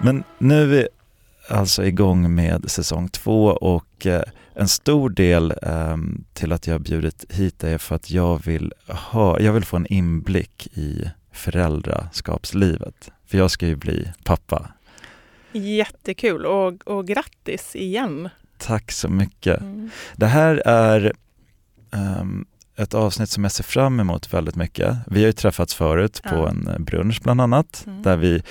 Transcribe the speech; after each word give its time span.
Men 0.00 0.24
nu 0.38 0.62
är 0.62 0.66
vi 0.66 0.88
alltså 1.48 1.84
igång 1.84 2.34
med 2.34 2.70
säsong 2.70 3.08
två 3.08 3.44
och 3.46 4.06
eh, 4.06 4.22
en 4.54 4.68
stor 4.68 5.10
del 5.10 5.54
eh, 5.62 5.96
till 6.32 6.52
att 6.52 6.66
jag 6.66 6.74
har 6.74 6.78
bjudit 6.78 7.24
hit 7.28 7.64
är 7.64 7.78
för 7.78 7.94
att 7.94 8.10
jag 8.10 8.44
vill, 8.44 8.72
ha, 8.88 9.40
jag 9.40 9.52
vill 9.52 9.64
få 9.64 9.76
en 9.76 9.86
inblick 9.86 10.66
i 10.72 11.10
föräldraskapslivet. 11.32 13.10
För 13.26 13.38
jag 13.38 13.50
ska 13.50 13.66
ju 13.66 13.76
bli 13.76 14.12
pappa. 14.24 14.68
Jättekul 15.52 16.46
och, 16.46 16.88
och 16.88 17.06
grattis 17.06 17.76
igen. 17.76 18.28
Tack 18.58 18.92
så 18.92 19.08
mycket. 19.08 19.60
Mm. 19.60 19.90
Det 20.16 20.26
här 20.26 20.62
är 20.66 21.12
um, 21.90 22.46
ett 22.76 22.94
avsnitt 22.94 23.30
som 23.30 23.44
jag 23.44 23.52
ser 23.52 23.64
fram 23.64 24.00
emot 24.00 24.34
väldigt 24.34 24.56
mycket. 24.56 24.96
Vi 25.06 25.20
har 25.20 25.26
ju 25.26 25.32
träffats 25.32 25.74
förut 25.74 26.20
ja. 26.24 26.30
på 26.30 26.48
en 26.48 26.84
brunch 26.84 27.20
bland 27.22 27.40
annat, 27.40 27.84
mm. 27.86 28.02
där 28.02 28.16
vi 28.16 28.42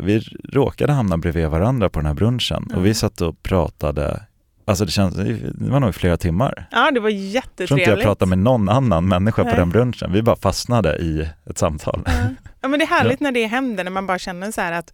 vi 0.00 0.20
råkade 0.52 0.92
hamna 0.92 1.18
bredvid 1.18 1.48
varandra 1.48 1.88
på 1.88 1.98
den 1.98 2.06
här 2.06 2.14
brunchen 2.14 2.64
mm. 2.64 2.78
och 2.78 2.86
vi 2.86 2.94
satt 2.94 3.20
och 3.20 3.42
pratade 3.42 4.20
Alltså 4.64 4.84
det, 4.84 4.90
känns, 4.90 5.14
det 5.14 5.70
var 5.70 5.80
nog 5.80 5.94
flera 5.94 6.16
timmar. 6.16 6.68
Ja, 6.70 6.90
det 6.90 7.00
var 7.00 7.08
jättetrevligt. 7.08 7.58
Jag 7.58 7.68
tror 7.68 7.78
inte 7.80 7.90
jag 7.90 8.00
pratade 8.00 8.28
med 8.28 8.38
någon 8.38 8.68
annan 8.68 9.08
människa 9.08 9.42
Nej. 9.42 9.52
på 9.52 9.60
den 9.60 9.70
brunchen. 9.70 10.12
Vi 10.12 10.22
bara 10.22 10.36
fastnade 10.36 10.96
i 10.96 11.28
ett 11.50 11.58
samtal. 11.58 12.02
Ja, 12.06 12.12
ja 12.60 12.68
men 12.68 12.78
det 12.78 12.84
är 12.84 12.86
härligt 12.86 13.20
ja. 13.20 13.24
när 13.24 13.32
det 13.32 13.46
händer, 13.46 13.84
när 13.84 13.90
man 13.90 14.06
bara 14.06 14.18
känner 14.18 14.50
så 14.50 14.60
här 14.60 14.72
att 14.72 14.92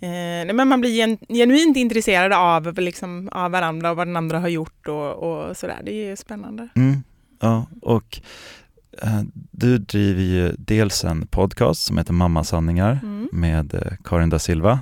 eh, 0.00 0.54
men 0.54 0.68
man 0.68 0.80
blir 0.80 0.90
gen, 0.90 1.18
genuint 1.28 1.76
intresserad 1.76 2.32
av, 2.32 2.78
liksom, 2.78 3.28
av 3.32 3.50
varandra 3.50 3.90
och 3.90 3.96
vad 3.96 4.06
den 4.06 4.16
andra 4.16 4.38
har 4.38 4.48
gjort 4.48 4.88
och, 4.88 5.14
och 5.14 5.56
sådär. 5.56 5.80
Det 5.84 6.10
är 6.10 6.16
spännande. 6.16 6.68
Mm, 6.76 7.02
ja, 7.40 7.66
och 7.82 8.20
eh, 8.20 8.22
du 9.50 9.78
driver 9.78 10.22
ju 10.22 10.54
dels 10.58 11.04
en 11.04 11.26
podcast 11.26 11.84
som 11.84 11.98
heter 11.98 12.12
Mammasanningar 12.12 13.00
mm. 13.02 13.28
med 13.32 13.74
eh, 13.74 13.92
Karin 14.04 14.30
da 14.30 14.38
Silva. 14.38 14.80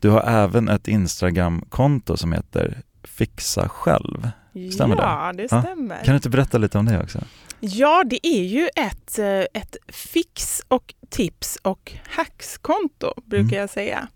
Du 0.00 0.10
har 0.10 0.20
även 0.20 0.68
ett 0.68 0.88
Instagram-konto 0.88 2.16
som 2.16 2.32
heter 2.32 2.82
Fixa 3.04 3.68
själv. 3.68 4.30
Stämmer 4.72 4.96
ja, 4.96 5.32
det? 5.32 5.42
det 5.42 5.48
stämmer. 5.48 5.94
Ja. 5.94 6.04
Kan 6.04 6.12
du 6.12 6.16
inte 6.16 6.30
berätta 6.30 6.58
lite 6.58 6.78
om 6.78 6.86
det 6.86 7.02
också? 7.02 7.20
Ja, 7.60 8.04
det 8.06 8.26
är 8.26 8.42
ju 8.42 8.68
ett, 8.76 9.18
eh, 9.18 9.60
ett 9.62 9.76
fix 9.88 10.62
och 10.68 10.94
tips 11.08 11.58
och 11.62 11.92
hackskonto 12.08 13.12
brukar 13.24 13.56
mm. 13.56 13.60
jag 13.60 13.70
säga. 13.70 14.08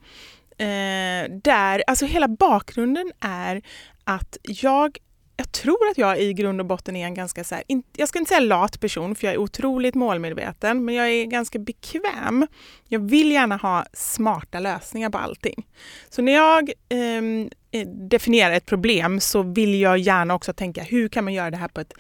Eh, 0.58 1.30
där, 1.42 1.82
alltså 1.86 2.06
hela 2.06 2.28
bakgrunden 2.28 3.12
är 3.20 3.62
att 4.04 4.36
jag 4.42 4.98
jag 5.41 5.52
tror 5.52 5.88
att 5.91 5.98
jag 5.98 6.20
i 6.20 6.33
grund 6.33 6.60
och 6.60 6.66
botten 6.66 6.96
är 6.96 7.06
en 7.06 7.14
ganska, 7.14 7.44
så 7.44 7.55
här, 7.55 7.64
jag 7.96 8.08
ska 8.08 8.19
inte 8.19 8.28
säga 8.28 8.41
lat 8.41 8.80
person 8.80 9.14
för 9.14 9.27
jag 9.27 9.34
är 9.34 9.38
otroligt 9.38 9.94
målmedveten, 9.94 10.84
men 10.84 10.94
jag 10.94 11.08
är 11.10 11.24
ganska 11.24 11.58
bekväm. 11.58 12.47
Jag 12.88 13.10
vill 13.10 13.32
gärna 13.32 13.56
ha 13.56 13.84
smarta 13.92 14.60
lösningar 14.60 15.10
på 15.10 15.19
allting. 15.19 15.66
Så 16.10 16.22
när 16.22 16.32
jag 16.32 16.72
ehm, 16.88 17.50
eh, 17.70 17.88
definierar 17.88 18.52
ett 18.52 18.66
problem 18.66 19.20
så 19.20 19.42
vill 19.42 19.80
jag 19.80 19.98
gärna 19.98 20.34
också 20.34 20.52
tänka 20.52 20.82
hur 20.82 21.08
kan 21.08 21.24
man 21.24 21.34
göra 21.34 21.50
det 21.50 21.56
här 21.56 21.69
på 21.69 21.80
ett 21.80 21.92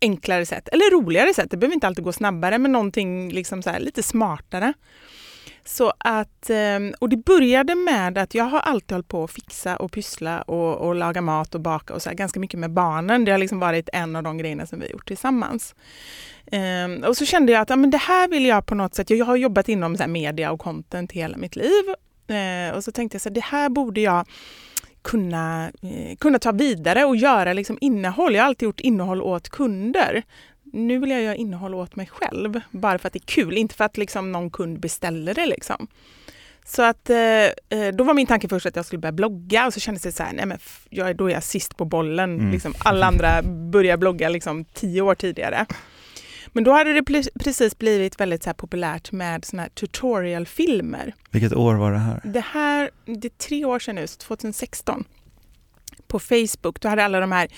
enklare 0.00 0.46
sätt 0.46 0.68
eller 0.68 0.90
roligare 0.90 1.34
sätt. 1.34 1.50
Det 1.50 1.56
behöver 1.56 1.74
inte 1.74 1.86
alltid 1.86 2.04
gå 2.04 2.12
snabbare, 2.12 2.58
men 2.58 2.72
någonting 2.72 3.32
liksom 3.32 3.62
så 3.62 3.70
här, 3.70 3.80
lite 3.80 4.02
smartare. 4.02 4.72
Så 5.64 5.92
att, 5.98 6.50
ehm, 6.50 6.94
och 6.98 7.08
det 7.08 7.16
började 7.16 7.74
med 7.74 8.18
att 8.18 8.34
jag 8.34 8.44
har 8.44 8.60
alltid 8.60 8.92
hållit 8.92 9.08
på 9.08 9.24
att 9.24 9.30
fixa 9.30 9.76
och 9.76 9.92
pyssla 9.92 10.42
och, 10.42 10.76
och 10.76 10.94
laga 10.94 11.20
mat 11.20 11.54
och 11.54 11.60
baka 11.60 11.94
och 11.94 12.02
så 12.02 12.08
här, 12.08 12.16
ganska 12.16 12.40
mycket 12.40 12.60
med 12.60 12.70
barnen. 12.70 13.24
Det 13.24 13.32
har 13.32 13.38
liksom 13.38 13.58
varit 13.58 13.88
en 13.92 14.16
av 14.16 14.22
de 14.22 14.38
grejerna 14.38 14.66
som 14.66 14.78
vi 14.80 14.86
har 14.86 14.92
gjort 14.92 15.08
tillsammans. 15.08 15.74
Um, 16.52 17.04
och 17.04 17.16
så 17.16 17.26
kände 17.26 17.52
jag 17.52 17.62
att 17.62 17.70
ja, 17.70 17.76
men 17.76 17.90
det 17.90 17.98
här 17.98 18.28
vill 18.28 18.46
jag 18.46 18.66
på 18.66 18.74
något 18.74 18.94
sätt, 18.94 19.10
jag 19.10 19.26
har 19.26 19.36
jobbat 19.36 19.68
inom 19.68 19.96
så 19.96 20.06
media 20.06 20.50
och 20.50 20.60
content 20.60 21.12
hela 21.12 21.36
mitt 21.36 21.56
liv. 21.56 21.84
Uh, 22.30 22.76
och 22.76 22.84
så 22.84 22.92
tänkte 22.92 23.16
jag 23.16 23.30
att 23.30 23.34
det 23.34 23.44
här 23.44 23.68
borde 23.68 24.00
jag 24.00 24.26
kunna, 25.02 25.72
eh, 25.82 26.16
kunna 26.16 26.38
ta 26.38 26.52
vidare 26.52 27.04
och 27.04 27.16
göra 27.16 27.52
liksom 27.52 27.78
innehåll. 27.80 28.34
Jag 28.34 28.42
har 28.42 28.46
alltid 28.46 28.66
gjort 28.66 28.80
innehåll 28.80 29.22
åt 29.22 29.48
kunder 29.48 30.22
nu 30.72 30.98
vill 30.98 31.10
jag 31.10 31.22
göra 31.22 31.34
innehåll 31.34 31.74
åt 31.74 31.96
mig 31.96 32.06
själv, 32.12 32.60
bara 32.70 32.98
för 32.98 33.06
att 33.06 33.12
det 33.12 33.18
är 33.18 33.26
kul, 33.26 33.56
inte 33.56 33.74
för 33.74 33.84
att 33.84 33.96
liksom 33.96 34.32
någon 34.32 34.50
kund 34.50 34.80
beställer 34.80 35.34
det. 35.34 35.46
Liksom. 35.46 35.86
Så 36.64 36.82
att 36.82 37.10
eh, 37.10 37.18
eh 37.18 37.94
då 37.94 38.04
var 38.04 38.14
min 38.14 38.26
tanke 38.26 38.48
först 38.48 38.66
att 38.66 38.76
jag 38.76 38.86
skulle 38.86 38.98
börja 38.98 39.12
blogga 39.12 39.66
och 39.66 39.74
så 39.74 39.80
kändes 39.80 40.02
det 40.02 40.12
så 40.12 40.22
här, 40.22 40.32
nej 40.32 40.46
men 40.46 40.58
jag, 40.90 41.16
då 41.16 41.30
är 41.30 41.34
jag 41.34 41.42
sist 41.42 41.76
på 41.76 41.84
bollen. 41.84 42.38
Mm. 42.38 42.50
Liksom, 42.50 42.74
alla 42.78 43.06
andra 43.06 43.42
börjar 43.42 43.96
blogga 43.96 44.28
liksom 44.28 44.64
tio 44.64 45.02
år 45.02 45.14
tidigare. 45.14 45.66
Men 46.52 46.64
då 46.64 46.72
hade 46.72 46.92
det 46.92 47.30
precis 47.40 47.78
blivit 47.78 48.20
väldigt 48.20 48.42
så 48.42 48.54
populärt 48.54 49.12
med 49.12 49.44
såna 49.44 49.62
här 49.62 49.68
tutorialfilmer. 49.68 51.14
Vilket 51.30 51.52
år 51.52 51.74
var 51.74 51.92
det 51.92 51.98
här? 51.98 52.20
Det 52.24 52.44
här, 52.52 52.90
det 53.04 53.28
är 53.28 53.38
tre 53.48 53.64
år 53.64 53.78
sedan 53.78 53.94
nu, 53.94 54.06
2016. 54.06 55.04
På 56.06 56.18
Facebook, 56.18 56.80
då 56.80 56.88
hade 56.88 57.04
alla 57.04 57.20
de 57.20 57.32
här 57.32 57.48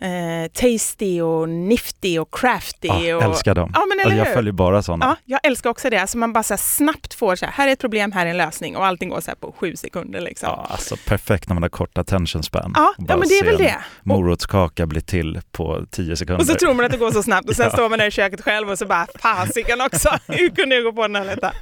eh, 0.00 0.50
tasty 0.52 1.20
och 1.20 1.48
nifty 1.48 2.18
och 2.18 2.34
crafty. 2.34 2.88
Ja, 2.88 3.16
och, 3.16 3.22
älskar 3.22 3.54
dem. 3.54 3.70
Ja, 3.74 3.84
men 3.88 4.00
alltså, 4.00 4.18
jag 4.18 4.34
följer 4.34 4.52
bara 4.52 4.82
sådana. 4.82 5.04
Ja, 5.06 5.16
jag 5.24 5.40
älskar 5.42 5.70
också 5.70 5.90
det. 5.90 5.98
Alltså 5.98 6.18
man 6.18 6.32
bara 6.32 6.42
så 6.42 6.56
snabbt 6.56 7.14
får 7.14 7.36
så 7.36 7.44
här, 7.44 7.52
här 7.52 7.68
är 7.68 7.72
ett 7.72 7.80
problem, 7.80 8.12
här 8.12 8.26
är 8.26 8.30
en 8.30 8.36
lösning 8.36 8.76
och 8.76 8.86
allting 8.86 9.08
går 9.08 9.20
så 9.20 9.32
på 9.40 9.54
sju 9.58 9.76
sekunder. 9.76 10.20
Liksom. 10.20 10.48
Ja, 10.48 10.66
alltså 10.70 10.96
perfekt 11.06 11.48
när 11.48 11.54
man 11.54 11.62
har 11.62 11.70
kort 11.70 11.98
attention 11.98 12.42
span. 12.42 12.72
Ja, 12.74 12.94
ja 12.98 13.16
men 13.16 13.28
det 13.28 13.38
är 13.38 13.44
väl 13.44 13.58
det. 13.58 13.76
morotskaka 14.02 14.86
blir 14.86 15.00
till 15.00 15.40
på 15.52 15.84
tio 15.90 16.16
sekunder. 16.16 16.40
Och 16.40 16.46
så 16.46 16.54
tror 16.54 16.74
man 16.74 16.84
att 16.84 16.92
det 16.92 16.98
går 16.98 17.10
så 17.10 17.22
snabbt 17.22 17.48
och 17.48 17.56
sen 17.56 17.64
ja. 17.70 17.70
står 17.70 17.88
man 17.88 17.98
där 17.98 18.06
i 18.06 18.10
köket 18.10 18.40
själv 18.40 18.70
och 18.70 18.78
så 18.78 18.86
bara, 18.86 19.06
fasiken 19.14 19.80
också, 19.80 20.08
hur 20.26 20.50
kunde 20.50 20.74
jag 20.74 20.84
gå 20.84 20.92
på 20.92 21.02
den 21.02 21.16
här 21.16 21.24
lätta? 21.24 21.52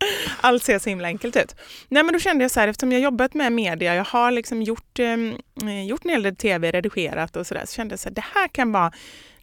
Allt 0.40 0.64
ser 0.64 0.78
så 0.78 0.88
himla 0.88 1.08
enkelt 1.08 1.36
ut. 1.36 1.56
Nej 1.88 2.02
men 2.02 2.12
då 2.12 2.18
kände 2.18 2.44
jag 2.44 2.50
så 2.50 2.60
här, 2.60 2.68
eftersom 2.68 2.92
jag 2.92 3.00
jobbat 3.00 3.34
med 3.34 3.52
media, 3.52 3.94
jag 3.94 4.04
har 4.04 4.30
liksom 4.30 4.62
gjort, 4.62 4.98
eh, 4.98 5.12
eh, 5.68 5.86
gjort 5.86 6.04
en 6.04 6.10
hel 6.10 6.22
del 6.22 6.36
tv, 6.36 6.72
redigerat 6.72 7.36
och 7.36 7.46
sådär, 7.46 7.62
så 7.66 7.74
kände 7.74 7.92
jag 7.92 8.00
så 8.00 8.08
här, 8.08 8.14
det 8.14 8.24
här 8.34 8.48
kan 8.48 8.72
vara 8.72 8.92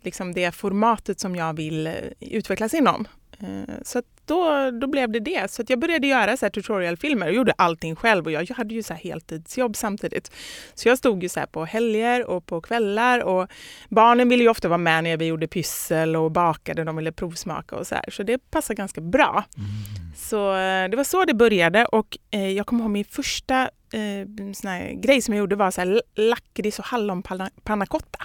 liksom 0.01 0.33
det 0.33 0.51
formatet 0.51 1.19
som 1.19 1.35
jag 1.35 1.53
vill 1.53 1.87
eh, 1.87 1.93
utvecklas 2.19 2.73
inom. 2.73 3.07
Eh, 3.39 3.73
så 3.83 4.01
då, 4.25 4.71
då 4.71 4.87
blev 4.87 5.11
det 5.11 5.19
det. 5.19 5.51
Så 5.51 5.63
jag 5.67 5.79
började 5.79 6.07
göra 6.07 6.37
så 6.37 6.49
tutorialfilmer 6.49 7.27
och 7.27 7.33
gjorde 7.33 7.53
allting 7.57 7.95
själv 7.95 8.25
och 8.25 8.31
jag, 8.31 8.43
jag 8.49 8.55
hade 8.55 8.73
ju 8.73 8.83
så 8.83 8.93
heltidsjobb 8.93 9.75
samtidigt. 9.75 10.31
Så 10.73 10.87
jag 10.87 10.97
stod 10.97 11.23
ju 11.23 11.29
så 11.29 11.45
på 11.51 11.65
helger 11.65 12.29
och 12.29 12.45
på 12.45 12.61
kvällar 12.61 13.19
och 13.19 13.47
barnen 13.89 14.29
ville 14.29 14.43
ju 14.43 14.49
ofta 14.49 14.67
vara 14.67 14.77
med 14.77 15.03
när 15.03 15.17
vi 15.17 15.25
gjorde 15.25 15.47
pyssel 15.47 16.15
och 16.15 16.31
bakade, 16.31 16.83
de 16.83 16.95
ville 16.95 17.11
provsmaka 17.11 17.75
och 17.75 17.87
så 17.87 17.95
här. 17.95 18.05
Så 18.11 18.23
det 18.23 18.37
passade 18.51 18.75
ganska 18.75 19.01
bra. 19.01 19.45
Mm. 19.57 19.69
Så 20.15 20.55
eh, 20.55 20.89
det 20.89 20.97
var 20.97 21.03
så 21.03 21.25
det 21.25 21.33
började 21.33 21.85
och 21.85 22.17
eh, 22.31 22.49
jag 22.49 22.65
kommer 22.67 22.83
ihåg 22.83 22.91
min 22.91 23.05
första 23.05 23.61
eh, 23.93 24.53
sån 24.53 25.01
grej 25.01 25.21
som 25.21 25.33
jag 25.33 25.39
gjorde 25.39 25.55
var 25.55 25.71
så 25.71 25.81
här 25.81 26.01
lakrits 26.15 26.79
och 26.79 26.85
hallonpanna 26.85 27.85
cotta. 27.87 28.19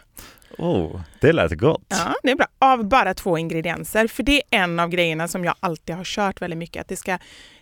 Oh, 0.59 1.01
det 1.21 1.33
lät 1.33 1.53
gott. 1.53 1.87
Ja, 1.89 2.15
det 2.23 2.31
är 2.31 2.37
bra. 2.37 2.47
Av 2.59 2.85
bara 2.85 3.15
två 3.15 3.39
ingredienser. 3.39 4.07
För 4.07 4.23
det 4.23 4.37
är 4.37 4.43
en 4.51 4.81
av 4.81 4.89
grejerna 4.89 5.29
som 5.29 5.45
jag 5.45 5.55
alltid 5.61 5.95
har 5.95 6.05
kört 6.05 6.43
väldigt 6.43 6.59
mycket. 6.59 6.81
Att 6.81 6.89
det 6.89 6.97
ska 6.97 7.19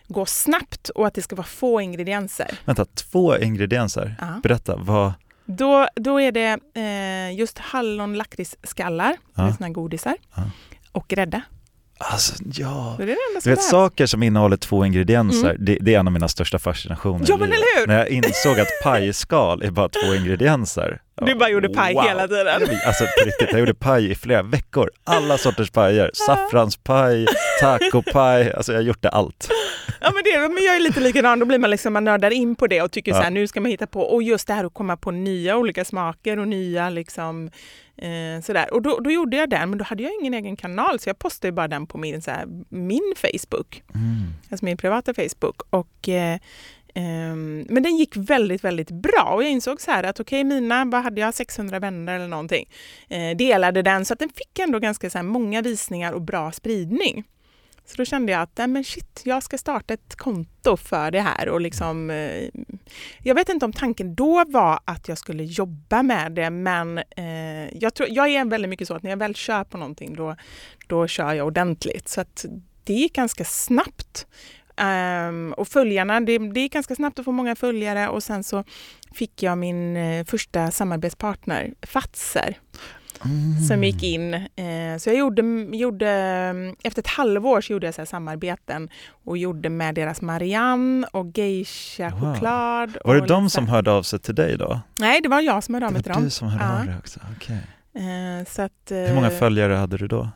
gå 0.07 0.25
snabbt 0.25 0.89
och 0.89 1.07
att 1.07 1.13
det 1.13 1.21
ska 1.21 1.35
vara 1.35 1.47
få 1.47 1.81
ingredienser. 1.81 2.59
Vänta, 2.65 2.85
två 2.85 3.37
ingredienser? 3.37 4.15
Ja. 4.19 4.39
Berätta, 4.43 4.75
vad... 4.75 5.13
Då, 5.45 5.87
då 5.95 6.21
är 6.21 6.31
det 6.31 6.59
eh, 6.73 7.39
just 7.39 7.57
hallon 7.57 8.13
lakritsskallar, 8.13 9.17
ja. 9.35 9.53
sådana 9.53 9.73
godisar, 9.73 10.15
ja. 10.35 10.43
och 10.91 11.07
grädde. 11.07 11.41
Alltså, 11.97 12.43
ja. 12.53 12.95
Det 12.97 13.03
är 13.03 13.07
det 13.07 13.17
du 13.43 13.49
vet, 13.49 13.61
saker 13.61 14.05
som 14.05 14.23
innehåller 14.23 14.57
två 14.57 14.85
ingredienser, 14.85 15.49
mm. 15.49 15.65
det, 15.65 15.77
det, 15.81 15.95
är 15.95 15.99
en 15.99 16.07
av 16.07 16.13
mina 16.13 16.27
största 16.27 16.59
fascinationer. 16.59 17.25
Ja, 17.29 17.37
men 17.37 17.49
eller 17.49 17.79
hur? 17.79 17.87
När 17.87 17.97
jag 17.97 18.09
insåg 18.09 18.59
att 18.59 18.67
pajskal 18.83 19.63
är 19.63 19.71
bara 19.71 19.89
två 19.89 20.15
ingredienser. 20.15 21.01
Du 21.21 21.35
bara 21.35 21.49
gjorde 21.49 21.69
paj 21.69 21.93
wow. 21.93 22.03
hela 22.03 22.27
tiden. 22.27 22.47
Alltså 22.85 23.03
på 23.03 23.25
riktigt, 23.25 23.47
jag 23.51 23.59
gjorde 23.59 23.73
paj 23.73 24.11
i 24.11 24.15
flera 24.15 24.43
veckor. 24.43 24.91
Alla 25.03 25.37
sorters 25.37 25.71
pajer. 25.71 26.11
Saffranspaj, 26.13 27.25
tacopaj, 27.61 28.53
alltså 28.53 28.71
jag 28.71 28.79
har 28.79 28.83
gjort 28.83 29.01
det 29.01 29.09
allt. 29.09 29.49
Ja 30.01 30.11
men, 30.13 30.23
det, 30.23 30.53
men 30.53 30.63
jag 30.63 30.75
är 30.75 30.79
lite 30.79 30.99
likadan, 30.99 31.39
då 31.39 31.45
blir 31.45 31.59
man 31.59 31.69
liksom, 31.69 31.93
man 31.93 32.03
nördar 32.03 32.31
in 32.31 32.55
på 32.55 32.67
det 32.67 32.81
och 32.81 32.91
tycker 32.91 33.11
ja. 33.11 33.17
så 33.17 33.23
här, 33.23 33.31
nu 33.31 33.47
ska 33.47 33.61
man 33.61 33.71
hitta 33.71 33.87
på, 33.87 34.01
och 34.01 34.23
just 34.23 34.47
det 34.47 34.53
här 34.53 34.63
att 34.63 34.73
komma 34.73 34.97
på 34.97 35.11
nya 35.11 35.57
olika 35.57 35.85
smaker 35.85 36.39
och 36.39 36.47
nya 36.47 36.89
liksom 36.89 37.49
Eh, 38.01 38.41
sådär. 38.41 38.73
Och 38.73 38.81
då, 38.81 38.99
då, 38.99 39.11
gjorde 39.11 39.37
jag 39.37 39.49
den, 39.49 39.69
men 39.69 39.77
då 39.77 39.85
hade 39.85 40.03
jag 40.03 40.11
ingen 40.21 40.33
egen 40.33 40.55
kanal 40.55 40.99
så 40.99 41.09
jag 41.09 41.19
postade 41.19 41.51
bara 41.51 41.67
den 41.67 41.87
på 41.87 41.97
min, 41.97 42.21
såhär, 42.21 42.45
min 42.69 43.13
Facebook. 43.15 43.83
Mm. 43.95 44.33
Alltså 44.51 44.65
min 44.65 44.77
privata 44.77 45.13
Facebook. 45.13 45.61
Och, 45.69 46.09
eh, 46.09 46.39
Ehm, 46.97 47.65
men 47.69 47.83
den 47.83 47.97
gick 47.97 48.15
väldigt, 48.15 48.63
väldigt 48.63 48.91
bra 48.91 49.33
och 49.35 49.43
jag 49.43 49.51
insåg 49.51 49.81
så 49.81 49.91
här 49.91 50.03
att 50.03 50.19
okej, 50.19 50.41
okay, 50.41 50.43
mina, 50.43 50.85
vad 50.85 51.03
hade 51.03 51.21
jag, 51.21 51.33
600 51.33 51.79
vänner 51.79 52.15
eller 52.15 52.27
någonting, 52.27 52.69
eh, 53.09 53.37
delade 53.37 53.81
den 53.81 54.05
så 54.05 54.13
att 54.13 54.19
den 54.19 54.29
fick 54.29 54.59
ändå 54.59 54.79
ganska 54.79 55.09
så 55.09 55.23
många 55.23 55.61
visningar 55.61 56.13
och 56.13 56.21
bra 56.21 56.51
spridning. 56.51 57.23
Så 57.85 57.97
då 57.97 58.05
kände 58.05 58.31
jag 58.31 58.41
att 58.41 58.57
nej 58.57 58.67
men 58.67 58.83
shit, 58.83 59.21
jag 59.23 59.43
ska 59.43 59.57
starta 59.57 59.93
ett 59.93 60.15
konto 60.15 60.77
för 60.77 61.11
det 61.11 61.21
här. 61.21 61.49
Och 61.49 61.61
liksom, 61.61 62.09
eh, 62.09 62.49
jag 63.23 63.35
vet 63.35 63.49
inte 63.49 63.65
om 63.65 63.73
tanken 63.73 64.15
då 64.15 64.43
var 64.47 64.79
att 64.85 65.07
jag 65.07 65.17
skulle 65.17 65.43
jobba 65.43 66.03
med 66.03 66.31
det, 66.31 66.49
men 66.49 66.97
eh, 66.97 67.77
jag, 67.77 67.93
tror, 67.93 68.09
jag 68.11 68.29
är 68.29 68.45
väldigt 68.45 68.69
mycket 68.69 68.87
så 68.87 68.93
att 68.93 69.03
när 69.03 69.09
jag 69.09 69.17
väl 69.17 69.35
kör 69.35 69.63
på 69.63 69.77
någonting, 69.77 70.15
då, 70.15 70.35
då 70.87 71.07
kör 71.07 71.33
jag 71.33 71.47
ordentligt. 71.47 72.07
Så 72.07 72.21
att 72.21 72.45
det 72.83 72.93
gick 72.93 73.13
ganska 73.13 73.45
snabbt 73.45 74.27
um, 74.81 75.53
och 75.53 75.67
följarna, 75.67 76.19
det, 76.19 76.37
det 76.37 76.59
är 76.59 76.69
ganska 76.69 76.95
snabbt 76.95 77.19
att 77.19 77.25
få 77.25 77.31
många 77.31 77.55
följare 77.55 78.07
och 78.07 78.23
sen 78.23 78.43
så 78.43 78.63
fick 79.11 79.43
jag 79.43 79.57
min 79.57 79.97
uh, 79.97 80.25
första 80.25 80.71
samarbetspartner, 80.71 81.73
Fatser. 81.81 82.57
Mm. 83.25 83.63
som 83.63 83.83
gick 83.83 84.03
in. 84.03 84.33
Eh, 84.33 84.97
så 84.99 85.09
jag 85.09 85.17
gjorde, 85.17 85.41
gjorde, 85.71 86.09
efter 86.83 87.01
ett 87.01 87.07
halvår 87.07 87.61
så 87.61 87.73
gjorde 87.73 87.87
jag 87.87 87.95
så 87.95 88.05
samarbeten 88.05 88.89
och 89.25 89.37
gjorde 89.37 89.69
med 89.69 89.95
deras 89.95 90.21
Marianne 90.21 91.07
och 91.11 91.37
Geisha 91.37 92.09
wow. 92.09 92.33
choklad. 92.33 92.97
Var 93.05 93.15
det 93.15 93.27
de 93.27 93.49
som 93.49 93.67
hörde 93.67 93.91
av 93.91 94.03
sig 94.03 94.19
till 94.19 94.35
dig 94.35 94.57
då? 94.57 94.79
Nej, 94.99 95.21
det 95.21 95.29
var 95.29 95.41
jag 95.41 95.63
som 95.63 95.73
hörde 95.73 95.85
av 95.85 95.93
mig 95.93 96.03
till 96.03 96.11
dem. 96.11 96.21
Det 96.21 96.23
var 96.23 96.25
du 96.25 96.31
som 96.31 96.47
hörde 96.47 96.65
ja. 96.65 96.79
av 96.79 96.85
dig 96.85 96.95
också, 96.97 97.19
okay. 97.37 97.57
eh, 97.93 98.45
så 98.47 98.61
att, 98.61 98.91
eh, 98.91 98.97
Hur 98.97 99.15
många 99.15 99.29
följare 99.29 99.73
hade 99.73 99.97
du 99.97 100.07
då? 100.07 100.29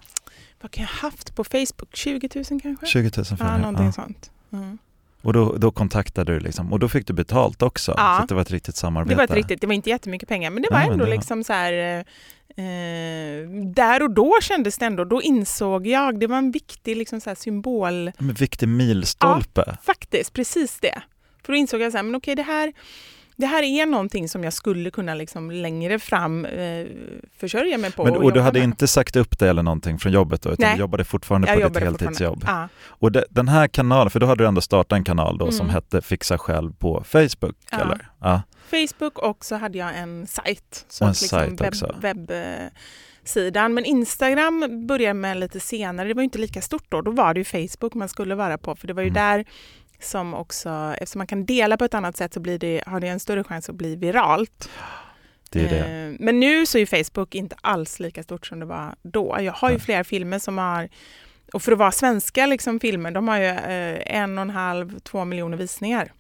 Vad 0.62 0.72
kan 0.72 0.82
jag 0.82 0.90
haft 0.90 1.36
på 1.36 1.44
Facebook? 1.44 1.96
20 1.96 2.30
000 2.36 2.62
kanske? 2.62 2.86
20 2.86 3.12
000 3.18 3.26
följare? 3.26 3.38
Ja, 3.40 3.58
någonting 3.58 3.86
ja. 3.86 3.92
sånt. 3.92 4.32
Mm. 4.54 4.78
Och 5.22 5.34
då, 5.34 5.58
då 5.58 5.72
kontaktade 5.72 6.34
du 6.34 6.40
liksom, 6.40 6.74
och 6.74 6.80
då 6.80 6.90
fick 6.90 7.08
du 7.08 7.14
betalt 7.14 7.62
också? 7.62 7.94
Ja. 7.98 8.18
Så 8.22 8.28
det 8.28 8.36
var 8.36 8.42
ett 8.42 8.52
riktigt 8.52 8.76
samarbete? 8.76 9.14
Det 9.14 9.18
var 9.18 9.24
ett 9.24 9.32
riktigt, 9.32 9.62
det 9.62 9.68
var 9.68 9.74
inte 9.74 9.90
jättemycket 9.90 10.30
pengar 10.30 10.50
men 10.50 10.64
det 10.64 10.70
var 10.72 10.80
ja, 10.80 10.92
ändå 10.92 11.06
det 11.06 11.12
liksom 11.12 11.44
så 11.44 11.54
här 11.54 11.98
eh, 11.98 12.04
Eh, 12.56 13.50
där 13.66 14.04
och 14.04 14.12
då 14.12 14.38
kändes 14.42 14.78
det 14.78 14.86
ändå, 14.86 15.04
då 15.04 15.22
insåg 15.22 15.88
jag, 15.88 16.20
det 16.20 16.28
var 16.28 16.38
en 16.38 16.52
viktig 16.52 16.98
liksom, 16.98 17.22
så 17.22 17.30
här, 17.30 17.36
symbol... 17.36 18.12
En 18.18 18.34
viktig 18.34 18.68
milstolpe. 18.68 19.64
Ja, 19.68 19.78
faktiskt, 19.84 20.34
precis 20.34 20.80
det. 20.80 21.02
För 21.44 21.54
då 21.54 21.58
insåg 21.58 21.82
jag 21.82 21.92
så 21.92 21.98
här, 21.98 22.04
men 22.04 22.16
okej 22.16 22.36
det 22.36 22.44
här, 22.44 22.74
det 23.42 23.48
här 23.48 23.64
är 23.64 23.86
någonting 23.86 24.30
som 24.30 24.44
jag 24.44 24.54
skulle 24.54 24.92
kunna 24.92 25.14
liksom 25.14 25.52
längre 25.52 26.00
fram 26.00 26.46
eh, 26.46 26.88
försörja 27.38 27.78
mig 27.78 27.92
på. 27.92 28.04
Men, 28.04 28.16
och, 28.16 28.24
och 28.24 28.34
du 28.34 28.40
hade 28.40 28.60
med. 28.60 28.64
inte 28.64 28.88
sagt 28.88 29.16
upp 29.16 29.40
dig 29.40 29.50
eller 29.50 29.64
någonting 29.64 30.00
från 30.00 30.12
jobbet 30.12 30.42
då, 30.42 30.50
utan 30.50 30.66
Nej. 30.66 30.76
du 30.76 30.80
jobbade 30.80 31.04
fortfarande 31.04 31.48
jag 31.48 31.62
på 31.62 31.80
ditt 31.80 31.84
heltidsjobb? 31.84 32.44
Ja. 32.48 32.68
Och 32.86 33.12
det, 33.12 33.26
den 33.30 33.48
här 33.48 33.68
kanalen, 33.68 34.10
för 34.10 34.20
då 34.20 34.26
hade 34.26 34.44
du 34.44 34.48
ändå 34.48 34.62
startat 34.62 34.96
en 34.96 35.04
kanal 35.04 35.38
då 35.38 35.46
mm. 35.46 35.58
som 35.58 35.70
hette 35.70 36.02
Fixa 36.02 36.38
själv 36.38 36.74
på 36.74 37.04
Facebook, 37.04 37.56
ja. 37.72 37.80
eller? 37.80 38.10
Ja. 38.22 38.42
Facebook 38.70 39.20
och 39.20 39.46
så 39.46 39.56
hade 39.56 39.78
jag 39.78 39.98
en 39.98 40.28
sajt. 40.28 40.86
Så 40.90 41.06
en 41.06 41.10
liksom 41.10 41.58
sajt. 41.58 41.62
Webb, 42.02 42.32
sidan. 43.24 43.74
Men 43.74 43.86
Instagram 43.86 44.88
började 44.88 45.14
med 45.14 45.38
lite 45.38 45.60
senare, 45.60 46.08
det 46.08 46.14
var 46.14 46.24
inte 46.24 46.38
lika 46.38 46.62
stort 46.62 46.86
då. 46.90 47.02
Då 47.02 47.12
var 47.12 47.34
det 47.34 47.40
ju 47.40 47.44
Facebook 47.44 47.94
man 47.94 48.10
skulle 48.10 48.36
vara 48.36 48.58
på 48.58 48.76
för 48.76 48.88
det 48.88 48.94
var 48.94 49.02
ju 49.02 49.10
mm. 49.10 49.24
där 49.24 49.46
som 50.04 50.34
också, 50.34 50.96
eftersom 50.98 51.20
man 51.20 51.28
kan 51.28 51.46
dela 51.46 51.78
på 51.78 51.86
ett 51.86 51.94
annat 51.94 52.18
sätt 52.18 52.34
så 52.34 52.40
blir 52.40 52.60
det, 52.60 52.84
har 52.86 53.00
det 53.00 53.08
en 53.08 53.20
större 53.20 53.44
chans 53.44 53.70
att 53.70 53.76
bli 53.76 53.96
viralt. 53.96 54.70
Det 55.50 55.66
är 55.66 55.70
det. 55.70 56.10
Eh, 56.10 56.16
men 56.20 56.40
nu 56.40 56.66
så 56.66 56.78
är 56.78 56.86
Facebook 56.86 57.36
inte 57.36 57.56
alls 57.62 58.00
lika 58.00 58.24
stort 58.24 58.46
som 58.46 58.60
det 58.60 58.66
var 58.66 58.96
då. 59.02 59.38
Jag 59.40 59.54
har 59.54 59.72
ju 59.72 59.80
flera 59.80 60.04
filmer 60.04 60.40
som 60.40 60.58
har, 60.58 60.90
och 61.54 61.62
för 61.62 61.72
att 61.72 61.78
vara 61.78 61.92
svenska 61.92 62.46
liksom, 62.46 62.80
filmer, 62.80 63.12
de 63.12 63.28
har 63.28 63.38
ju 63.38 63.46
eh, 63.46 64.16
en 64.18 64.38
och 64.38 64.42
en 64.42 64.50
halv, 64.50 65.00
två 65.00 65.26
miljoner 65.26 65.58
visningar. 65.58 66.12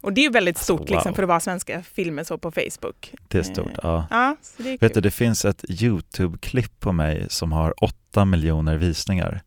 Och 0.00 0.12
det 0.12 0.20
är 0.20 0.22
ju 0.22 0.30
väldigt 0.30 0.58
stort 0.58 0.80
wow. 0.80 0.90
liksom, 0.90 1.14
för 1.14 1.22
att 1.22 1.28
vara 1.28 1.40
svenska 1.40 1.82
filmer 1.82 2.24
så 2.24 2.38
på 2.38 2.50
Facebook. 2.50 3.12
Det 3.28 3.38
är 3.38 3.42
stort, 3.42 3.66
eh, 3.66 3.74
ja. 3.82 4.06
ja 4.10 4.36
så 4.42 4.62
det 4.62 4.70
är 4.70 4.78
Vet 4.78 4.94
du, 4.94 5.00
det 5.00 5.10
finns 5.10 5.44
ett 5.44 5.64
Youtube-klipp 5.68 6.80
på 6.80 6.92
mig 6.92 7.26
som 7.28 7.52
har 7.52 7.84
åtta 7.84 8.24
miljoner 8.24 8.76
visningar. 8.76 9.42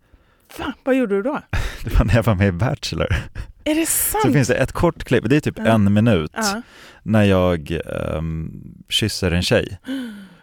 Va? 0.58 0.74
Vad 0.84 0.96
gjorde 0.96 1.16
du 1.16 1.24
då? 1.24 1.42
Det 1.84 2.00
var 2.00 2.06
när 2.06 2.16
jag 2.16 2.24
var 2.24 2.36
med 2.36 2.48
i 2.48 2.52
Bachelor. 2.52 3.16
Är 3.70 3.76
det 3.76 3.86
sant? 3.86 4.24
Så 4.26 4.34
finns 4.34 4.48
det 4.48 4.56
ett 4.56 4.72
kort 4.72 5.04
klipp, 5.04 5.30
det 5.30 5.36
är 5.36 5.40
typ 5.40 5.58
ja. 5.58 5.66
en 5.66 5.94
minut, 5.94 6.32
ja. 6.34 6.62
när 7.04 7.24
jag 7.24 7.80
um, 7.86 8.52
kysser 8.90 9.32
en 9.32 9.42
tjej. 9.42 9.78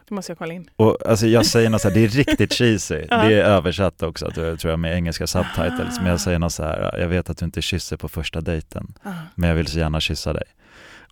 Det 0.09 0.15
måste 0.15 0.33
jag 0.33 0.39
kolla 0.39 0.55
in. 0.55 0.69
Och 0.77 0.99
alltså 1.07 1.27
jag 1.27 1.47
säger 1.47 1.71
något 1.71 1.81
så 1.81 1.89
här, 1.89 1.95
det 1.95 2.05
är 2.05 2.09
riktigt 2.09 2.53
cheesy, 2.53 2.95
det 3.09 3.15
är 3.15 3.45
översatt 3.45 4.03
också 4.03 4.31
tror 4.31 4.71
jag 4.71 4.79
med 4.79 4.95
engelska 4.95 5.27
subtitles, 5.27 5.99
men 5.99 6.07
jag 6.07 6.21
säger 6.21 6.39
något 6.39 6.53
så 6.53 6.63
här, 6.63 6.99
jag 6.99 7.09
vet 7.09 7.31
att 7.31 7.39
du 7.39 7.45
inte 7.45 7.63
kysser 7.63 7.97
på 7.97 8.09
första 8.09 8.41
dejten, 8.41 8.95
men 9.35 9.49
jag 9.49 9.57
vill 9.57 9.67
så 9.67 9.79
gärna 9.79 10.01
kyssa 10.01 10.33
dig. 10.33 10.45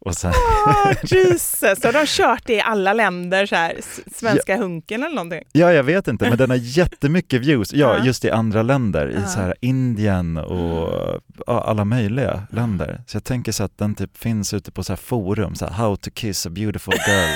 Och 0.04 0.14
sen... 0.14 0.30
oh, 0.30 0.92
Jesus! 1.02 1.80
Så 1.80 1.88
har 1.88 1.92
de 1.92 2.06
kört 2.06 2.42
det 2.46 2.54
i 2.54 2.60
alla 2.60 2.92
länder, 2.92 3.46
så 3.46 3.56
här, 3.56 3.80
svenska 4.14 4.52
ja. 4.52 4.58
hunken 4.58 5.02
eller 5.02 5.14
någonting? 5.14 5.42
Ja, 5.52 5.72
jag 5.72 5.82
vet 5.82 6.08
inte, 6.08 6.28
men 6.28 6.38
den 6.38 6.50
har 6.50 6.56
jättemycket 6.56 7.40
views. 7.40 7.72
Ja, 7.72 8.04
just 8.04 8.24
i 8.24 8.30
andra 8.30 8.62
länder, 8.62 9.08
i 9.08 9.28
så 9.28 9.40
här 9.40 9.54
Indien 9.60 10.36
och 10.36 11.20
ja, 11.46 11.64
alla 11.64 11.84
möjliga 11.84 12.42
länder. 12.50 13.00
Så 13.06 13.16
jag 13.16 13.24
tänker 13.24 13.52
så 13.52 13.64
att 13.64 13.78
den 13.78 13.94
typ 13.94 14.16
finns 14.16 14.54
ute 14.54 14.72
på 14.72 14.84
så 14.84 14.92
här 14.92 14.96
forum, 14.96 15.54
så 15.54 15.66
här, 15.66 15.72
how 15.72 15.96
to 15.96 16.10
kiss 16.14 16.46
a 16.46 16.50
beautiful 16.50 16.94
girl. 17.06 17.28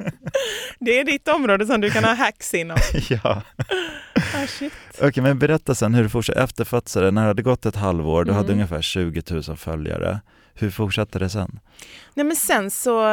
det 0.80 1.00
är 1.00 1.04
ditt 1.04 1.28
område 1.28 1.66
som 1.66 1.80
du 1.80 1.90
kan 1.90 2.04
ha 2.04 2.14
hacks 2.14 2.54
inom. 2.54 2.76
ja. 3.08 3.42
Oh, 4.16 4.44
Okej, 4.44 5.08
okay, 5.08 5.22
men 5.22 5.38
berätta 5.38 5.74
sen 5.74 5.94
hur 5.94 6.02
du 6.02 6.08
fortsatte 6.08 6.62
efter 6.62 7.10
när 7.10 7.22
det 7.22 7.28
hade 7.28 7.42
gått 7.42 7.66
ett 7.66 7.76
halvår, 7.76 8.24
du 8.24 8.30
mm. 8.30 8.42
hade 8.42 8.52
ungefär 8.52 8.82
20 8.82 9.22
000 9.30 9.56
följare. 9.56 10.20
Hur 10.54 10.70
fortsatte 10.70 11.18
det 11.18 11.28
sen? 11.28 11.60
Nej, 12.14 12.26
men 12.26 12.36
sen, 12.36 12.70
så, 12.70 13.06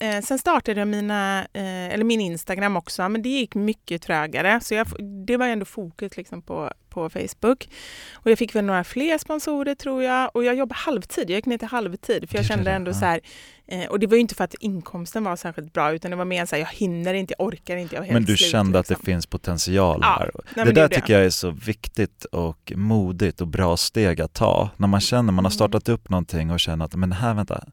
eh, 0.00 0.20
sen 0.22 0.38
startade 0.38 0.80
jag 0.80 0.88
mina, 0.88 1.40
eh, 1.52 1.94
eller 1.94 2.04
min 2.04 2.20
Instagram 2.20 2.76
också, 2.76 3.08
men 3.08 3.22
det 3.22 3.28
gick 3.28 3.54
mycket 3.54 4.02
trögare. 4.02 4.60
Så 4.60 4.74
jag, 4.74 4.86
det 5.26 5.36
var 5.36 5.46
ändå 5.46 5.64
fokus 5.64 6.16
liksom 6.16 6.42
på, 6.42 6.72
på 6.88 7.10
Facebook. 7.10 7.68
Och 8.14 8.30
jag 8.30 8.38
fick 8.38 8.54
väl 8.54 8.64
några 8.64 8.84
fler 8.84 9.18
sponsorer 9.18 9.74
tror 9.74 10.02
jag. 10.02 10.30
Och 10.34 10.44
jag 10.44 10.54
jobbade 10.54 10.78
halvtid, 10.78 11.30
jag 11.30 11.36
gick 11.36 11.46
ner 11.46 11.58
till 11.58 11.68
halvtid 11.68 12.30
för 12.30 12.36
jag 12.36 12.44
kände 12.44 12.70
ändå 12.70 12.94
så 12.94 13.04
här, 13.04 13.20
eh, 13.66 13.86
och 13.86 13.98
det 13.98 14.06
var 14.06 14.14
ju 14.14 14.20
inte 14.20 14.34
för 14.34 14.44
att 14.44 14.54
inkomsten 14.54 15.24
var 15.24 15.36
särskilt 15.36 15.72
bra 15.72 15.92
utan 15.92 16.10
det 16.10 16.16
var 16.16 16.24
mer 16.24 16.46
så 16.46 16.56
här, 16.56 16.62
jag 16.62 16.68
hinner 16.68 17.14
inte, 17.14 17.34
jag 17.38 17.46
orkar 17.46 17.76
inte, 17.76 17.94
jag 17.94 18.12
Men 18.12 18.24
du 18.24 18.36
slut, 18.36 18.50
kände 18.50 18.78
liksom. 18.78 18.80
att 18.80 18.86
det 18.86 18.92
liksom. 18.92 19.04
finns 19.04 19.26
potential 19.26 19.98
ja. 20.02 20.16
här? 20.18 20.30
Nej, 20.56 20.66
det 20.66 20.72
där 20.72 20.88
det 20.88 20.94
tycker 20.94 21.12
jag 21.12 21.24
är 21.24 21.30
så 21.30 21.50
viktigt 21.50 22.24
och 22.24 22.72
modigt 22.76 23.40
och 23.40 23.48
bra 23.48 23.76
steg 23.76 24.20
att 24.20 24.34
ta. 24.34 24.70
När 24.76 24.88
man 24.88 25.00
känner, 25.00 25.32
man 25.32 25.44
har 25.44 25.50
mm. 25.50 25.50
startat 25.50 25.88
upp 25.88 26.08
någonting 26.10 26.50
och 26.50 26.60
känner 26.60 26.84
att, 26.84 26.94
men 26.94 27.12
här 27.12 27.34
vänta, 27.34 27.64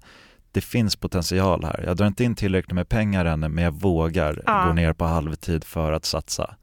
det 0.51 0.61
finns 0.61 0.95
potential 0.95 1.63
här. 1.63 1.83
Jag 1.87 1.97
drar 1.97 2.07
inte 2.07 2.23
in 2.23 2.35
tillräckligt 2.35 2.75
med 2.75 2.89
pengar 2.89 3.25
än 3.25 3.39
men 3.39 3.63
jag 3.63 3.71
vågar 3.71 4.41
ja. 4.45 4.63
gå 4.67 4.73
ner 4.73 4.93
på 4.93 5.05
halvtid 5.05 5.63
för 5.63 5.91
att 5.91 6.05
satsa. 6.05 6.55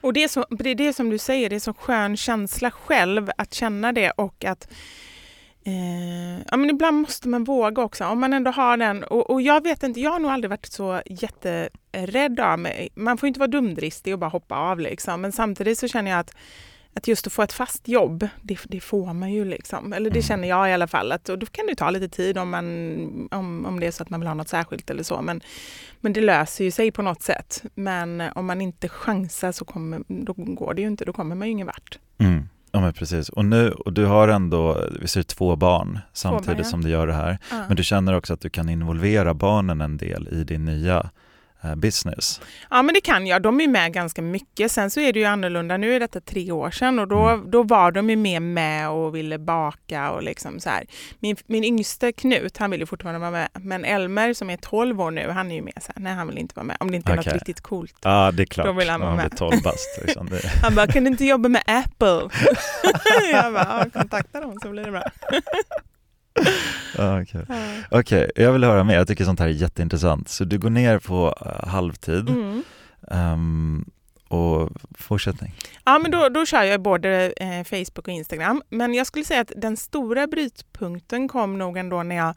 Och 0.00 0.12
det 0.12 0.24
är, 0.24 0.28
så, 0.28 0.46
det 0.50 0.70
är 0.70 0.74
det 0.74 0.92
som 0.92 1.10
du 1.10 1.18
säger, 1.18 1.50
det 1.50 1.56
är 1.56 1.60
så 1.60 1.74
skön 1.74 2.16
känsla 2.16 2.70
själv 2.70 3.30
att 3.36 3.54
känna 3.54 3.92
det 3.92 4.10
och 4.10 4.44
att 4.44 4.68
eh, 5.66 6.38
ja, 6.50 6.56
men 6.56 6.70
ibland 6.70 7.00
måste 7.00 7.28
man 7.28 7.44
våga 7.44 7.82
också. 7.82 8.04
Om 8.04 8.20
man 8.20 8.32
ändå 8.32 8.50
har 8.50 8.76
den, 8.76 9.04
och, 9.04 9.30
och, 9.30 9.42
jag 9.42 9.62
vet 9.62 9.82
inte, 9.82 10.00
jag 10.00 10.10
har 10.10 10.18
nog 10.18 10.30
aldrig 10.30 10.50
varit 10.50 10.66
så 10.66 11.00
jätterädd 11.06 12.40
av 12.40 12.58
mig. 12.58 12.88
Man 12.94 13.18
får 13.18 13.26
inte 13.26 13.40
vara 13.40 13.48
dumdristig 13.48 14.12
och 14.12 14.18
bara 14.18 14.30
hoppa 14.30 14.56
av 14.56 14.80
liksom. 14.80 15.20
Men 15.20 15.32
samtidigt 15.32 15.78
så 15.78 15.88
känner 15.88 16.10
jag 16.10 16.20
att 16.20 16.34
att 16.94 17.08
just 17.08 17.26
att 17.26 17.32
få 17.32 17.42
ett 17.42 17.52
fast 17.52 17.88
jobb, 17.88 18.28
det, 18.42 18.58
det, 18.64 18.80
får 18.80 19.12
man 19.12 19.32
ju 19.32 19.44
liksom. 19.44 19.92
Eller 19.92 20.10
det 20.10 20.16
mm. 20.16 20.22
känner 20.22 20.48
jag 20.48 20.70
i 20.70 20.72
alla 20.72 20.86
fall. 20.86 21.12
Att, 21.12 21.28
och 21.28 21.38
då 21.38 21.46
kan 21.46 21.66
det 21.66 21.74
ta 21.74 21.90
lite 21.90 22.08
tid 22.08 22.38
om, 22.38 22.50
man, 22.50 23.28
om, 23.30 23.66
om 23.66 23.80
det 23.80 23.86
är 23.86 23.90
så 23.90 24.02
att 24.02 24.10
man 24.10 24.20
vill 24.20 24.26
ha 24.26 24.34
något 24.34 24.48
särskilt 24.48 24.90
eller 24.90 25.02
så. 25.02 25.22
Men, 25.22 25.40
men 26.00 26.12
det 26.12 26.20
löser 26.20 26.64
ju 26.64 26.70
sig 26.70 26.90
på 26.90 27.02
något 27.02 27.22
sätt. 27.22 27.62
Men 27.74 28.22
om 28.34 28.46
man 28.46 28.60
inte 28.60 28.88
chansar 28.88 29.52
så 29.52 29.64
kommer, 29.64 30.02
då 30.08 30.32
går 30.32 30.74
det 30.74 30.82
ju 30.82 30.88
inte. 30.88 31.04
Då 31.04 31.12
kommer 31.12 31.34
man 31.34 31.48
ju 31.48 31.52
ingen 31.52 31.66
vart. 31.66 31.98
Mm. 32.18 32.48
Ja 32.72 32.80
men 32.80 32.92
precis. 32.92 33.28
Och 33.28 33.44
nu, 33.44 33.70
och 33.70 33.92
du 33.92 34.04
har 34.04 34.28
ändå, 34.28 34.88
vi 35.00 35.08
ser 35.08 35.22
två 35.22 35.56
barn 35.56 35.98
samtidigt 36.12 36.44
två 36.44 36.52
barn, 36.52 36.58
ja. 36.58 36.64
som 36.64 36.84
du 36.84 36.90
gör 36.90 37.06
det 37.06 37.14
här. 37.14 37.38
Ja. 37.50 37.64
Men 37.68 37.76
du 37.76 37.84
känner 37.84 38.14
också 38.14 38.34
att 38.34 38.40
du 38.40 38.50
kan 38.50 38.68
involvera 38.68 39.34
barnen 39.34 39.80
en 39.80 39.96
del 39.96 40.28
i 40.32 40.44
din 40.44 40.64
nya 40.64 41.10
business? 41.76 42.40
Ja 42.70 42.82
men 42.82 42.94
det 42.94 43.00
kan 43.00 43.26
jag, 43.26 43.42
de 43.42 43.60
är 43.60 43.68
med 43.68 43.92
ganska 43.92 44.22
mycket. 44.22 44.72
Sen 44.72 44.90
så 44.90 45.00
är 45.00 45.12
det 45.12 45.18
ju 45.18 45.24
annorlunda, 45.24 45.76
nu 45.76 45.94
är 45.94 46.00
detta 46.00 46.20
tre 46.20 46.52
år 46.52 46.70
sedan 46.70 46.98
och 46.98 47.08
då, 47.08 47.28
mm. 47.28 47.50
då 47.50 47.62
var 47.62 47.92
de 47.92 48.10
ju 48.10 48.16
mer 48.16 48.40
med 48.40 48.90
och 48.90 49.14
ville 49.14 49.38
baka 49.38 50.10
och 50.10 50.22
liksom 50.22 50.60
så 50.60 50.70
här. 50.70 50.84
Min, 51.18 51.36
min 51.46 51.64
yngste 51.64 52.12
Knut, 52.12 52.56
han 52.56 52.70
vill 52.70 52.80
ju 52.80 52.86
fortfarande 52.86 53.20
vara 53.20 53.30
med, 53.30 53.48
men 53.54 53.84
Elmer 53.84 54.34
som 54.34 54.50
är 54.50 54.56
12 54.56 55.00
år 55.00 55.10
nu, 55.10 55.30
han 55.30 55.50
är 55.50 55.54
ju 55.54 55.62
med 55.62 55.74
så 55.80 55.92
här, 55.96 56.02
nej 56.02 56.14
han 56.14 56.28
vill 56.28 56.38
inte 56.38 56.54
vara 56.56 56.64
med, 56.64 56.76
om 56.80 56.90
det 56.90 56.96
inte 56.96 57.12
är 57.12 57.18
okay. 57.18 57.32
något 57.32 57.34
riktigt 57.34 57.60
coolt. 57.60 57.96
Ja 58.02 58.30
det 58.32 58.42
är 58.42 58.46
klart, 58.46 58.66
då 58.66 58.72
vill 58.72 58.90
han 58.90 59.00
vara 59.00 59.16
med. 59.16 59.36
12 59.36 59.62
bast. 59.62 60.00
Liksom. 60.02 60.28
han 60.62 60.74
bara, 60.74 60.86
kan 60.86 61.04
du 61.04 61.10
inte 61.10 61.24
jobba 61.24 61.48
med 61.48 61.62
Apple? 61.66 62.28
jag 63.32 63.52
bara, 63.52 63.90
kontakta 63.90 64.40
dem 64.40 64.58
så 64.62 64.68
blir 64.68 64.84
det 64.84 64.90
bra. 64.90 65.04
Okej, 66.94 67.42
okay. 67.42 68.00
okay, 68.00 68.30
jag 68.34 68.52
vill 68.52 68.64
höra 68.64 68.84
mer. 68.84 68.94
Jag 68.94 69.08
tycker 69.08 69.24
sånt 69.24 69.40
här 69.40 69.46
är 69.46 69.50
jätteintressant. 69.50 70.28
Så 70.28 70.44
du 70.44 70.58
går 70.58 70.70
ner 70.70 70.98
på 70.98 71.34
uh, 71.46 71.68
halvtid. 71.68 72.28
Mm. 72.28 72.62
Um, 73.10 73.90
och 74.34 74.72
fortsättning? 74.98 75.54
Ja, 75.84 75.98
men 75.98 76.10
då, 76.10 76.28
då 76.28 76.46
kör 76.46 76.62
jag 76.62 76.82
både 76.82 77.32
eh, 77.36 77.64
Facebook 77.64 77.98
och 77.98 78.08
Instagram. 78.08 78.62
Men 78.68 78.94
jag 78.94 79.06
skulle 79.06 79.24
säga 79.24 79.40
att 79.40 79.52
den 79.56 79.76
stora 79.76 80.26
brytpunkten 80.26 81.28
kom 81.28 81.58
nog 81.58 81.76
ändå 81.76 82.02
när 82.02 82.16
jag 82.16 82.34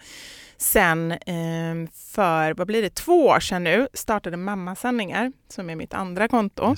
sen 0.58 1.12
eh, 1.12 1.90
för, 1.94 2.54
vad 2.54 2.68
blir 2.68 2.82
det, 2.82 2.96
två 2.96 3.28
år 3.28 3.40
sedan 3.40 3.64
nu 3.64 3.88
startade 3.94 4.38
Mammasanningar, 4.38 5.32
som 5.48 5.70
är 5.70 5.76
mitt 5.76 5.94
andra 5.94 6.28
konto. 6.28 6.76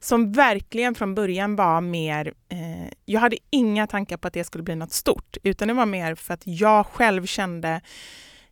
Som 0.00 0.32
verkligen 0.32 0.94
från 0.94 1.14
början 1.14 1.56
var 1.56 1.80
mer, 1.80 2.32
eh, 2.48 2.92
jag 3.04 3.20
hade 3.20 3.36
inga 3.50 3.86
tankar 3.86 4.16
på 4.16 4.28
att 4.28 4.34
det 4.34 4.44
skulle 4.44 4.64
bli 4.64 4.74
något 4.76 4.92
stort, 4.92 5.36
utan 5.42 5.68
det 5.68 5.74
var 5.74 5.86
mer 5.86 6.14
för 6.14 6.34
att 6.34 6.42
jag 6.44 6.86
själv 6.86 7.26
kände 7.26 7.80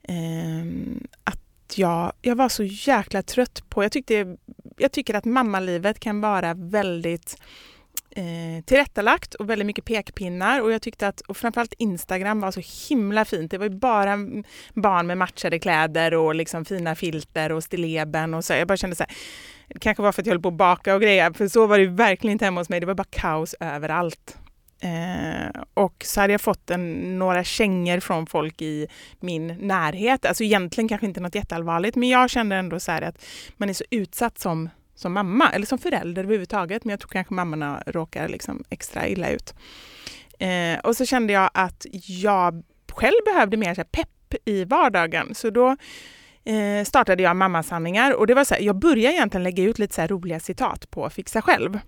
eh, 0.03 0.65
att 1.73 1.79
jag, 1.79 2.13
jag 2.23 2.37
var 2.37 2.49
så 2.49 2.65
jäkla 2.65 3.23
trött 3.23 3.63
på, 3.69 3.83
jag, 3.83 3.93
tyckte, 3.93 4.37
jag 4.77 4.93
tycker 4.93 5.15
att 5.15 5.25
mammalivet 5.25 6.01
kan 6.01 6.21
vara 6.21 6.55
väldigt 6.55 7.37
eh, 8.11 8.65
tillrättalagt 8.65 9.35
och 9.35 9.51
väldigt 9.51 9.67
mycket 9.67 9.85
pekpinnar 9.85 10.61
och 10.61 10.73
jag 10.73 10.83
tyckte 10.83 11.09
att 11.09 11.21
och 11.21 11.37
framförallt 11.37 11.75
Instagram 11.79 12.41
var 12.41 12.51
så 12.51 12.89
himla 12.89 13.25
fint. 13.25 13.51
Det 13.51 13.59
var 13.59 13.67
ju 13.67 13.79
bara 13.79 14.17
barn 14.75 15.07
med 15.07 15.19
matchade 15.19 15.59
kläder 15.59 16.15
och 16.15 16.35
liksom 16.35 16.65
fina 16.65 16.95
filter 16.95 17.53
och 17.53 17.65
stilleben 17.65 18.35
och 18.35 18.45
så. 18.45 18.53
Jag 18.53 18.69
bara 18.69 18.77
kände 18.77 18.97
så 18.97 19.03
här, 19.03 19.17
det 19.69 19.79
kanske 19.79 20.03
var 20.03 20.13
för 20.13 20.23
att 20.23 20.27
jag 20.27 20.33
höll 20.33 20.43
på 20.43 20.49
att 20.49 20.55
baka 20.55 20.95
och 20.95 21.01
grejer, 21.01 21.33
för 21.33 21.49
så 21.49 21.67
var 21.67 21.79
det 21.79 21.87
verkligen 21.87 22.33
inte 22.33 22.45
hemma 22.45 22.61
hos 22.61 22.69
mig. 22.69 22.81
Det 22.81 22.87
var 22.87 22.95
bara 22.95 23.05
kaos 23.11 23.55
överallt. 23.61 24.39
Eh, 24.83 25.63
och 25.75 26.03
så 26.05 26.21
hade 26.21 26.33
jag 26.33 26.41
fått 26.41 26.71
en, 26.71 27.19
några 27.19 27.45
kängor 27.45 28.01
från 28.01 28.27
folk 28.27 28.63
i 28.63 28.87
min 29.21 29.47
närhet. 29.47 30.27
Alltså 30.27 30.45
egentligen 30.45 30.89
kanske 30.89 31.07
inte 31.07 31.21
något 31.21 31.35
jätteallvarligt, 31.35 31.97
men 31.97 32.09
jag 32.09 32.31
kände 32.31 32.57
ändå 32.57 32.81
så 32.81 32.93
att 32.93 33.25
man 33.57 33.69
är 33.69 33.73
så 33.73 33.85
utsatt 33.91 34.39
som, 34.39 34.69
som 34.95 35.13
mamma, 35.13 35.51
eller 35.53 35.67
som 35.67 35.79
förälder 35.79 36.25
överhuvudtaget. 36.25 36.85
Men 36.85 36.91
jag 36.91 37.01
tror 37.01 37.09
kanske 37.09 37.35
mammorna 37.35 37.83
råkar 37.87 38.29
liksom 38.29 38.65
extra 38.71 39.09
illa 39.09 39.31
ut. 39.31 39.55
Eh, 40.39 40.79
och 40.85 40.97
så 40.97 41.07
kände 41.07 41.33
jag 41.33 41.51
att 41.55 41.87
jag 42.07 42.63
själv 42.93 43.25
behövde 43.25 43.57
mer 43.57 43.75
så 43.75 43.85
pepp 43.85 44.35
i 44.45 44.65
vardagen. 44.65 45.35
Så 45.35 45.51
då 45.51 45.77
eh, 46.45 46.85
startade 46.85 47.23
jag 47.23 47.37
Mammasanningar 47.37 48.13
och 48.13 48.27
det 48.27 48.35
var 48.35 48.45
så 48.45 48.55
här, 48.55 48.63
jag 48.63 48.77
började 48.77 49.15
egentligen 49.15 49.43
lägga 49.45 49.65
ut 49.65 49.79
lite 49.79 49.95
så 49.95 50.07
roliga 50.07 50.41
citat 50.41 50.91
på 50.91 51.11
Fixa 51.11 51.43
själv 51.43 51.79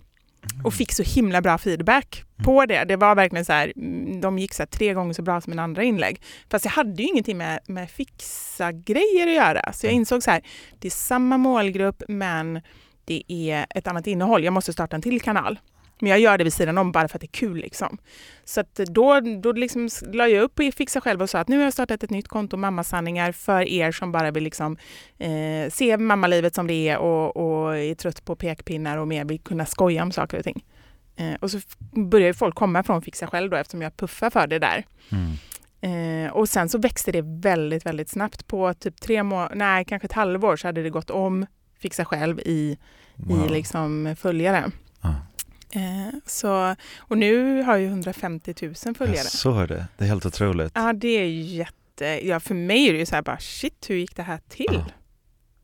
och 0.63 0.73
fick 0.73 0.91
så 0.91 1.03
himla 1.03 1.41
bra 1.41 1.57
feedback 1.57 2.23
på 2.43 2.65
det. 2.65 2.83
Det 2.83 2.95
var 2.95 3.15
verkligen 3.15 3.45
så 3.45 3.53
här, 3.53 3.73
mm, 3.75 4.21
de 4.21 4.39
gick 4.39 4.53
så 4.53 4.61
här 4.61 4.67
tre 4.67 4.93
gånger 4.93 5.13
så 5.13 5.21
bra 5.21 5.41
som 5.41 5.53
en 5.53 5.59
andra 5.59 5.83
inlägg. 5.83 6.21
Fast 6.49 6.65
jag 6.65 6.71
hade 6.71 7.03
ju 7.03 7.07
ingenting 7.07 7.37
med, 7.37 7.59
med 7.67 7.89
fixa 7.89 8.71
grejer 8.71 9.27
att 9.27 9.33
göra. 9.33 9.73
Så 9.73 9.85
jag 9.85 9.91
mm. 9.91 9.99
insåg 9.99 10.23
så 10.23 10.31
här, 10.31 10.41
det 10.79 10.87
är 10.87 10.91
samma 10.91 11.37
målgrupp 11.37 12.03
men 12.07 12.61
det 13.05 13.23
är 13.27 13.65
ett 13.69 13.87
annat 13.87 14.07
innehåll. 14.07 14.43
Jag 14.43 14.53
måste 14.53 14.73
starta 14.73 14.95
en 14.95 15.01
till 15.01 15.21
kanal. 15.21 15.59
Men 15.99 16.09
jag 16.09 16.19
gör 16.19 16.37
det 16.37 16.43
vid 16.43 16.53
sidan 16.53 16.77
om 16.77 16.91
bara 16.91 17.07
för 17.07 17.17
att 17.17 17.21
det 17.21 17.25
är 17.25 17.39
kul. 17.39 17.57
Liksom. 17.57 17.97
Så 18.43 18.61
att 18.61 18.75
då, 18.75 19.19
då 19.19 19.51
liksom 19.51 19.89
la 20.13 20.27
jag 20.27 20.43
upp 20.43 20.59
och 20.59 20.73
fixade 20.73 21.01
själv 21.03 21.21
och 21.21 21.29
sa 21.29 21.39
att 21.39 21.47
nu 21.47 21.57
har 21.57 21.63
jag 21.63 21.73
startat 21.73 22.03
ett 22.03 22.09
nytt 22.09 22.27
konto, 22.27 22.57
Mammasanningar, 22.57 23.31
för 23.31 23.61
er 23.61 23.91
som 23.91 24.11
bara 24.11 24.31
vill 24.31 24.43
liksom, 24.43 24.77
eh, 25.17 25.71
se 25.71 25.97
mammalivet 25.97 26.55
som 26.55 26.67
det 26.67 26.89
är 26.89 26.97
och, 26.97 27.37
och 27.37 27.77
är 27.77 27.95
trött 27.95 28.25
på 28.25 28.35
pekpinnar 28.35 28.97
och 28.97 29.07
mer 29.07 29.25
vill 29.25 29.39
kunna 29.39 29.65
skoja 29.65 30.03
om 30.03 30.11
saker 30.11 30.37
och 30.37 30.43
ting. 30.43 30.63
Eh, 31.15 31.33
och 31.39 31.51
så 31.51 31.59
började 32.09 32.33
folk 32.33 32.55
komma 32.55 32.83
från 32.83 33.01
Fixa 33.01 33.27
själv 33.27 33.49
då 33.49 33.57
eftersom 33.57 33.81
jag 33.81 33.97
puffar 33.97 34.29
för 34.29 34.47
det 34.47 34.59
där. 34.59 34.85
Mm. 35.11 35.31
Eh, 35.81 36.31
och 36.31 36.49
sen 36.49 36.69
så 36.69 36.77
växte 36.77 37.11
det 37.11 37.21
väldigt, 37.21 37.85
väldigt 37.85 38.09
snabbt. 38.09 38.47
På 38.47 38.73
typ 38.73 39.01
tre 39.01 39.23
månader, 39.23 39.55
nej 39.55 39.85
kanske 39.85 40.05
ett 40.05 40.13
halvår 40.13 40.55
så 40.55 40.67
hade 40.67 40.83
det 40.83 40.89
gått 40.89 41.09
om 41.09 41.45
Fixa 41.79 42.05
själv 42.05 42.39
i, 42.39 42.77
wow. 43.15 43.45
i 43.45 43.49
liksom 43.49 44.15
följare. 44.19 44.71
Eh, 45.75 46.19
så, 46.25 46.75
och 46.97 47.17
nu 47.17 47.63
har 47.63 47.77
jag 47.77 47.85
150 47.85 48.55
000 48.61 48.75
följare. 48.75 49.17
Jag 49.17 49.25
så 49.25 49.65
det, 49.65 49.87
det 49.97 50.03
är 50.03 50.07
helt 50.07 50.25
otroligt. 50.25 50.71
Ja, 50.75 50.93
det 50.93 51.07
är 51.07 51.25
jätte... 51.27 52.27
Ja, 52.27 52.39
för 52.39 52.55
mig 52.55 52.87
är 52.89 52.93
det 52.93 52.99
ju 52.99 53.05
så 53.05 53.15
här 53.15 53.21
bara 53.21 53.39
shit, 53.39 53.85
hur 53.89 53.95
gick 53.95 54.15
det 54.15 54.23
här 54.23 54.39
till? 54.49 54.83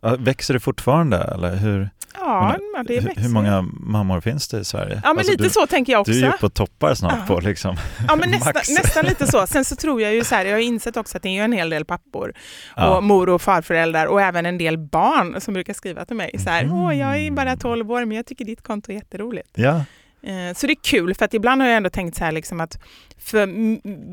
Ja. 0.02 0.16
Växer 0.20 0.54
det 0.54 0.60
fortfarande 0.60 1.18
eller 1.18 1.56
hur? 1.56 1.90
Ja, 2.14 2.58
men, 2.76 2.86
det 2.86 3.00
växer. 3.00 3.22
Hur 3.22 3.30
många 3.30 3.62
mammor 3.80 4.22
finns 4.22 4.48
det 4.48 4.60
i 4.60 4.66
Sverige? 4.66 5.02
Ja, 5.04 5.10
men 5.10 5.18
alltså, 5.18 5.32
lite 5.32 5.44
du, 5.44 5.50
så 5.50 5.68
tänker 5.68 5.94
jag 5.94 6.02
också. 6.02 6.12
Du 6.12 6.20
är 6.20 6.32
ju 6.32 6.38
på 6.38 6.50
toppar 6.50 6.94
snart 6.94 7.16
ja. 7.18 7.36
på 7.36 7.40
liksom 7.40 7.76
Ja, 8.08 8.16
men 8.16 8.32
nästa, 8.32 8.52
nästan 8.54 9.06
lite 9.06 9.28
så. 9.28 9.48
Sen 9.48 9.66
så 9.66 9.76
tror 9.76 10.02
jag 10.02 10.14
ju 10.14 10.24
så 10.24 10.36
här, 10.36 10.46
jag 10.46 10.54
har 10.54 10.60
insett 10.60 10.98
också 10.98 11.18
att 11.18 11.24
det 11.24 11.38
är 11.38 11.44
en 11.44 11.54
hel 11.54 11.70
del 11.70 11.86
pappor 11.86 12.34
ja. 12.76 12.98
och 12.98 13.04
mor 13.04 13.30
och 13.30 13.42
farföräldrar 13.42 14.06
och 14.06 14.22
även 14.22 14.46
en 14.46 14.58
del 14.58 14.78
barn 14.78 15.42
som 15.42 15.54
brukar 15.54 15.74
skriva 15.74 16.06
till 16.06 16.16
mig 16.16 16.36
så 16.40 16.50
här, 16.50 16.64
mm. 16.64 16.76
åh, 16.76 16.98
jag 16.98 17.18
är 17.18 17.32
bara 17.32 17.58
12 17.58 17.92
år 17.92 18.06
men 18.06 18.18
jag 18.18 18.26
tycker 18.26 18.46
ditt 18.46 18.62
konto 18.62 18.92
är 18.92 18.96
jätteroligt. 18.96 19.50
Ja. 19.56 19.84
Eh, 20.24 20.54
så 20.56 20.68
det 20.68 20.74
är 20.74 20.84
kul, 20.84 21.14
för 21.14 21.26
att 21.26 21.34
ibland 21.34 21.62
har 21.62 21.68
jag 21.68 21.78
ändå 21.78 21.90
tänkt 21.90 22.18
så 22.18 22.24
här 22.24 22.32
liksom 22.32 22.60
att, 22.62 22.80
för 23.18 23.50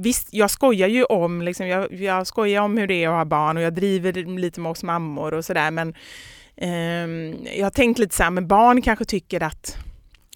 visst, 0.02 0.28
jag 0.30 0.50
skojar 0.50 0.88
ju 0.88 1.04
om, 1.04 1.42
liksom, 1.42 1.66
jag, 1.66 1.92
jag 1.92 2.26
skojar 2.26 2.62
om 2.62 2.78
hur 2.78 2.86
det 2.86 3.04
är 3.04 3.08
att 3.08 3.14
ha 3.14 3.24
barn 3.24 3.56
och 3.56 3.62
jag 3.62 3.74
driver 3.74 4.12
lite 4.38 4.60
med 4.60 4.70
oss 4.70 4.82
mammor 4.82 5.34
och 5.34 5.44
sådär, 5.44 5.70
men 5.70 5.94
eh, 6.56 7.58
jag 7.58 7.66
har 7.66 7.70
tänkt 7.70 7.98
lite 7.98 8.14
så 8.14 8.22
här, 8.22 8.30
men 8.30 8.48
barn 8.48 8.82
kanske 8.82 9.04
tycker 9.04 9.42
att, 9.42 9.76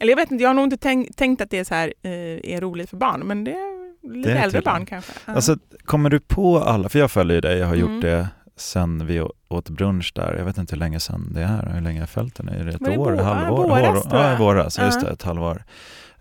eller 0.01 0.13
jag 0.13 0.17
vet 0.17 0.31
inte, 0.31 0.43
jag 0.43 0.49
har 0.49 0.55
nog 0.55 0.65
inte 0.65 0.77
tänkt, 0.77 1.17
tänkt 1.17 1.41
att 1.41 1.51
det 1.51 1.59
är 1.59 1.65
så 1.65 1.75
här, 1.75 1.95
eh, 2.03 2.55
är 2.55 2.61
roligt 2.61 2.91
för 2.91 2.97
barn, 2.97 3.21
men 3.21 3.45
det 3.45 3.53
är 3.53 3.83
lite 4.17 4.29
det 4.29 4.39
är 4.39 4.43
äldre 4.45 4.61
barn 4.61 4.87
kanske. 4.87 5.13
Ja. 5.27 5.35
Alltså, 5.35 5.57
kommer 5.85 6.11
du 6.11 6.21
på 6.21 6.59
alla, 6.59 6.89
för 6.89 6.99
jag 6.99 7.11
följer 7.11 7.41
dig, 7.41 7.59
jag 7.59 7.67
har 7.67 7.75
mm. 7.75 7.95
gjort 7.95 8.03
det 8.03 8.29
sen 8.63 9.07
vi 9.07 9.27
åt 9.49 9.69
brunch 9.69 10.13
där, 10.15 10.35
jag 10.39 10.45
vet 10.45 10.59
inte 10.59 10.75
hur 10.75 10.81
länge 10.81 11.01
sen 11.01 11.33
det 11.33 11.43
är, 11.43 11.73
hur 11.75 11.81
länge 11.81 12.01
jag 12.01 12.09
följt 12.09 12.35
den? 12.35 12.49
Är 12.49 12.65
det 12.65 12.71
ett 12.71 12.85
det 12.85 12.99
år? 12.99 13.17
Bo, 13.17 13.23
halvår? 13.23 13.69
Våras, 13.69 14.07
ja, 14.11 14.37
våras, 14.39 14.79
just 14.79 15.01
det, 15.01 15.11
ett 15.11 15.23
halvår. 15.23 15.65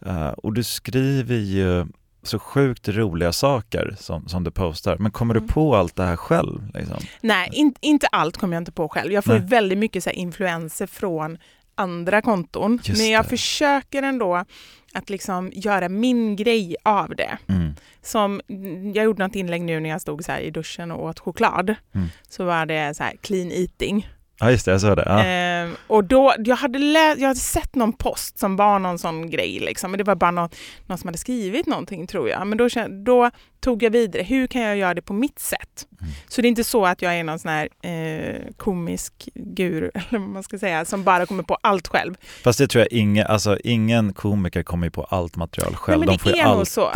Uh, 0.05 0.27
och 0.27 0.53
du 0.53 0.63
skriver 0.63 1.35
ju 1.35 1.85
så 2.23 2.39
sjukt 2.39 2.89
roliga 2.89 3.31
saker 3.31 3.95
som, 3.99 4.27
som 4.27 4.43
du 4.43 4.51
postar. 4.51 4.97
Men 4.97 5.11
kommer 5.11 5.35
mm. 5.35 5.47
du 5.47 5.53
på 5.53 5.75
allt 5.75 5.95
det 5.95 6.03
här 6.03 6.15
själv? 6.15 6.71
Liksom? 6.73 6.97
Nej, 7.21 7.49
in, 7.53 7.73
inte 7.81 8.07
allt 8.07 8.37
kommer 8.37 8.55
jag 8.55 8.61
inte 8.61 8.71
på 8.71 8.89
själv. 8.89 9.11
Jag 9.11 9.23
får 9.23 9.33
Nej. 9.33 9.47
väldigt 9.47 9.77
mycket 9.77 10.03
så 10.03 10.09
influenser 10.09 10.87
från 10.87 11.37
andra 11.75 12.21
konton. 12.21 12.79
Just 12.83 13.01
men 13.01 13.11
jag 13.11 13.25
det. 13.25 13.29
försöker 13.29 14.03
ändå 14.03 14.45
att 14.93 15.09
liksom 15.09 15.51
göra 15.53 15.89
min 15.89 16.35
grej 16.35 16.75
av 16.83 17.15
det. 17.15 17.37
Mm. 17.47 17.73
Som, 18.01 18.41
jag 18.93 19.05
gjorde 19.05 19.23
något 19.23 19.35
inlägg 19.35 19.61
nu 19.61 19.79
när 19.79 19.89
jag 19.89 20.01
stod 20.01 20.25
så 20.25 20.37
i 20.37 20.51
duschen 20.51 20.91
och 20.91 21.03
åt 21.03 21.19
choklad. 21.19 21.75
Mm. 21.95 22.07
Så 22.29 22.45
var 22.45 22.65
det 22.65 22.97
så 22.97 23.03
clean 23.21 23.51
eating. 23.51 24.07
Ja 24.41 24.51
just 24.51 24.65
det, 24.65 24.71
jag 24.71 24.81
såg 24.81 24.97
det. 24.97 25.03
Ja. 25.05 25.23
Ehm, 25.23 25.75
och 25.87 26.03
då, 26.03 26.33
jag, 26.37 26.55
hade 26.55 26.79
lä- 26.79 27.15
jag 27.17 27.27
hade 27.27 27.39
sett 27.39 27.75
någon 27.75 27.93
post 27.93 28.39
som 28.39 28.55
var 28.55 28.79
någon 28.79 28.99
sån 28.99 29.29
grej, 29.29 29.59
liksom. 29.59 29.91
men 29.91 29.97
det 29.97 30.03
var 30.03 30.15
bara 30.15 30.31
någon, 30.31 30.49
någon 30.85 30.97
som 30.97 31.07
hade 31.07 31.17
skrivit 31.17 31.67
någonting 31.67 32.07
tror 32.07 32.29
jag. 32.29 32.47
Men 32.47 32.57
då, 32.57 32.69
då 33.05 33.31
tog 33.59 33.83
jag 33.83 33.91
vidare, 33.91 34.23
hur 34.23 34.47
kan 34.47 34.61
jag 34.61 34.77
göra 34.77 34.93
det 34.93 35.01
på 35.01 35.13
mitt 35.13 35.39
sätt? 35.39 35.87
Mm. 36.01 36.13
Så 36.27 36.41
det 36.41 36.47
är 36.47 36.49
inte 36.49 36.63
så 36.63 36.85
att 36.85 37.01
jag 37.01 37.15
är 37.15 37.23
någon 37.23 37.39
sån 37.39 37.51
här 37.51 37.69
eh, 37.81 38.41
komisk 38.57 39.29
guru, 39.35 39.91
eller 40.09 40.19
vad 40.19 40.29
man 40.29 40.43
ska 40.43 40.59
säga, 40.59 40.85
som 40.85 41.03
bara 41.03 41.25
kommer 41.25 41.43
på 41.43 41.57
allt 41.61 41.87
själv. 41.87 42.15
Fast 42.43 42.59
det 42.59 42.67
tror 42.67 42.79
jag 42.79 42.91
ingen, 42.91 43.27
alltså 43.27 43.57
ingen 43.63 44.13
komiker 44.13 44.63
kommer 44.63 44.89
på 44.89 45.03
allt 45.03 45.35
material 45.35 45.75
själv. 45.75 45.99
Nej, 45.99 46.07
De 46.07 46.19
får 46.19 46.31
ju 46.31 46.41
alltid 46.41 46.67
så. 46.67 46.91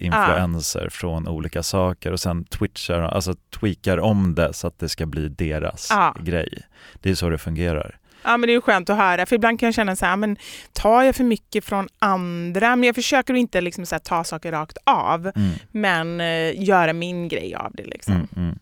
influenser 0.00 0.86
ah. 0.86 0.90
från 0.90 1.28
olika 1.28 1.62
saker 1.62 2.12
och 2.12 2.20
sen 2.20 2.44
twitchar, 2.44 3.00
alltså 3.00 3.34
tweakar 3.60 3.98
om 3.98 4.34
det 4.34 4.52
så 4.52 4.66
att 4.66 4.78
det 4.78 4.88
ska 4.88 5.06
bli 5.06 5.28
deras 5.28 5.90
ah. 5.90 6.14
grej. 6.20 6.62
Det 7.00 7.10
är 7.10 7.14
så 7.14 7.28
det 7.28 7.38
fungerar. 7.38 7.96
Ja 8.22 8.36
men 8.36 8.46
det 8.46 8.54
är 8.54 8.60
skönt 8.60 8.90
att 8.90 8.96
höra, 8.96 9.26
för 9.26 9.36
ibland 9.36 9.60
kan 9.60 9.66
jag 9.66 9.74
känna 9.74 9.96
så 9.96 10.06
här, 10.06 10.16
men 10.16 10.36
tar 10.72 11.02
jag 11.02 11.16
för 11.16 11.24
mycket 11.24 11.64
från 11.64 11.88
andra? 11.98 12.76
Men 12.76 12.86
jag 12.86 12.94
försöker 12.94 13.34
inte 13.34 13.60
liksom 13.60 13.86
så 13.86 13.94
här, 13.94 14.00
ta 14.00 14.24
saker 14.24 14.52
rakt 14.52 14.78
av, 14.84 15.32
mm. 15.36 15.50
men 15.70 16.20
eh, 16.20 16.62
göra 16.62 16.92
min 16.92 17.28
grej 17.28 17.54
av 17.54 17.72
det. 17.74 17.84
Liksom. 17.84 18.14
Mm, 18.14 18.28
mm. 18.36 18.58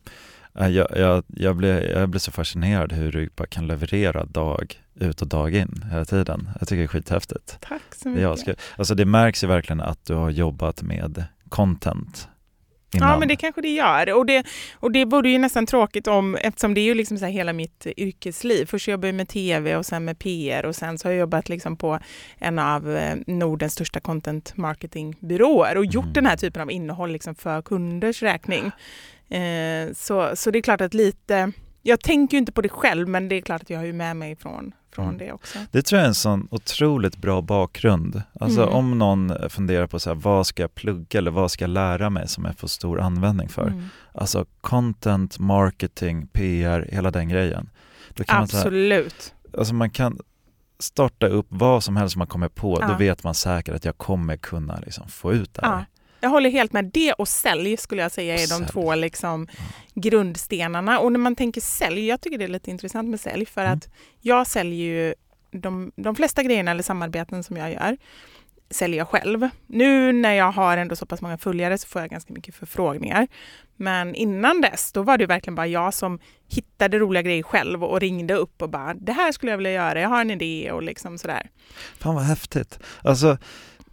Jag, 0.74 0.88
jag, 0.96 1.24
jag, 1.26 1.56
blir, 1.56 1.90
jag 1.90 2.08
blir 2.08 2.20
så 2.20 2.32
fascinerad 2.32 2.92
hur 2.92 3.12
du 3.12 3.30
bara 3.36 3.46
kan 3.46 3.66
leverera 3.66 4.24
dag 4.24 4.80
ut 4.94 5.22
och 5.22 5.28
dag 5.28 5.54
in 5.54 5.84
hela 5.90 6.04
tiden. 6.04 6.50
Jag 6.58 6.68
tycker 6.68 6.78
det 6.78 6.84
är 6.84 6.88
skithäftigt. 6.88 7.56
Tack 7.60 7.82
så 7.96 8.08
mycket. 8.08 8.38
Ska, 8.38 8.54
alltså 8.76 8.94
det 8.94 9.04
märks 9.04 9.44
ju 9.44 9.48
verkligen 9.48 9.80
att 9.80 10.04
du 10.06 10.14
har 10.14 10.30
jobbat 10.30 10.82
med 10.82 11.24
content 11.48 12.28
Innan. 12.94 13.08
Ja 13.08 13.18
men 13.18 13.28
det 13.28 13.36
kanske 13.36 13.60
det 13.60 13.68
gör 13.68 14.12
och 14.12 14.26
det, 14.26 14.46
och 14.74 14.92
det 14.92 15.04
vore 15.04 15.30
ju 15.30 15.38
nästan 15.38 15.66
tråkigt 15.66 16.06
om, 16.06 16.34
eftersom 16.34 16.74
det 16.74 16.80
är 16.80 16.84
ju 16.84 16.94
liksom 16.94 17.18
så 17.18 17.26
hela 17.26 17.52
mitt 17.52 17.86
yrkesliv. 17.96 18.66
Först 18.66 18.88
jobbade 18.88 19.08
jag 19.08 19.14
med 19.14 19.28
tv 19.28 19.76
och 19.76 19.86
sen 19.86 20.04
med 20.04 20.18
PR 20.18 20.64
och 20.64 20.76
sen 20.76 20.98
så 20.98 21.08
har 21.08 21.12
jag 21.12 21.20
jobbat 21.20 21.48
liksom 21.48 21.76
på 21.76 21.98
en 22.38 22.58
av 22.58 22.96
eh, 22.96 23.16
Nordens 23.26 23.72
största 23.72 24.00
content 24.00 24.56
marketingbyråer 24.56 25.76
och 25.76 25.84
gjort 25.84 26.04
mm. 26.04 26.12
den 26.12 26.26
här 26.26 26.36
typen 26.36 26.62
av 26.62 26.70
innehåll 26.70 27.12
liksom 27.12 27.34
för 27.34 27.62
kunders 27.62 28.22
räkning. 28.22 28.70
Eh, 29.30 29.92
så, 29.94 30.36
så 30.36 30.50
det 30.50 30.58
är 30.58 30.62
klart 30.62 30.80
att 30.80 30.94
lite, 30.94 31.52
jag 31.82 32.00
tänker 32.00 32.36
ju 32.36 32.38
inte 32.38 32.52
på 32.52 32.62
det 32.62 32.68
själv 32.68 33.08
men 33.08 33.28
det 33.28 33.36
är 33.36 33.40
klart 33.40 33.62
att 33.62 33.70
jag 33.70 33.78
har 33.78 33.86
ju 33.86 33.92
med 33.92 34.16
mig 34.16 34.36
från 34.36 34.72
från 34.90 35.04
mm. 35.04 35.18
det 35.18 35.32
också. 35.32 35.58
Det 35.70 35.82
tror 35.82 35.98
jag 35.98 36.04
är 36.04 36.08
en 36.08 36.14
sån 36.14 36.48
otroligt 36.50 37.16
bra 37.16 37.40
bakgrund. 37.40 38.22
Alltså 38.40 38.62
mm. 38.62 38.74
om 38.74 38.98
någon 38.98 39.50
funderar 39.50 39.86
på 39.86 39.98
så 39.98 40.10
här, 40.10 40.14
vad 40.14 40.46
ska 40.46 40.62
jag 40.62 40.74
plugga 40.74 41.18
eller 41.18 41.30
vad 41.30 41.50
ska 41.50 41.62
jag 41.62 41.70
lära 41.70 42.10
mig 42.10 42.28
som 42.28 42.44
jag 42.44 42.58
får 42.58 42.68
stor 42.68 43.00
användning 43.00 43.48
för? 43.48 43.66
Mm. 43.66 43.84
Alltså 44.12 44.46
content, 44.60 45.38
marketing, 45.38 46.26
PR, 46.26 46.88
hela 46.92 47.10
den 47.10 47.28
grejen. 47.28 47.70
Absolut. 48.26 49.34
Man, 49.44 49.52
här, 49.52 49.58
alltså 49.58 49.74
man 49.74 49.90
kan 49.90 50.18
starta 50.78 51.26
upp 51.26 51.46
vad 51.48 51.84
som 51.84 51.96
helst 51.96 52.16
man 52.16 52.26
kommer 52.26 52.48
på, 52.48 52.78
ja. 52.80 52.88
då 52.88 52.94
vet 52.94 53.24
man 53.24 53.34
säkert 53.34 53.74
att 53.74 53.84
jag 53.84 53.98
kommer 53.98 54.36
kunna 54.36 54.80
liksom 54.84 55.08
få 55.08 55.32
ut 55.32 55.54
det 55.54 55.66
här. 55.66 55.78
Ja. 55.78 55.84
Jag 56.20 56.30
håller 56.30 56.50
helt 56.50 56.72
med. 56.72 56.84
Det 56.84 57.12
och 57.12 57.28
sälj 57.28 57.76
skulle 57.76 58.02
jag 58.02 58.12
säga 58.12 58.34
är 58.34 58.46
sälj. 58.46 58.60
de 58.60 58.72
två 58.72 58.94
liksom 58.94 59.48
grundstenarna. 59.94 60.98
Och 60.98 61.12
när 61.12 61.18
man 61.18 61.36
tänker 61.36 61.60
sälj, 61.60 62.06
jag 62.06 62.20
tycker 62.20 62.38
det 62.38 62.44
är 62.44 62.48
lite 62.48 62.70
intressant 62.70 63.08
med 63.08 63.20
sälj 63.20 63.46
för 63.46 63.60
mm. 63.60 63.72
att 63.72 63.88
jag 64.20 64.46
säljer 64.46 64.86
ju 64.86 65.14
de, 65.50 65.92
de 65.96 66.16
flesta 66.16 66.42
grejerna 66.42 66.70
eller 66.70 66.82
samarbeten 66.82 67.44
som 67.44 67.56
jag 67.56 67.72
gör 67.72 67.96
säljer 68.70 68.98
jag 68.98 69.08
själv. 69.08 69.48
Nu 69.66 70.12
när 70.12 70.32
jag 70.32 70.52
har 70.52 70.76
ändå 70.76 70.96
så 70.96 71.06
pass 71.06 71.20
många 71.20 71.38
följare 71.38 71.78
så 71.78 71.88
får 71.88 72.00
jag 72.00 72.10
ganska 72.10 72.32
mycket 72.32 72.54
förfrågningar. 72.54 73.28
Men 73.76 74.14
innan 74.14 74.60
dess, 74.60 74.92
då 74.92 75.02
var 75.02 75.18
det 75.18 75.26
verkligen 75.26 75.54
bara 75.54 75.66
jag 75.66 75.94
som 75.94 76.18
hittade 76.48 76.98
roliga 76.98 77.22
grejer 77.22 77.42
själv 77.42 77.84
och 77.84 78.00
ringde 78.00 78.34
upp 78.34 78.62
och 78.62 78.70
bara 78.70 78.94
det 78.94 79.12
här 79.12 79.32
skulle 79.32 79.52
jag 79.52 79.56
vilja 79.56 79.72
göra, 79.72 80.00
jag 80.00 80.08
har 80.08 80.20
en 80.20 80.30
idé 80.30 80.72
och 80.72 80.82
liksom 80.82 81.18
sådär. 81.18 81.50
Fan 81.98 82.14
vad 82.14 82.24
häftigt. 82.24 82.78
Alltså 83.02 83.38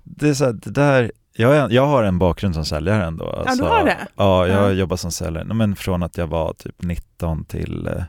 det 0.03 0.29
är 0.29 0.33
så 0.33 0.45
här, 0.45 0.53
det 0.53 0.71
där, 0.71 1.11
jag, 1.35 1.71
jag 1.71 1.85
har 1.87 2.03
en 2.03 2.19
bakgrund 2.19 2.55
som 2.55 2.65
säljare 2.65 3.03
ändå. 3.05 3.25
Ja, 3.25 3.43
Alltså, 3.49 3.63
du 3.63 3.69
har 3.69 3.85
det? 3.85 3.97
Ja, 4.15 4.47
jag 4.47 4.55
har 4.55 4.67
Ja. 4.69 4.71
jobbat 4.71 4.99
som 4.99 5.11
säljare, 5.11 5.53
men 5.53 5.75
från 5.75 6.03
att 6.03 6.17
jag 6.17 6.27
var 6.27 6.53
typ 6.53 6.75
19 6.81 7.45
till 7.45 7.87
eh, 7.87 8.03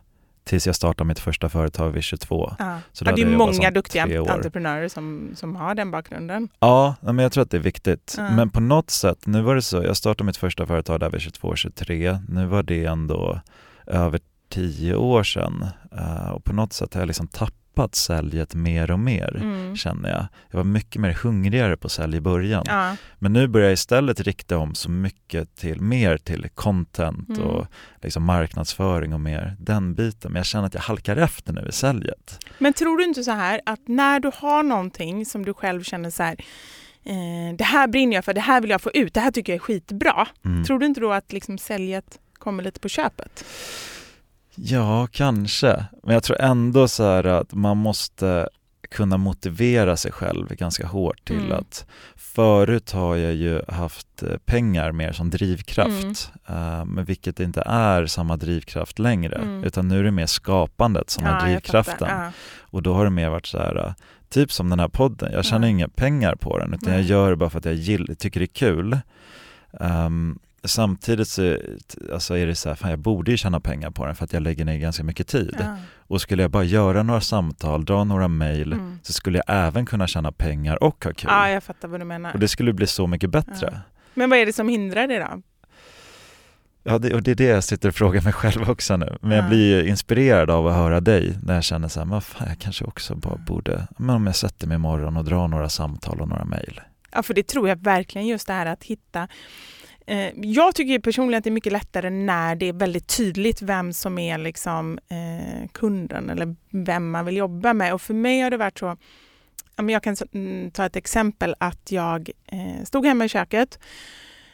tills 0.44 0.66
jag 0.66 0.76
startade 0.76 1.08
mitt 1.08 1.18
första 1.18 1.48
företag 1.48 1.90
vid 1.90 2.02
22. 2.02 2.54
Ja. 2.58 2.78
Så 2.92 3.04
Ja, 3.04 3.12
det 3.12 3.22
är 3.22 3.26
många 3.26 3.70
duktiga 3.70 4.02
entreprenörer 4.04 4.88
som, 4.88 5.30
som 5.34 5.56
har 5.56 5.74
den 5.74 5.90
bakgrunden. 5.90 6.48
Ja, 6.58 6.94
men 7.00 7.18
jag 7.18 7.32
tror 7.32 7.42
att 7.42 7.50
det 7.50 7.56
är 7.56 7.60
viktigt. 7.60 8.14
Ja. 8.18 8.30
Men 8.30 8.50
på 8.50 8.60
något 8.60 8.90
sätt, 8.90 9.26
nu 9.26 9.42
var 9.42 9.54
det 9.54 9.62
så, 9.62 9.76
jag 9.82 9.96
startade 9.96 10.24
mitt 10.26 10.36
första 10.36 10.66
företag 10.66 11.00
där 11.00 11.10
vid 11.10 11.20
22-23. 11.20 12.18
Nu 12.28 12.46
var 12.46 12.62
det 12.62 12.84
ändå 12.84 13.40
över 13.86 14.20
tio 14.50 14.94
år 14.94 15.22
sedan 15.22 15.66
Eh, 15.98 16.30
och 16.30 16.44
på 16.44 16.52
något 16.52 16.72
sätt 16.72 16.94
har 16.94 17.00
jag 17.00 17.06
liksom 17.06 17.26
tappat 17.28 17.54
säljet 17.94 18.54
mer 18.54 18.90
och 18.90 18.98
mer. 18.98 19.36
Mm. 19.36 19.76
känner 19.76 20.08
jag. 20.10 20.26
Jag 20.50 20.56
var 20.56 20.64
mycket 20.64 21.00
mer 21.02 21.12
hungrigare 21.12 21.76
på 21.76 21.88
sälj 21.88 22.16
i 22.16 22.20
början. 22.20 22.64
Ja. 22.66 22.96
Men 23.18 23.32
nu 23.32 23.46
börjar 23.48 23.66
jag 23.66 23.72
istället 23.72 24.20
rikta 24.20 24.58
om 24.58 24.74
så 24.74 24.90
mycket 24.90 25.56
till 25.56 25.80
mer 25.80 26.16
till 26.18 26.48
content 26.54 27.28
Mm. 27.28 27.42
och 27.42 27.66
liksom 28.02 28.22
marknadsföring 28.24 29.14
och 29.14 29.20
mer 29.20 29.56
den 29.60 29.94
biten. 29.94 30.32
Men 30.32 30.40
jag 30.40 30.46
känner 30.46 30.66
att 30.66 30.74
jag 30.74 30.80
halkar 30.80 31.16
efter 31.16 31.52
nu 31.52 31.66
i 31.68 31.72
säljet. 31.72 32.38
Men 32.58 32.72
tror 32.72 32.98
du 32.98 33.04
inte 33.04 33.24
så 33.24 33.30
här 33.30 33.60
att 33.66 33.88
när 33.88 34.20
du 34.20 34.30
har 34.34 34.62
någonting 34.62 35.26
som 35.26 35.44
du 35.44 35.54
själv 35.54 35.82
känner 35.82 36.10
så 36.10 36.22
här 36.22 36.36
eh, 37.04 37.56
det 37.58 37.64
här 37.64 37.86
brinner 37.88 38.14
jag 38.14 38.24
för, 38.24 38.34
det 38.34 38.40
här 38.40 38.60
vill 38.60 38.70
jag 38.70 38.80
få 38.82 38.90
ut, 38.94 39.14
det 39.14 39.20
här 39.20 39.30
tycker 39.30 39.52
jag 39.52 39.56
är 39.56 39.60
skitbra. 39.60 40.28
Mm. 40.44 40.64
Tror 40.64 40.78
du 40.78 40.86
inte 40.86 41.00
då 41.00 41.12
att 41.12 41.32
liksom 41.32 41.58
säljet 41.58 42.18
kommer 42.34 42.62
lite 42.62 42.80
på 42.80 42.88
köpet? 42.88 43.44
Ja, 44.56 45.06
kanske. 45.10 45.84
Men 46.02 46.14
jag 46.14 46.22
tror 46.22 46.40
ändå 46.40 46.88
så 46.88 47.02
här 47.04 47.24
att 47.24 47.54
man 47.54 47.76
måste 47.76 48.48
kunna 48.90 49.16
motivera 49.16 49.96
sig 49.96 50.12
själv 50.12 50.48
ganska 50.48 50.86
hårt 50.86 51.24
till 51.24 51.36
Mm. 51.44 51.52
att 51.52 51.86
förut 52.16 52.92
har 52.92 53.16
jag 53.16 53.34
ju 53.34 53.62
haft 53.68 54.22
eh, 54.22 54.36
pengar 54.44 54.92
mer 54.92 55.12
som 55.12 55.30
drivkraft, 55.30 56.32
Mm. 56.48 56.78
eh, 56.78 56.84
men 56.84 57.04
vilket 57.04 57.40
inte 57.40 57.62
är 57.66 58.06
samma 58.06 58.36
drivkraft 58.36 58.98
längre, 58.98 59.36
Mm. 59.36 59.64
utan 59.64 59.88
nu 59.88 59.98
är 59.98 60.02
det 60.04 60.10
mer 60.10 60.26
skapandet 60.26 61.10
som 61.10 61.24
har 61.24 61.32
jag 61.32 61.42
drivkraften. 61.44 62.08
Ja. 62.10 62.30
Och 62.60 62.82
då 62.82 62.94
har 62.94 63.04
det 63.04 63.10
mer 63.10 63.28
varit 63.28 63.46
så 63.46 63.58
här, 63.58 63.86
äh, 63.86 63.92
typ 64.28 64.52
som 64.52 64.70
den 64.70 64.80
här 64.80 64.88
podden, 64.88 65.32
jag 65.32 65.44
tjänar 65.44 65.66
Ja. 65.66 65.70
inga 65.70 65.88
pengar 65.88 66.34
på 66.34 66.58
den 66.58 66.74
utan 66.74 66.92
jag 66.92 67.02
gör 67.02 67.30
det 67.30 67.36
bara 67.36 67.50
för 67.50 67.58
att 67.58 67.64
jag 67.64 67.74
gill, 67.74 68.16
tycker 68.18 68.40
det 68.40 68.44
är 68.44 68.54
kul. 68.54 68.98
Ehm, 69.80 70.38
samtidigt 70.66 71.28
så 71.28 71.58
alltså 72.12 72.36
är 72.38 72.46
det 72.46 72.54
så 72.54 72.68
här, 72.68 72.76
fan 72.76 72.90
jag 72.90 72.98
borde 72.98 73.30
ju 73.30 73.36
tjäna 73.36 73.60
pengar 73.60 73.90
på 73.90 74.06
den 74.06 74.14
för 74.16 74.24
att 74.24 74.32
jag 74.32 74.42
lägger 74.42 74.64
ner 74.64 74.76
ganska 74.78 75.04
mycket 75.04 75.28
tid. 75.28 75.56
Ja. 75.58 75.76
Och 75.98 76.20
skulle 76.20 76.42
jag 76.42 76.50
bara 76.50 76.64
göra 76.64 77.02
några 77.02 77.20
samtal, 77.20 77.84
dra 77.84 78.04
några 78.04 78.28
mejl 78.28 78.72
Mm. 78.72 78.98
så 79.02 79.12
skulle 79.12 79.38
jag 79.46 79.66
även 79.66 79.86
kunna 79.86 80.06
tjäna 80.06 80.32
pengar 80.32 80.82
och 80.82 81.04
ha 81.04 81.12
kul. 81.12 81.30
ja, 81.32 81.50
jag 81.50 81.62
fattar 81.62 81.88
vad 81.88 82.00
du 82.00 82.04
menar. 82.04 82.32
Och 82.34 82.40
det 82.40 82.48
skulle 82.48 82.72
bli 82.72 82.86
så 82.86 83.06
mycket 83.06 83.30
bättre. 83.30 83.68
Ja. 83.72 83.78
Men 84.14 84.30
vad 84.30 84.38
är 84.38 84.46
det 84.46 84.52
som 84.52 84.68
hindrar 84.68 85.06
det 85.08 85.18
då? 85.18 85.42
Ja, 86.88 86.98
det, 86.98 87.14
och 87.14 87.22
det 87.22 87.30
är 87.30 87.34
det 87.34 87.44
jag 87.44 87.64
sitter 87.64 87.88
och 87.88 87.94
frågar 87.94 88.22
mig 88.22 88.32
själv 88.32 88.70
också 88.70 88.96
nu. 88.96 89.18
Men 89.20 89.30
jag 89.30 89.44
Ja. 89.44 89.48
blir 89.48 89.76
ju 89.82 89.88
inspirerad 89.88 90.50
av 90.50 90.66
att 90.66 90.74
höra 90.74 91.00
dig 91.00 91.38
när 91.42 91.54
jag 91.54 91.64
känner 91.64 91.88
så 91.88 92.00
här, 92.00 92.04
men 92.06 92.20
fan, 92.20 92.48
jag 92.48 92.58
kanske 92.58 92.84
också 92.84 93.14
bara 93.14 93.36
borde, 93.36 93.86
men 93.98 94.16
om 94.16 94.26
jag 94.26 94.36
sätter 94.36 94.66
mig 94.66 94.74
imorgon 94.74 95.16
och 95.16 95.24
drar 95.24 95.48
några 95.48 95.68
samtal 95.68 96.20
och 96.20 96.28
några 96.28 96.44
mejl. 96.44 96.80
Ja, 97.12 97.22
för 97.22 97.34
det 97.34 97.46
tror 97.46 97.68
jag 97.68 97.76
verkligen 97.76 98.26
just 98.26 98.46
det 98.46 98.52
här 98.52 98.66
att 98.66 98.84
hitta 98.84 99.28
Eh, 100.06 100.32
jag 100.36 100.74
tycker 100.74 100.92
ju 100.92 101.00
personligen 101.00 101.38
att 101.38 101.44
det 101.44 101.50
är 101.50 101.52
mycket 101.52 101.72
lättare 101.72 102.10
när 102.10 102.56
det 102.56 102.66
är 102.66 102.72
väldigt 102.72 103.16
tydligt 103.16 103.62
vem 103.62 103.92
som 103.92 104.18
är 104.18 104.38
liksom, 104.38 104.98
eh, 105.08 105.68
kunden 105.72 106.30
eller 106.30 106.56
vem 106.70 107.10
man 107.10 107.24
vill 107.24 107.36
jobba 107.36 107.74
med. 107.74 107.94
Och 107.94 108.02
för 108.02 108.14
mig 108.14 108.40
har 108.40 108.50
det 108.50 108.56
varit 108.56 108.78
så, 108.78 108.96
jag 109.76 110.02
kan 110.02 110.16
mm, 110.32 110.70
ta 110.70 110.86
ett 110.86 110.96
exempel 110.96 111.54
att 111.58 111.92
jag 111.92 112.30
eh, 112.46 112.84
stod 112.84 113.06
hemma 113.06 113.24
i 113.24 113.28
köket 113.28 113.78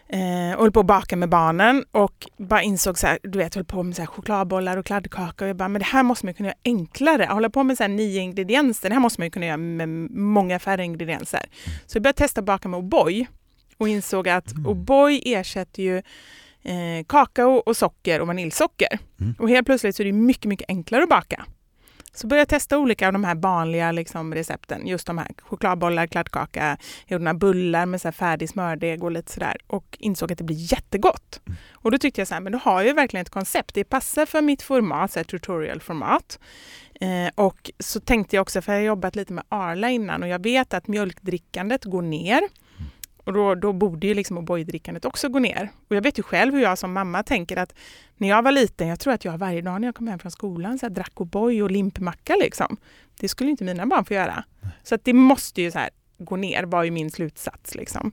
eh, 0.08 0.54
och 0.54 0.62
höll 0.62 0.72
på 0.72 0.80
att 0.80 0.86
baka 0.86 1.16
med 1.16 1.28
barnen 1.28 1.84
och 1.90 2.26
bara 2.36 2.62
insåg 2.62 2.98
så 2.98 3.06
här, 3.06 3.18
du 3.22 3.38
vet, 3.38 3.54
höll 3.54 3.64
på 3.64 3.82
med 3.82 3.96
så 3.96 4.02
här 4.02 4.06
chokladbollar 4.06 4.76
och 4.76 4.86
kladdkaka 4.86 5.44
och 5.44 5.48
jag 5.48 5.56
bara, 5.56 5.68
men 5.68 5.78
det 5.78 5.86
här 5.86 6.02
måste 6.02 6.26
man 6.26 6.34
kunna 6.34 6.48
göra 6.48 6.58
enklare. 6.64 7.28
Hålla 7.30 7.50
på 7.50 7.62
med 7.62 7.76
så 7.76 7.82
här 7.82 7.88
nio 7.88 8.20
ingredienser, 8.20 8.88
det 8.88 8.94
här 8.94 9.00
måste 9.00 9.20
man 9.20 9.26
ju 9.26 9.30
kunna 9.30 9.46
göra 9.46 9.56
med 9.56 9.88
många 10.10 10.58
färre 10.58 10.84
ingredienser. 10.84 11.42
Så 11.86 11.96
jag 11.96 12.02
började 12.02 12.18
testa 12.18 12.40
att 12.40 12.46
baka 12.46 12.68
med 12.68 12.80
O'boy 12.80 13.26
och 13.78 13.88
insåg 13.88 14.28
att 14.28 14.52
Mm. 14.52 14.66
O'boy 14.66 15.22
ersätter 15.24 15.82
ju 15.82 15.96
eh, 16.62 17.04
kakao 17.06 17.50
och 17.66 17.76
socker 17.76 18.20
och 18.20 18.26
vaniljsocker. 18.26 18.98
Mm. 19.20 19.35
Och 19.38 19.48
helt 19.48 19.66
plötsligt 19.66 19.96
så 19.96 20.02
är 20.02 20.04
det 20.04 20.12
mycket, 20.12 20.44
mycket 20.44 20.68
enklare 20.68 21.02
att 21.02 21.08
baka. 21.08 21.44
Så 22.14 22.26
började 22.26 22.40
jag 22.40 22.48
testa 22.48 22.78
olika 22.78 23.06
av 23.06 23.12
de 23.12 23.24
här 23.24 23.35
vanliga 23.35 23.92
liksom, 23.92 24.35
recepten. 24.35 24.87
Just 24.87 25.06
de 25.06 25.18
här 25.18 25.28
chokladbollar, 25.42 26.06
kladdkaka, 26.06 26.76
jag 27.06 27.12
gjorde 27.14 27.24
några 27.24 27.38
bullar 27.38 27.87
med 27.87 28.00
så 28.00 28.08
här 28.08 28.12
färdig 28.12 28.48
smördeg 28.48 29.04
och 29.04 29.11
lite 29.11 29.32
sådär. 29.32 29.56
Och 29.66 29.96
insåg 30.00 30.32
att 30.32 30.38
det 30.38 30.44
blir 30.44 30.72
jättegott. 30.72 31.40
Mm. 31.46 31.56
Och 31.72 31.90
då 31.90 31.98
tyckte 31.98 32.20
jag 32.20 32.28
så 32.28 32.35
här, 32.35 32.40
men 32.40 32.52
då 32.52 32.58
har 32.58 32.80
jag 32.80 32.87
ju 32.87 32.92
verkligen 32.92 33.22
ett 33.22 33.30
koncept. 33.30 33.74
Det 33.74 33.85
passar 33.85 34.26
för 34.26 34.42
mitt 34.42 34.62
format, 34.62 35.12
så 35.12 35.18
här 35.18 35.24
tutorial-format. 35.24 36.38
Eh, 37.00 37.30
och 37.35 37.70
så 37.78 38.00
tänkte 38.00 38.37
jag 38.37 38.42
också, 38.42 38.62
för 38.62 38.72
jag 38.72 38.80
har 38.80 38.87
jobbat 38.87 39.16
lite 39.16 39.32
med 39.32 39.44
Arla 39.48 39.90
innan 39.90 40.22
och 40.22 40.28
jag 40.28 40.42
vet 40.42 40.74
att 40.74 40.88
mjölkdrickandet 40.88 41.85
går 41.85 42.02
ner. 42.02 42.42
Och 43.24 43.32
då, 43.32 43.54
då 43.54 43.72
borde 43.72 44.06
ju 44.06 44.14
liksom 44.14 44.38
O'boy-drickandet 44.38 45.06
också 45.06 45.28
gå 45.28 45.38
ner. 45.38 45.70
Och 45.88 45.96
jag 45.96 46.02
vet 46.02 46.18
ju 46.18 46.22
själv 46.22 46.54
hur 46.54 46.62
jag 46.62 46.78
som 46.78 46.92
mamma 46.92 47.22
tänker 47.22 47.56
att 47.56 47.74
när 48.16 48.28
jag 48.28 48.42
var 48.42 48.52
liten, 48.52 48.88
jag 48.88 49.00
tror 49.00 49.12
att 49.12 49.24
jag 49.24 49.38
varje 49.38 49.62
dag 49.62 49.80
när 49.80 49.88
jag 49.88 49.94
kom 49.94 50.08
hem 50.08 50.18
från 50.18 50.32
skolan 50.32 50.78
så 50.78 50.87
här, 50.87 50.90
drack 50.90 51.12
O'boy 51.14 51.62
och 51.62 51.70
limpmacka 51.70 52.37
liksom. 52.37 52.76
Det 53.20 53.28
skulle 53.28 53.50
inte 53.50 53.64
mina 53.64 53.87
barn 53.87 54.04
få 54.04 54.14
göra. 54.14 54.44
Så 54.82 54.94
att 54.94 55.04
det 55.04 55.12
måste 55.12 55.62
ju 55.62 55.70
så 55.70 55.78
här 55.78 55.90
gå 56.18 56.37
ner, 56.37 56.62
var 56.62 56.85
ju 56.85 56.90
min 56.90 57.11
slutsats. 57.11 57.74
Liksom. 57.74 58.12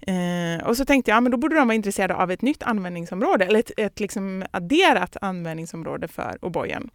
Eh, 0.00 0.66
och 0.66 0.76
så 0.76 0.84
tänkte 0.84 1.10
jag, 1.10 1.16
ja, 1.16 1.20
men 1.20 1.32
då 1.32 1.38
borde 1.38 1.56
de 1.56 1.68
vara 1.68 1.74
intresserade 1.74 2.14
av 2.14 2.30
ett 2.30 2.42
nytt 2.42 2.62
användningsområde, 2.62 3.44
eller 3.44 3.58
ett, 3.58 3.70
ett 3.76 4.00
liksom 4.00 4.44
adderat 4.50 5.16
användningsområde 5.20 6.08
för 6.08 6.38
O'boyen. 6.42 6.90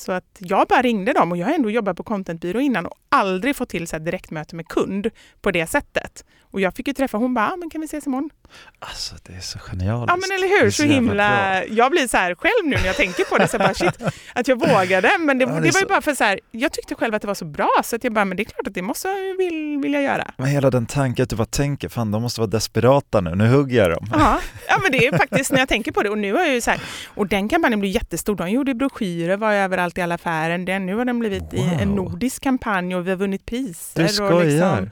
Så 0.00 0.12
att 0.12 0.24
jag 0.38 0.66
bara 0.68 0.82
ringde 0.82 1.12
dem 1.12 1.32
och 1.32 1.38
jag 1.38 1.46
har 1.46 1.54
ändå 1.54 1.70
jobbat 1.70 1.96
på 1.96 2.02
contentbyrå 2.02 2.60
innan 2.60 2.86
och 2.86 2.94
aldrig 3.08 3.56
fått 3.56 3.68
till 3.68 3.88
så 3.88 3.96
här 3.96 4.00
direktmöte 4.04 4.56
med 4.56 4.68
kund 4.68 5.06
på 5.40 5.50
det 5.50 5.66
sättet. 5.66 6.24
Och 6.52 6.60
jag 6.60 6.74
fick 6.74 6.86
ju 6.88 6.94
träffa, 6.94 7.18
hon 7.18 7.34
bara, 7.34 7.50
ah, 7.52 7.56
men 7.56 7.70
kan 7.70 7.80
vi 7.80 7.84
ses 7.84 8.06
imorgon? 8.06 8.30
Alltså 8.78 9.14
det 9.26 9.32
är 9.32 9.40
så 9.40 9.58
genialiskt. 9.58 10.08
Ja 10.08 10.16
men 10.16 10.36
eller 10.38 10.62
hur, 10.62 10.70
så 10.70 10.82
jävla 10.82 10.94
himla... 10.94 11.64
Jag 11.64 11.90
blir 11.90 12.08
så 12.08 12.16
här 12.16 12.34
själv 12.34 12.64
nu 12.64 12.76
när 12.76 12.86
jag 12.86 12.96
tänker 12.96 13.24
på 13.24 13.38
det, 13.38 13.48
så 13.48 13.58
bara 13.58 13.74
shit, 13.74 13.98
att 14.34 14.48
jag 14.48 14.58
vågade. 14.60 15.10
Men 15.18 15.38
det, 15.38 15.44
Ja, 15.44 15.48
det, 15.50 15.54
det 15.54 15.60
var 15.60 15.66
ju 15.66 15.72
så- 15.72 15.86
bara 15.88 16.00
för 16.02 16.14
så 16.14 16.24
här, 16.24 16.40
jag 16.50 16.72
tyckte 16.72 16.94
själv 16.94 17.14
att 17.14 17.22
det 17.22 17.28
var 17.28 17.34
så 17.34 17.44
bra 17.44 17.70
så 17.84 17.96
att 17.96 18.04
jag 18.04 18.12
bara, 18.12 18.24
men 18.24 18.36
det 18.36 18.42
är 18.42 18.44
klart 18.44 18.66
att 18.66 18.74
det 18.74 18.82
måste 18.82 19.08
jag 19.08 19.36
vill, 19.36 19.92
jag 19.92 20.02
göra. 20.02 20.30
Men 20.36 20.46
hela 20.46 20.70
den 20.70 20.86
tanken 20.86 21.22
att 21.22 21.30
du 21.30 21.36
bara 21.36 21.44
tänker, 21.46 21.88
fan 21.88 22.10
de 22.10 22.22
måste 22.22 22.40
vara 22.40 22.50
desperata 22.50 23.20
nu, 23.20 23.34
nu 23.34 23.48
hugger 23.48 23.76
jag 23.78 23.90
dem. 23.90 24.06
Ja, 24.12 24.40
ja 24.68 24.78
men 24.82 24.92
det 24.92 25.06
är 25.06 25.18
faktiskt 25.18 25.52
när 25.52 25.58
jag 25.58 25.68
tänker 25.68 25.92
på 25.92 26.02
det. 26.02 26.10
Och 26.10 26.18
nu 26.18 26.32
har 26.32 26.40
jag 26.40 26.54
ju 26.54 26.60
så 26.60 26.70
här, 26.70 26.80
och 27.14 27.26
den 27.26 27.48
kampanjen 27.48 27.80
blev 27.80 27.92
jättestor. 27.92 28.36
De 28.36 28.50
gjorde 28.50 28.74
broschyrer, 28.74 29.36
var 29.36 29.52
överallt 29.52 29.89
i 29.98 30.00
alla 30.02 30.14
affären. 30.14 30.64
Den, 30.64 30.86
nu 30.86 30.94
har 30.94 31.04
den 31.04 31.18
blivit 31.18 31.54
i 31.54 31.60
en 31.60 31.88
Wow. 31.88 31.96
nordisk 31.96 32.42
kampanj 32.42 32.94
och 32.96 33.06
vi 33.06 33.10
har 33.10 33.16
vunnit 33.16 33.46
priser. 33.46 34.00
Du 34.00 34.04
Och, 34.04 34.10
skojar. 34.10 34.44
liksom, 34.44 34.90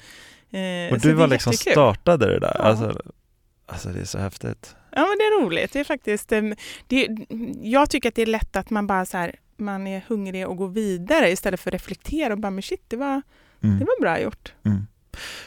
eh, 0.60 0.92
och 0.92 1.00
du 1.00 1.12
var 1.12 1.26
liksom 1.26 1.52
jättekul. 1.52 1.72
startade 1.72 2.26
det 2.26 2.38
där. 2.40 2.56
Ja. 2.58 2.64
Alltså, 2.64 3.00
alltså 3.66 3.88
det 3.88 4.00
är 4.00 4.04
så 4.04 4.18
häftigt. 4.18 4.74
Ja 4.90 5.00
men 5.00 5.18
det 5.18 5.24
är 5.24 5.42
roligt. 5.44 5.72
Det 5.72 5.80
är 5.80 5.84
faktiskt, 5.84 6.32
eh, 6.32 6.42
det, 6.86 7.08
jag 7.62 7.90
tycker 7.90 8.08
att 8.08 8.14
det 8.14 8.22
är 8.22 8.26
lätt 8.26 8.56
att 8.56 8.70
man 8.70 8.86
bara 8.86 9.04
så 9.06 9.16
här, 9.16 9.34
man 9.56 9.86
är 9.86 10.02
hungrig 10.08 10.48
och 10.48 10.56
går 10.56 10.68
vidare 10.68 11.30
istället 11.30 11.60
för 11.60 11.70
att 11.70 11.74
reflektera 11.74 12.32
och 12.32 12.38
bara, 12.38 12.50
men 12.50 12.62
shit, 12.62 12.82
det 12.88 12.96
var, 12.96 13.22
Mm. 13.62 13.78
det 13.78 13.84
var 13.84 14.00
bra 14.00 14.20
gjort. 14.20 14.52
Mm. 14.66 14.86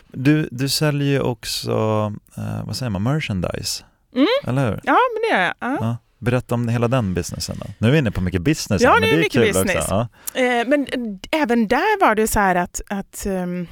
Du, 0.08 0.50
du 0.52 0.70
säljer 0.70 1.08
ju 1.08 1.20
också, 1.20 1.72
eh, 2.38 2.66
vad 2.66 2.76
säger 2.76 2.90
man, 2.90 3.04
merchandise? 3.04 3.84
Mm. 4.16 4.28
Eller 4.48 4.66
hur? 4.70 4.80
Ja, 4.84 4.98
men 5.14 5.22
det 5.30 5.36
gör 5.36 5.42
jag. 5.44 5.54
Ja. 5.60 5.78
Ja. 5.82 5.98
Berätta 6.22 6.56
om 6.56 6.68
hela 6.68 6.88
den 6.88 7.14
businessen 7.14 7.58
då. 7.60 7.66
Nu 7.78 7.88
är 7.88 7.92
vi 7.92 7.98
inne 7.98 8.12
på 8.12 8.22
mycket 8.22 8.42
business, 8.42 8.82
Ja, 8.82 8.92
men 8.92 9.02
det 9.02 9.16
är 9.16 9.18
mycket 9.18 9.54
business. 9.54 9.86
Ja. 9.90 10.08
Eh, 10.34 10.68
men 10.68 10.88
även 11.32 11.68
där 11.68 12.00
var 12.00 12.16
det 12.16 12.28
så 12.28 12.40
här 12.40 12.56
att, 12.56 12.82
att 12.90 13.26
ehm, 13.26 13.68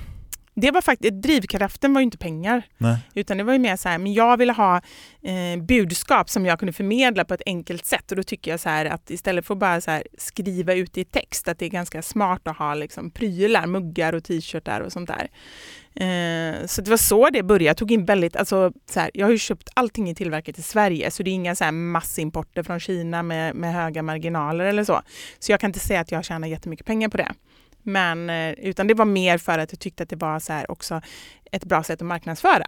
det 0.62 0.72
var 0.72 0.82
faktiskt, 0.82 1.14
drivkraften 1.14 1.94
var 1.94 2.02
ju 2.02 2.04
inte 2.04 2.18
pengar. 2.18 2.64
Nej. 2.78 2.98
Utan 3.14 3.38
det 3.38 3.44
var 3.44 3.54
ju 3.54 3.60
mer 3.60 3.76
så 3.76 3.90
här, 3.90 3.98
men 3.98 4.14
jag 4.14 4.38
ville 4.38 4.54
ha 4.54 4.82
eh, 5.22 5.64
budskap 5.64 6.30
som 6.30 6.46
jag 6.46 6.60
kunde 6.60 6.74
förmedla 6.74 7.26
på 7.26 7.34
ett 7.34 7.42
enkelt 7.46 7.86
sätt. 7.86 8.12
Och 8.12 8.18
då 8.18 8.24
tycker 8.24 8.52
jag 8.52 8.60
så 8.60 8.70
här 8.70 8.86
att 8.86 9.10
istället 9.10 9.46
för 9.46 9.54
att 9.54 9.60
bara 9.60 9.82
så 9.82 9.92
här 9.92 10.04
skriva 10.18 10.74
ut 10.74 10.98
i 10.98 11.06
text, 11.06 11.48
att 11.48 11.60
det 11.60 11.66
är 11.66 11.70
ganska 11.70 12.02
smart 12.02 12.48
att 12.48 12.58
ha 12.58 12.74
liksom 12.74 13.12
prylar, 13.12 13.68
muggar 13.68 14.14
och 14.14 14.24
t-shirtar 14.24 14.82
och 14.82 14.92
sånt 14.92 15.08
där. 15.08 15.28
Eh, 16.00 16.66
så 16.66 16.82
det 16.82 16.90
var 16.90 16.98
så 16.98 17.30
det 17.30 17.44
började. 17.44 17.64
Jag 17.66 17.78
tog 17.78 17.92
in 17.92 18.06
väldigt, 18.06 18.36
alltså 18.36 18.72
så 18.90 19.00
här, 19.00 19.12
jag 19.14 19.26
har 19.26 19.32
ju 19.32 19.38
köpt 19.38 19.70
allting 19.74 20.10
i 20.10 20.16
tillverkat 20.16 20.60
i 20.60 20.62
Sverige, 20.62 21.12
så 21.12 21.24
det 21.24 21.30
är 21.30 21.34
inga 21.34 21.56
så 21.56 21.64
här 21.64 21.72
massimporter 21.72 22.64
från 22.64 22.80
Kina 22.80 23.24
med, 23.24 23.56
med 23.56 23.74
höga 23.74 24.04
marginaler 24.04 24.66
eller 24.66 24.84
så. 24.84 25.02
Så 25.40 25.52
jag 25.52 25.60
kan 25.60 25.70
inte 25.70 25.80
säga 25.80 26.00
att 26.00 26.12
jag 26.12 26.26
tjänar 26.26 26.48
jättemycket 26.48 26.86
pengar 26.86 27.10
på 27.10 27.18
det. 27.18 27.32
Men, 27.84 28.30
eh, 28.30 28.52
utan 28.52 28.88
det 28.88 28.94
var 28.94 29.06
mer 29.06 29.38
för 29.38 29.60
att 29.60 29.72
jag 29.72 29.80
tyckte 29.80 30.04
att 30.04 30.10
det 30.10 30.16
var 30.16 30.40
så 30.40 30.54
här 30.54 30.72
också 30.72 31.02
ett 31.52 31.64
bra 31.64 31.84
sätt 31.84 32.02
att 32.02 32.08
marknadsföra. 32.08 32.66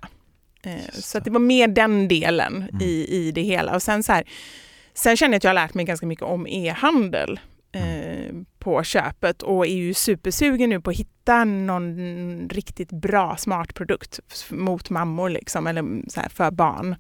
Eh, 0.63 0.73
Så 0.93 1.17
att 1.17 1.23
det. 1.23 1.29
det 1.29 1.33
var 1.33 1.39
mer 1.39 1.67
den 1.67 2.07
delen 2.07 2.55
Mm. 2.55 2.81
i, 2.81 3.07
i 3.09 3.31
det 3.31 3.41
hela. 3.41 3.75
Och 3.75 3.81
sen, 3.83 4.03
så 4.03 4.11
här, 4.13 4.23
sen 4.93 5.17
känner 5.17 5.33
jag 5.33 5.37
att 5.37 5.43
jag 5.43 5.49
har 5.49 5.55
lärt 5.55 5.73
mig 5.73 5.85
ganska 5.85 6.05
mycket 6.05 6.25
om 6.25 6.47
e-handel. 6.47 7.39
Eh, 7.73 8.35
på 8.59 8.83
köpet 8.83 9.41
och 9.41 9.65
är 9.65 9.75
ju 9.75 9.93
supersugen 9.93 10.69
nu 10.69 10.81
på 10.81 10.89
att 10.89 10.95
hitta 10.95 11.43
någon 11.43 12.49
riktigt 12.49 12.91
bra 12.91 13.37
smart 13.37 13.73
produkt 13.73 14.19
mot 14.49 14.89
mammor 14.89 15.29
liksom, 15.29 15.67
eller 15.67 16.09
så 16.09 16.21
för 16.29 16.51
barn. 16.51 16.95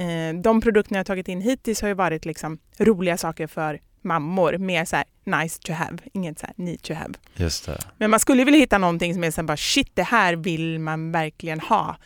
Eh, 0.00 0.40
de 0.42 0.60
produkterna 0.60 0.98
jag 0.98 1.06
tagit 1.06 1.28
in 1.28 1.40
hittills 1.40 1.80
har 1.80 1.88
ju 1.88 1.94
varit 1.94 2.24
liksom 2.24 2.58
roliga 2.78 3.16
saker 3.16 3.46
för 3.46 3.80
mammor, 4.02 4.58
mer 4.58 4.84
så 4.84 4.96
här 4.96 5.04
nice 5.24 5.58
to 5.62 5.72
have, 5.72 5.98
inget 6.12 6.38
så 6.38 6.46
här 6.46 6.54
need 6.56 6.82
to 6.82 6.94
have. 6.94 7.14
Just 7.36 7.66
det. 7.66 7.78
Men 7.96 8.10
man 8.10 8.20
skulle 8.20 8.44
vilja 8.44 8.60
hitta 8.60 8.78
någonting 8.78 9.14
som 9.14 9.24
är 9.24 9.30
så 9.30 9.42
bara 9.42 9.56
shit, 9.56 9.90
det 9.94 10.02
här 10.02 10.36
vill 10.36 10.78
man 10.78 11.12
verkligen 11.12 11.60
ha. 11.60 11.96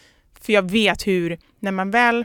För 0.40 0.52
jag 0.52 0.70
vet 0.70 1.06
hur, 1.06 1.38
när 1.58 1.72
man 1.72 1.90
väl 1.90 2.24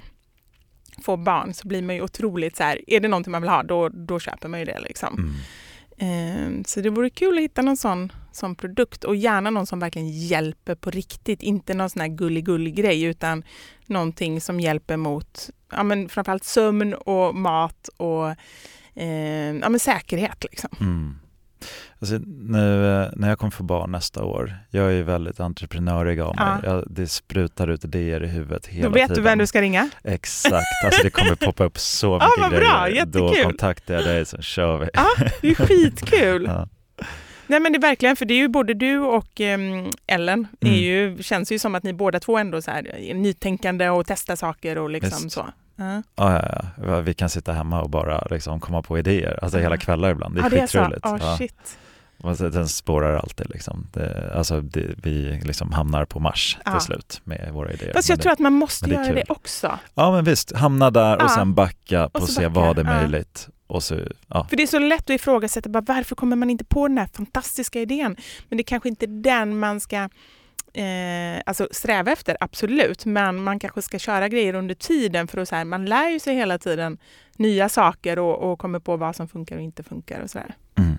får 1.04 1.18
barn 1.18 1.54
så 1.54 1.68
blir 1.68 1.82
man 1.82 1.96
ju 1.96 2.02
otroligt 2.02 2.56
så 2.56 2.64
här, 2.64 2.82
är 2.88 3.00
det 3.00 3.08
någonting 3.08 3.32
man 3.32 3.42
vill 3.42 3.50
ha, 3.50 3.64
då, 3.64 3.90
då 3.90 4.20
köper 4.20 4.48
man 4.48 4.60
ju 4.60 4.66
det 4.66 4.80
liksom. 4.80 5.14
Mm. 5.18 5.34
Ehm, 6.00 6.64
så 6.64 6.82
det 6.82 6.90
vore 6.90 7.10
kul 7.10 7.38
att 7.38 7.44
hitta 7.44 7.62
någon 7.62 7.78
sån, 7.78 8.12
sån 8.32 8.56
produkt 8.56 9.04
och 9.04 9.16
gärna 9.16 9.50
någon 9.50 9.68
som 9.68 9.80
verkligen 9.80 10.10
hjälper 10.10 10.76
på 10.76 10.90
riktigt. 10.90 11.44
Inte 11.44 11.74
någon 11.74 11.90
sån 11.90 12.02
här 12.02 12.08
gullig 12.42 12.76
grej 12.76 13.04
utan 13.04 13.44
någonting 13.86 14.42
som 14.42 14.60
hjälper 14.60 14.98
mot 14.98 15.50
ja, 15.72 15.84
men 15.84 16.10
framförallt 16.10 16.44
sömn 16.44 16.94
och 16.94 17.36
mat 17.36 17.90
och 17.98 18.30
eh, 18.96 19.54
ja, 19.62 19.70
men 19.70 19.80
säkerhet. 19.80 20.46
Liksom. 20.50 20.70
Mm. 20.80 21.20
Alltså, 22.02 22.20
nu 22.28 23.02
eh, 23.02 23.10
när 23.16 23.30
jag 23.30 23.40
kommer 23.40 23.52
få 23.52 23.64
barn 23.64 23.92
nästa 23.92 24.24
år, 24.24 24.54
jag 24.70 24.86
är 24.86 24.92
ju 24.92 25.04
väldigt 25.04 25.40
entreprenörig 25.40 26.20
av 26.20 26.36
mig. 26.36 26.46
Ja. 26.64 26.70
Jag, 26.70 26.84
det 26.88 27.08
sprutar 27.08 27.68
ut 27.68 27.86
idéer 27.86 28.24
i 28.24 28.28
huvudet 28.28 28.68
hela 28.68 28.76
tiden. 28.76 28.92
Då 28.92 28.94
vet 28.94 29.08
tiden. 29.08 29.24
du 29.24 29.30
vem 29.30 29.38
du 29.38 29.48
ska 29.48 29.62
ringa? 29.62 29.90
Exakt, 30.04 30.86
alltså 30.86 31.04
det 31.04 31.10
kommer 31.10 31.36
poppa 31.36 31.64
upp 31.64 31.78
så 31.80 32.14
mycket 32.14 32.30
ja, 32.38 32.50
grejer. 32.50 32.62
Bra, 32.62 32.90
jättekul. 32.90 33.22
Då 33.22 33.44
kontaktar 33.44 33.94
jag 33.94 34.04
dig 34.04 34.26
så 34.26 34.42
kör 34.42 34.78
vi. 34.78 34.90
Ja, 34.94 35.08
det 35.42 35.50
är 35.50 35.56
skitkul. 35.56 36.44
ja. 36.48 36.68
Nej 37.48 37.60
men 37.60 37.72
det 37.72 37.78
är 37.78 37.82
verkligen, 37.82 38.16
för 38.16 38.26
det 38.26 38.34
är 38.34 38.38
ju 38.38 38.48
både 38.48 38.74
du 38.74 39.00
och 39.00 39.40
um, 39.40 39.92
Ellen, 40.08 40.48
mm. 40.62 40.74
är 40.74 40.78
ju, 40.78 41.24
känns 41.24 41.52
ju 41.52 41.60
som 41.60 41.76
att 41.76 41.84
ni 41.84 41.94
båda 41.94 42.20
två 42.20 42.38
ändå 42.38 42.62
så 42.62 42.72
här, 42.72 42.96
är 42.96 43.14
nytänkande 43.14 43.90
och 43.90 44.08
testar 44.08 44.36
saker 44.36 44.78
och 44.78 44.90
liksom 44.90 45.24
Just. 45.24 45.36
så. 45.36 45.46
Ja. 45.76 46.04
Ja, 46.16 46.62
ja, 46.88 47.00
vi 47.00 47.14
kan 47.14 47.30
sitta 47.30 47.52
hemma 47.54 47.82
och 47.82 47.90
bara 47.90 48.28
liksom 48.32 48.60
komma 48.60 48.82
på 48.82 49.00
idéer, 49.00 49.40
alltså 49.42 49.58
hela 49.58 49.78
kvällar 49.78 50.12
ibland. 50.12 50.36
Det 50.36 50.42
är 50.42 50.44
ja, 50.44 50.50
skitroligt. 50.50 51.04
Det 51.04 51.10
är 51.10 51.18
så. 51.18 51.26
Oh, 51.26 51.38
shit. 51.38 51.78
Den 52.38 52.68
spårar 52.68 53.16
alltid. 53.16 53.50
Liksom. 53.50 53.88
Det, 53.94 54.34
alltså 54.36 54.62
det, 54.62 54.96
vi 55.04 55.42
liksom 55.44 55.72
hamnar 55.72 56.06
på 56.06 56.20
Mars 56.20 56.58
ja. 56.66 56.72
till 56.72 56.82
slut 56.82 57.22
med 57.24 57.50
våra 57.54 57.72
idéer. 57.72 57.94
Fast 57.94 58.10
jag 58.10 58.18
men 58.18 58.22
tror 58.22 58.30
det, 58.30 58.34
att 58.34 58.40
man 58.40 58.54
måste 58.54 58.90
göra 58.90 59.14
det 59.14 59.24
också. 59.30 59.80
Ja 59.94 60.12
men 60.12 60.24
visst, 60.24 60.56
hamna 60.56 60.92
där 60.92 61.16
och 61.16 61.24
ja. 61.24 61.30
sen 61.30 61.54
backa 61.54 62.10
på 62.10 62.22
och 62.22 62.30
se 62.30 62.50
backa. 62.50 62.60
vad 62.60 62.80
är 62.80 62.84
möjligt. 62.84 63.50
Och 63.68 63.84
så, 63.84 64.00
ja. 64.28 64.48
För 64.50 64.58
det 64.58 64.64
är 64.64 64.68
så 64.68 64.80
lätt 64.80 65.04
att 65.04 65.10
ifrågasätta, 65.10 65.70
bara, 65.70 65.84
varför 65.88 66.16
kommer 66.16 66.36
man 66.36 66.50
inte 66.50 66.66
på 66.66 66.88
den 66.88 66.98
här 66.98 67.10
fantastiska 67.14 67.82
idén? 67.82 68.16
Men 68.50 68.58
det 68.58 68.62
är 68.62 68.66
kanske 68.66 68.90
inte 68.90 69.06
den 69.06 69.60
man 69.60 69.80
ska 69.80 70.10
eh, 70.74 71.42
alltså 71.46 71.68
sträva 71.72 72.12
efter, 72.12 72.38
absolut. 72.40 73.06
Men 73.06 73.44
man 73.44 73.60
kanske 73.60 73.82
ska 73.82 74.00
köra 74.00 74.28
grejer 74.28 74.54
under 74.54 74.76
tiden 74.76 75.28
för 75.28 75.42
att 75.42 75.50
så 75.50 75.56
här, 75.56 75.66
man 75.66 75.86
lär 75.86 76.10
ju 76.10 76.20
sig 76.20 76.36
hela 76.36 76.58
tiden 76.58 76.98
nya 77.38 77.70
saker 77.70 78.20
och, 78.20 78.52
och 78.52 78.60
kommer 78.60 78.80
på 78.80 78.98
vad 78.98 79.16
som 79.16 79.28
funkar 79.28 79.56
och 79.56 79.62
inte 79.62 79.84
funkar 79.84 80.22
och 80.22 80.30
sådär. 80.30 80.56
Mm. 80.76 80.98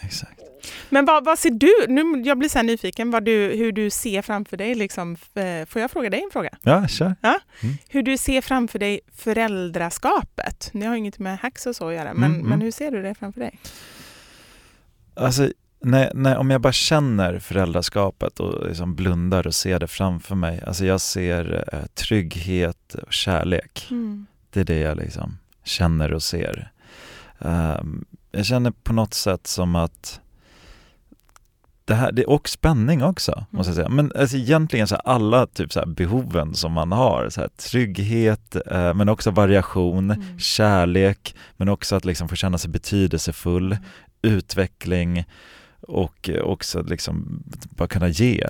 Exakt. 0.00 0.40
Men 0.88 1.04
vad, 1.04 1.24
vad, 1.24 1.38
ser 1.38 1.50
du, 1.50 1.86
nu, 1.88 2.22
jag 2.24 2.38
blir 2.38 2.48
så 2.48 2.62
nyfiken 2.62 3.10
vad 3.10 3.24
du, 3.24 3.54
hur 3.56 3.72
du 3.72 3.90
ser 3.90 4.22
framför 4.22 4.56
dig. 4.56 4.74
Liksom, 4.74 5.16
får 5.68 5.82
jag 5.82 5.90
fråga 5.90 6.10
dig 6.10 6.22
en 6.22 6.30
fråga? 6.32 6.50
Ja, 6.62 6.88
kör. 6.88 7.14
Ja? 7.20 7.40
Mm. 7.62 7.76
Hur 7.88 8.02
du 8.02 8.16
ser 8.16 8.40
framför 8.40 8.78
dig 8.78 9.00
föräldraskapet? 9.14 10.70
Det 10.72 10.86
har 10.86 10.96
inget 10.96 11.18
med 11.18 11.38
hacks 11.38 11.66
och 11.66 11.76
så 11.76 11.88
att 11.88 11.94
göra, 11.94 12.14
men, 12.14 12.30
mm, 12.30 12.40
men 12.40 12.52
mm. 12.52 12.60
hur 12.60 12.70
ser 12.70 12.90
du 12.90 13.02
det 13.02 13.14
framför 13.14 13.40
dig? 13.40 13.58
Alltså, 15.14 15.48
när, 15.80 16.14
när, 16.14 16.36
om 16.36 16.50
jag 16.50 16.60
bara 16.60 16.72
känner 16.72 17.38
föräldraskapet 17.38 18.40
och 18.40 18.66
liksom 18.68 18.94
blundar 18.94 19.46
och 19.46 19.54
ser 19.54 19.78
det 19.78 19.86
framför 19.86 20.34
mig, 20.34 20.62
alltså 20.66 20.84
jag 20.84 21.00
ser 21.00 21.64
eh, 21.72 21.86
trygghet 21.86 22.94
och 22.94 23.12
kärlek. 23.12 23.86
Mm. 23.90 24.26
Det 24.50 24.60
är 24.60 24.64
det 24.64 24.78
jag 24.78 24.96
liksom 24.96 25.38
känner 25.64 26.12
och 26.12 26.22
ser. 26.22 26.72
Um, 27.38 28.04
jag 28.30 28.46
känner 28.46 28.70
på 28.70 28.92
något 28.92 29.14
sätt 29.14 29.46
som 29.46 29.76
att 29.76 30.20
det 31.88 31.94
här, 31.94 32.12
det, 32.12 32.24
och 32.24 32.48
spänning 32.48 33.02
också, 33.02 33.32
mm. 33.32 33.44
måste 33.50 33.70
jag 33.70 33.76
säga. 33.76 33.88
Men 33.88 34.12
alltså, 34.18 34.36
egentligen 34.36 34.88
så 34.88 34.96
alla 34.96 35.46
typ 35.46 35.72
så 35.72 35.86
behoven 35.86 36.54
som 36.54 36.72
man 36.72 36.92
har, 36.92 37.28
så 37.30 37.40
här, 37.40 37.48
trygghet, 37.48 38.56
eh, 38.66 38.94
men 38.94 39.08
också 39.08 39.30
variation, 39.30 40.10
mm. 40.10 40.38
kärlek, 40.38 41.34
men 41.56 41.68
också 41.68 41.96
att 41.96 42.04
liksom 42.04 42.28
få 42.28 42.36
känna 42.36 42.58
sig 42.58 42.70
betydelsefull, 42.70 43.72
mm. 43.72 43.84
utveckling 44.22 45.24
och 45.80 46.30
också 46.42 46.82
liksom 46.82 47.42
bara 47.70 47.88
kunna 47.88 48.08
ge, 48.08 48.46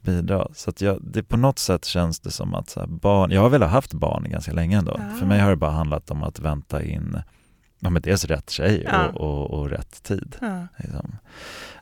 bidra. 0.00 0.48
Så 0.54 0.70
att 0.70 0.80
jag, 0.80 0.98
det 1.00 1.22
på 1.22 1.36
något 1.36 1.58
sätt 1.58 1.84
känns 1.84 2.20
det 2.20 2.30
som 2.30 2.54
att 2.54 2.70
så 2.70 2.86
barn, 2.86 3.30
jag 3.30 3.40
har 3.40 3.48
väl 3.48 3.62
haft 3.62 3.92
barn 3.92 4.26
ganska 4.30 4.52
länge 4.52 4.78
ändå. 4.78 5.00
För 5.18 5.26
mig 5.26 5.40
har 5.40 5.50
det 5.50 5.56
bara 5.56 5.70
handlat 5.70 6.10
om 6.10 6.22
att 6.22 6.40
vänta 6.40 6.82
in 6.82 7.22
ja, 7.86 7.90
men 7.90 8.02
dels 8.02 8.24
rätt 8.24 8.50
tjej 8.50 8.82
ja. 8.84 9.08
och, 9.08 9.20
och, 9.20 9.58
och, 9.58 9.70
rätt 9.70 10.02
tid. 10.02 10.36
Ja. 10.40 10.66
Liksom. 10.76 11.18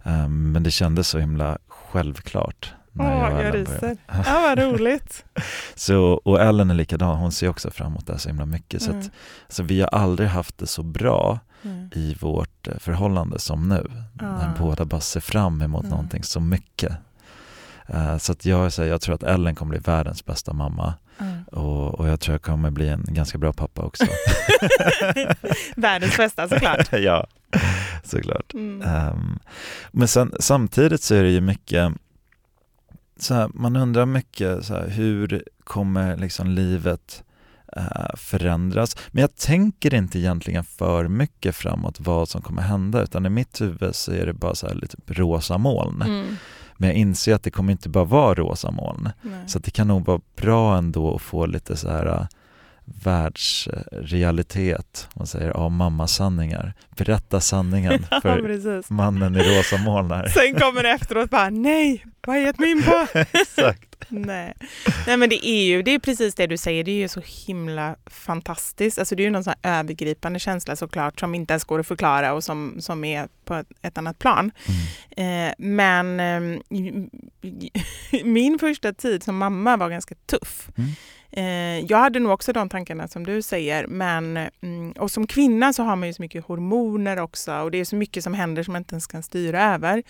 Um, 0.03 0.53
men 0.53 0.63
det 0.63 0.71
kändes 0.71 1.09
så 1.09 1.19
himla 1.19 1.59
självklart. 1.69 2.75
Åh, 2.99 3.07
jag, 3.07 3.45
jag 3.45 3.55
ryser. 3.55 3.97
Ja, 4.07 4.41
vad 4.49 4.59
roligt. 4.59 5.25
så, 5.75 6.03
och 6.25 6.41
Ellen 6.41 6.71
är 6.71 6.75
likadan, 6.75 7.19
hon 7.19 7.33
ser 7.33 7.49
också 7.49 7.71
fram 7.71 7.87
emot 7.87 8.07
det 8.07 8.19
så 8.19 8.29
himla 8.29 8.47
mycket. 8.47 8.87
Mm. 8.87 9.03
Så, 9.03 9.09
att, 9.09 9.15
så 9.49 9.63
vi 9.63 9.81
har 9.81 9.89
aldrig 9.89 10.29
haft 10.29 10.59
det 10.59 10.67
så 10.67 10.83
bra 10.83 11.39
mm. 11.63 11.91
i 11.95 12.17
vårt 12.21 12.69
eh, 12.69 12.79
förhållande 12.79 13.39
som 13.39 13.69
nu. 13.69 13.91
När 14.13 14.55
båda 14.59 14.85
bara 14.85 15.01
ser 15.01 15.21
fram 15.21 15.63
emot 15.63 15.83
mm. 15.83 15.91
någonting 15.91 16.23
så 16.23 16.41
mycket. 16.41 16.93
Uh, 17.95 18.19
så 18.19 18.33
att 18.33 18.45
jag, 18.45 18.73
så 18.73 18.85
jag 18.85 19.01
tror 19.01 19.15
att 19.15 19.23
Ellen 19.23 19.55
kommer 19.55 19.71
bli 19.71 19.79
världens 19.79 20.25
bästa 20.25 20.53
mamma. 20.53 20.95
Mm. 21.19 21.45
Och, 21.45 22.01
och, 22.01 22.09
jag 22.09 22.21
tror 22.21 22.35
jag 22.35 22.43
kommer 22.43 22.71
bli 22.71 22.89
en 22.89 23.05
ganska 23.09 23.39
bra 23.39 23.53
pappa 23.53 23.83
också. 23.83 24.05
Världens 25.77 26.17
bästa 26.17 26.49
såklart. 26.49 26.89
ja, 26.93 27.27
såklart. 28.05 28.55
Mm. 28.55 29.09
Um, 29.13 29.39
men 29.93 30.09
sen, 30.09 30.35
samtidigt 30.41 31.03
så 31.03 31.15
är 31.15 31.23
det 31.23 31.31
ju 31.31 31.41
mycket, 31.41 31.93
så 33.17 33.35
här, 33.35 33.51
man 33.55 33.77
undrar 33.77 34.07
mycket 34.07 34.65
så 34.65 34.75
här, 34.75 34.89
hur 34.89 35.45
kommer 35.65 36.17
liksom 36.17 36.49
livet 36.49 37.25
uh, 37.77 38.17
förändras? 38.17 38.97
Men 39.09 39.21
jag 39.21 39.37
tänker 39.37 39.95
inte 39.95 40.19
egentligen 40.19 40.65
för 40.65 41.09
mycket 41.09 41.57
framåt 41.57 42.01
vad 42.01 42.29
som 42.29 42.43
kommer 42.43 42.63
hända 42.63 43.03
utan 43.03 43.27
i 43.27 43.31
mitt 43.31 43.61
huvud 43.61 43.95
så 43.95 44.13
är 44.13 44.27
det 44.27 44.33
bara 44.33 44.55
så 44.55 44.67
här 44.67 44.75
lite 44.75 44.97
rosa 45.07 45.59
moln. 45.59 46.03
Mm. 46.03 46.37
Men 46.77 46.89
jag 46.89 46.99
inser 46.99 47.35
att 47.35 47.43
det 47.43 47.51
kommer 47.51 47.73
inte 47.73 47.89
bara 47.89 48.05
vara 48.05 48.35
rosa 48.35 48.71
moln. 48.71 49.11
Nej. 49.23 49.45
Så 49.47 49.59
det 49.59 49.71
kan 49.71 49.89
nog 49.89 50.07
vara 50.07 50.21
bra 50.37 50.77
ändå 50.77 51.15
att 51.15 51.23
få 51.23 51.47
lite 51.47 51.77
så 51.77 51.91
här 51.91 52.07
äh, 52.07 52.27
världsrealitet, 52.85 55.09
man 55.15 55.27
säger 55.27 55.51
av 55.51 55.73
mammasanningar. 55.73 56.75
Berätta 56.97 57.41
sanningen 57.41 58.07
för 58.23 58.39
ja, 58.39 58.83
mannen 58.89 59.37
i 59.37 59.39
rosa 59.39 59.79
moln 59.79 60.11
här. 60.11 60.29
Sen 60.29 60.55
kommer 60.55 60.83
det 60.83 60.91
efteråt 60.91 61.31
bara, 61.31 61.51
nej, 61.51 62.05
vad 62.27 62.37
har 62.37 62.41
jag 62.41 62.47
gett 62.47 62.59
mig 62.59 62.71
in 62.71 62.83
på? 62.83 63.07
Exakt. 63.33 63.95
Nej. 64.09 64.55
Nej 65.07 65.17
men 65.17 65.29
det 65.29 65.49
är 65.49 65.65
ju 65.65 65.83
det 65.83 65.95
är 65.95 65.99
precis 65.99 66.35
det 66.35 66.47
du 66.47 66.57
säger, 66.57 66.85
det 66.85 66.91
är 66.91 66.99
ju 66.99 67.09
så 67.09 67.23
himla 67.47 67.97
fantastiskt. 68.07 68.99
Alltså 68.99 69.15
det 69.15 69.23
är 69.23 69.25
ju 69.25 69.31
någon 69.31 69.45
sån 69.45 69.55
övergripande 69.63 70.39
känsla 70.39 70.77
såklart 70.77 71.21
som 71.21 71.35
inte 71.35 71.53
ens 71.53 71.65
går 71.65 71.81
att 71.81 71.87
förklara 71.87 72.33
och 72.33 72.45
som, 72.45 72.77
som 72.81 73.05
är 73.05 73.29
på 73.45 73.55
ett, 73.55 73.67
ett 73.83 73.99
annat 73.99 74.19
plan. 74.19 74.51
Mm. 75.17 75.49
Eh, 75.49 75.55
men 75.59 76.21
eh, 76.21 76.61
min 78.25 78.59
första 78.59 78.93
tid 78.93 79.23
som 79.23 79.37
mamma 79.37 79.77
var 79.77 79.91
ganska 79.91 80.15
tuff. 80.15 80.69
Mm. 80.77 80.91
Eh, 81.37 81.81
jag 81.81 81.99
hade 81.99 82.19
nog 82.19 82.33
också 82.33 82.53
de 82.53 82.69
tankarna 82.69 83.09
som 83.09 83.27
du 83.27 83.43
säger, 83.43 83.87
men 83.87 84.37
mm, 84.61 84.93
och 84.93 85.11
som 85.11 85.27
kvinna 85.27 85.73
så 85.73 85.83
har 85.83 85.97
man 85.97 86.09
ju 86.09 86.15
så 86.15 86.23
mycket 86.23 86.45
hormoner 86.45 87.19
också 87.19 87.55
och 87.55 87.71
det 87.71 87.79
är 87.79 87.85
så 87.85 87.97
mycket 87.97 88.25
som 88.25 88.35
händer 88.35 88.63
som 88.63 88.73
man 88.73 88.81
inte 88.81 88.95
ens 88.95 89.07
kan 89.07 89.23
styra 89.23 89.75
över. 89.75 90.03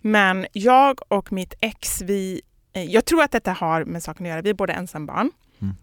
Men 0.00 0.46
jag 0.52 1.00
och 1.08 1.32
mitt 1.32 1.54
ex, 1.60 2.02
vi 2.02 2.40
Eh, 2.74 2.84
jag 2.84 3.04
tror 3.04 3.22
att 3.22 3.30
detta 3.30 3.52
har 3.52 3.84
med 3.84 4.02
saken 4.02 4.26
att 4.26 4.30
göra. 4.30 4.42
Vi 4.42 4.50
är 4.50 4.54
båda 4.54 4.72
ensambarn. 4.72 5.30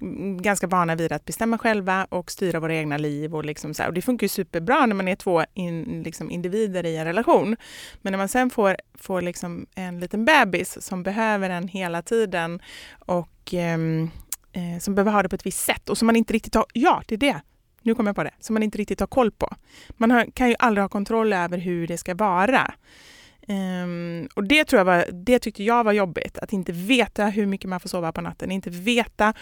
Mm. 0.01 0.41
Ganska 0.41 0.67
vana 0.67 0.95
vid 0.95 1.11
att 1.11 1.25
bestämma 1.25 1.57
själva 1.57 2.07
och 2.09 2.31
styra 2.31 2.59
våra 2.59 2.75
egna 2.75 2.97
liv. 2.97 3.35
Och, 3.35 3.45
liksom 3.45 3.73
så 3.73 3.83
här. 3.83 3.89
och 3.89 3.93
Det 3.93 4.01
funkar 4.01 4.27
superbra 4.27 4.85
när 4.85 4.95
man 4.95 5.07
är 5.07 5.15
två 5.15 5.43
in, 5.53 6.03
liksom 6.05 6.31
individer 6.31 6.85
i 6.85 6.97
en 6.97 7.05
relation. 7.05 7.55
Men 8.01 8.11
när 8.11 8.17
man 8.17 8.29
sen 8.29 8.49
får, 8.49 8.75
får 8.93 9.21
liksom 9.21 9.65
en 9.75 9.99
liten 9.99 10.25
bebis 10.25 10.81
som 10.81 11.03
behöver 11.03 11.49
en 11.49 11.67
hela 11.67 12.01
tiden 12.01 12.59
och 12.99 13.53
ehm, 13.53 14.09
eh, 14.53 14.79
som 14.79 14.95
behöver 14.95 15.11
ha 15.11 15.23
det 15.23 15.29
på 15.29 15.35
ett 15.35 15.45
visst 15.45 15.65
sätt 15.65 15.89
och 15.89 15.97
som 15.97 16.05
man 16.05 16.15
inte 16.15 16.33
riktigt 16.33 16.55
har... 16.55 16.65
Ja, 16.73 17.03
det 17.07 17.15
är 17.15 17.19
det! 17.19 17.41
Nu 17.81 17.95
kommer 17.95 18.09
jag 18.09 18.15
på 18.15 18.23
det. 18.23 18.33
Som 18.39 18.53
man 18.53 18.63
inte 18.63 18.77
riktigt 18.77 18.99
har 18.99 19.07
koll 19.07 19.31
på. 19.31 19.55
Man 19.89 20.11
har, 20.11 20.25
kan 20.33 20.49
ju 20.49 20.55
aldrig 20.59 20.83
ha 20.83 20.89
kontroll 20.89 21.33
över 21.33 21.57
hur 21.57 21.87
det 21.87 21.97
ska 21.97 22.15
vara. 22.15 22.73
Um, 23.47 24.27
och 24.35 24.43
det, 24.43 24.65
tror 24.65 24.77
jag 24.77 24.85
var, 24.85 25.05
det 25.11 25.39
tyckte 25.39 25.63
jag 25.63 25.83
var 25.83 25.91
jobbigt, 25.91 26.37
att 26.37 26.53
inte 26.53 26.71
veta 26.71 27.25
hur 27.25 27.45
mycket 27.45 27.69
man 27.69 27.79
får 27.79 27.89
sova 27.89 28.11
på 28.11 28.21
natten, 28.21 28.51
inte 28.51 28.69
veta 28.69 29.33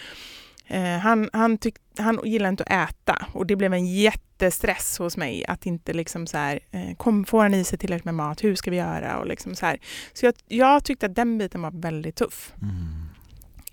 Uh, 0.74 0.98
han, 0.98 1.30
han, 1.34 1.58
tyck, 1.58 1.76
han 1.98 2.20
gillar 2.24 2.50
inte 2.50 2.64
att 2.64 2.90
äta 2.90 3.28
och 3.34 3.46
det 3.46 3.56
blev 3.56 3.74
en 3.74 3.86
jättestress 3.86 4.98
hos 4.98 5.18
mig 5.18 5.46
att 5.48 5.66
inte 5.66 5.94
liksom 5.94 6.28
så 6.28 6.38
här, 6.38 6.60
uh, 6.76 6.96
kom, 6.96 7.26
får 7.26 7.42
han 7.42 7.54
i 7.54 7.64
sig 7.64 7.78
tillräckligt 7.78 8.06
med 8.06 8.16
mat, 8.16 8.44
hur 8.44 8.56
ska 8.56 8.72
vi 8.72 8.78
göra? 8.78 9.18
Och 9.18 9.28
liksom 9.28 9.56
så 9.56 9.66
här. 9.66 9.80
så 10.14 10.26
jag, 10.26 10.34
jag 10.48 10.84
tyckte 10.84 11.06
att 11.06 11.16
den 11.16 11.38
biten 11.38 11.62
var 11.62 11.72
väldigt 11.72 12.16
tuff. 12.16 12.54
Mm. 12.62 13.09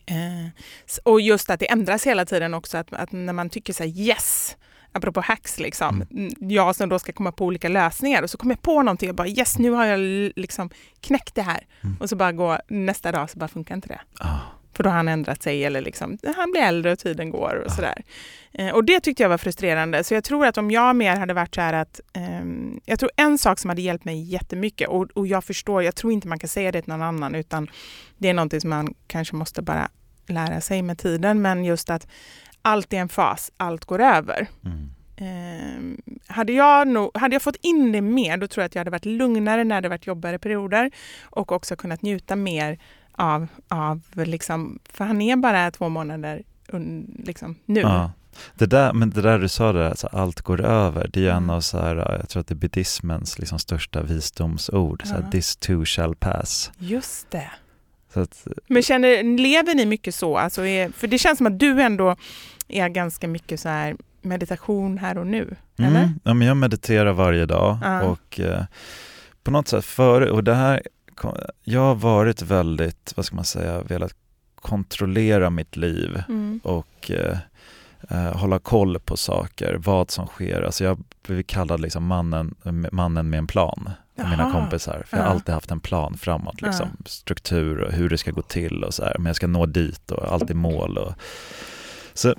Eh, 0.07 0.49
och 1.03 1.21
just 1.21 1.51
att 1.51 1.61
det 1.61 1.71
ändras 1.71 2.07
hela 2.07 2.25
tiden 2.25 2.55
också, 2.55 2.79
att, 2.79 2.93
att 2.93 3.13
när 3.13 3.33
man 3.33 3.51
tycker 3.51 3.73
så 3.73 3.83
här 3.83 3.91
yes, 3.91 4.57
apropå 4.93 5.21
hacks, 5.21 5.59
liksom, 5.59 6.03
mm. 6.11 6.33
jag 6.39 6.77
som 6.77 6.89
då 6.89 6.99
ska 6.99 7.13
komma 7.13 7.33
på 7.33 7.45
olika 7.45 7.69
lösningar 7.69 8.23
och 8.23 8.31
så 8.31 8.39
kommer 8.39 8.55
jag 8.55 8.63
på 8.63 8.83
någonting 8.83 9.11
och 9.11 9.17
bara 9.17 9.29
yes, 9.29 9.59
nu 9.59 9.71
har 9.71 9.87
jag 9.87 9.99
liksom 10.37 10.71
knäckt 11.01 11.35
det 11.35 11.43
här. 11.43 11.67
Mm. 11.81 11.97
Och 12.01 12.09
så 12.09 12.17
bara 12.17 12.33
gå 12.33 12.59
nästa 12.69 13.13
dag 13.13 13.31
så 13.31 13.39
bara 13.39 13.49
funkar 13.49 13.75
inte 13.75 13.89
det. 13.89 14.01
Ah. 14.21 14.39
För 14.77 14.83
då 14.83 14.91
har 14.91 14.97
han 14.97 15.09
ändrat 15.09 15.43
sig 15.43 15.65
eller 15.65 15.81
liksom, 15.81 16.19
han 16.37 16.51
blir 16.51 16.63
äldre 16.63 16.93
och 16.93 16.99
tiden 16.99 17.31
går 17.31 17.63
och 17.65 17.73
ah. 17.73 17.75
sådär. 17.75 18.03
Eh, 18.53 18.71
och 18.71 18.85
det 18.85 19.01
tyckte 19.01 19.23
jag 19.23 19.31
var 19.31 19.39
frustrerande. 19.39 20.05
Så 20.05 20.15
jag 20.15 20.25
tror 20.25 20.47
att 20.47 20.59
om 20.59 20.71
jag 20.71 20.97
mer 20.97 21.17
hade 21.17 21.35
varit 21.35 21.55
så 21.55 21.61
här 21.61 21.73
att, 21.73 22.01
eh, 22.13 22.45
jag 22.85 22.99
tror 22.99 23.11
en 23.17 23.39
sak 23.39 23.59
som 23.59 23.69
hade 23.69 23.83
hjälpt 23.83 24.05
mig 24.05 24.23
jättemycket 24.23 24.89
och, 24.89 25.11
och 25.15 25.27
jag 25.27 25.45
förstår, 25.45 25.83
jag 25.83 25.95
tror 25.95 26.13
inte 26.13 26.29
man 26.29 26.39
kan 26.39 26.49
säga 26.49 26.73
det 26.73 26.83
till 26.83 26.93
någon 26.93 27.03
annan 27.03 27.35
utan 27.35 27.71
det 28.19 28.29
är 28.29 28.35
någonting 28.35 28.61
som 28.61 28.71
man 28.71 28.95
kanske 29.07 29.37
måste 29.37 29.63
bara 29.63 29.89
lära 30.27 30.61
sig 30.61 30.83
med 30.83 30.99
tiden, 30.99 31.43
men 31.43 31.65
just 31.65 31.91
att 31.91 32.07
allt 32.63 32.93
är 32.93 32.97
en 32.99 33.09
fas, 33.09 33.53
allt 33.57 33.85
går 33.85 34.01
över. 34.01 34.47
Mm. 34.65 34.91
Eh, 35.19 36.13
hade, 36.27 36.53
jag 36.53 36.89
nog, 36.89 37.17
hade 37.17 37.35
jag 37.35 37.43
fått 37.43 37.57
in 37.63 37.93
det 37.93 38.01
mer, 38.01 38.37
då 38.37 38.49
tror 38.49 38.63
jag 38.63 38.67
att 38.67 38.75
jag 38.75 38.81
hade 38.81 38.91
varit 38.91 39.05
lugnare 39.05 39.65
när 39.65 39.81
det 39.81 39.89
varit 39.89 40.07
jobbigare 40.07 40.39
perioder 40.39 40.91
och 41.23 41.53
också 41.53 41.77
kunnat 41.77 42.03
njuta 42.03 42.37
mer 42.37 42.79
av, 43.17 43.47
av 43.69 44.01
liksom, 44.15 44.79
för 44.91 45.05
han 45.05 45.21
är 45.21 45.37
bara 45.37 45.71
två 45.71 45.89
månader 45.89 46.43
liksom, 47.25 47.57
nu. 47.65 47.81
Ja. 47.81 48.11
Det 48.55 48.67
där, 48.67 48.93
men 48.93 49.11
det 49.11 49.21
där 49.21 49.39
du 49.39 49.49
sa, 49.49 49.73
där, 49.73 49.89
alltså, 49.89 50.07
allt 50.07 50.41
går 50.41 50.61
över, 50.61 51.11
det 51.13 51.27
är 51.27 51.31
mm. 51.31 51.45
en 51.45 51.51
av 51.51 51.61
så 51.61 51.79
här, 51.79 51.97
jag 51.97 52.29
tror 52.29 52.41
att 52.41 52.47
det 52.47 52.55
är 52.55 52.57
buddhismens 52.57 53.39
liksom, 53.39 53.59
största 53.59 54.03
visdomsord, 54.03 55.03
ja. 55.05 55.09
så 55.09 55.15
här, 55.15 55.31
this 55.31 55.57
too 55.57 55.85
shall 55.85 56.15
pass. 56.15 56.73
Just 56.79 57.31
det. 57.31 57.51
Att, 58.13 58.47
men 58.67 58.83
känner, 58.83 59.39
lever 59.39 59.75
ni 59.75 59.87
mycket 59.87 60.15
så? 60.15 60.37
Alltså 60.39 60.67
är, 60.67 60.89
för 60.89 61.07
det 61.07 61.19
känns 61.19 61.39
som 61.39 61.47
att 61.47 61.59
du 61.59 61.83
ändå 61.83 62.17
är 62.69 62.89
ganska 62.89 63.29
mycket 63.29 63.61
så 63.61 63.69
här 63.69 63.97
meditation 64.23 64.99
här 64.99 65.19
och 65.19 65.27
nu, 65.27 65.57
mm, 65.77 65.91
eller? 65.91 66.13
Ja, 66.25 66.35
men 66.35 66.49
jag 66.49 66.57
mediterar 66.57 67.13
varje 67.13 67.47
dag 67.47 67.79
uh. 67.85 67.99
och 67.99 68.41
eh, 68.41 68.65
på 69.43 69.51
något 69.51 69.69
sätt 69.69 69.85
före, 69.85 70.31
och 70.31 70.45
det 70.45 70.55
här, 70.55 70.83
jag 71.65 71.81
har 71.81 71.95
varit 71.95 72.43
väldigt, 72.43 73.13
vad 73.17 73.27
ska 73.27 73.37
man 73.37 73.45
säga, 73.45 73.83
velat 73.83 74.15
kontrollera 74.55 75.51
mitt 75.51 75.77
liv 75.77 76.23
mm. 76.29 76.61
och 76.65 77.11
eh, 77.11 77.39
eh, 78.11 78.37
hålla 78.37 78.59
koll 78.59 78.99
på 78.99 79.17
saker, 79.17 79.75
vad 79.75 80.11
som 80.11 80.27
sker. 80.27 80.63
Alltså 80.63 80.85
jag 80.85 80.99
blivit 81.23 81.47
kallad 81.47 81.81
liksom 81.81 82.07
mannen, 82.07 82.55
mannen 82.93 83.31
med 83.31 83.39
en 83.39 83.47
plan 83.47 83.91
av 84.19 84.31
mina 84.31 84.53
kompisar. 84.53 85.05
För 85.07 85.17
jag 85.17 85.25
har 85.25 85.31
alltid 85.31 85.55
haft 85.55 85.71
en 85.71 85.81
plan 85.81 86.19
framåt, 86.19 86.63
liksom. 86.63 86.89
struktur 87.07 87.81
och 87.81 87.93
hur 87.93 88.09
det 88.09 88.19
ska 88.19 88.31
gå 88.31 88.43
till 88.43 88.85
och 88.85 88.95
så 88.95 89.05
här. 89.05 89.17
Men 89.19 89.27
jag 89.27 89.37
ska 89.37 89.47
nå 89.47 89.67
dit 89.67 90.11
och 90.11 90.33
alltid 90.33 90.57
mål. 90.57 90.99
Och... 90.99 91.13
Så 92.15 92.35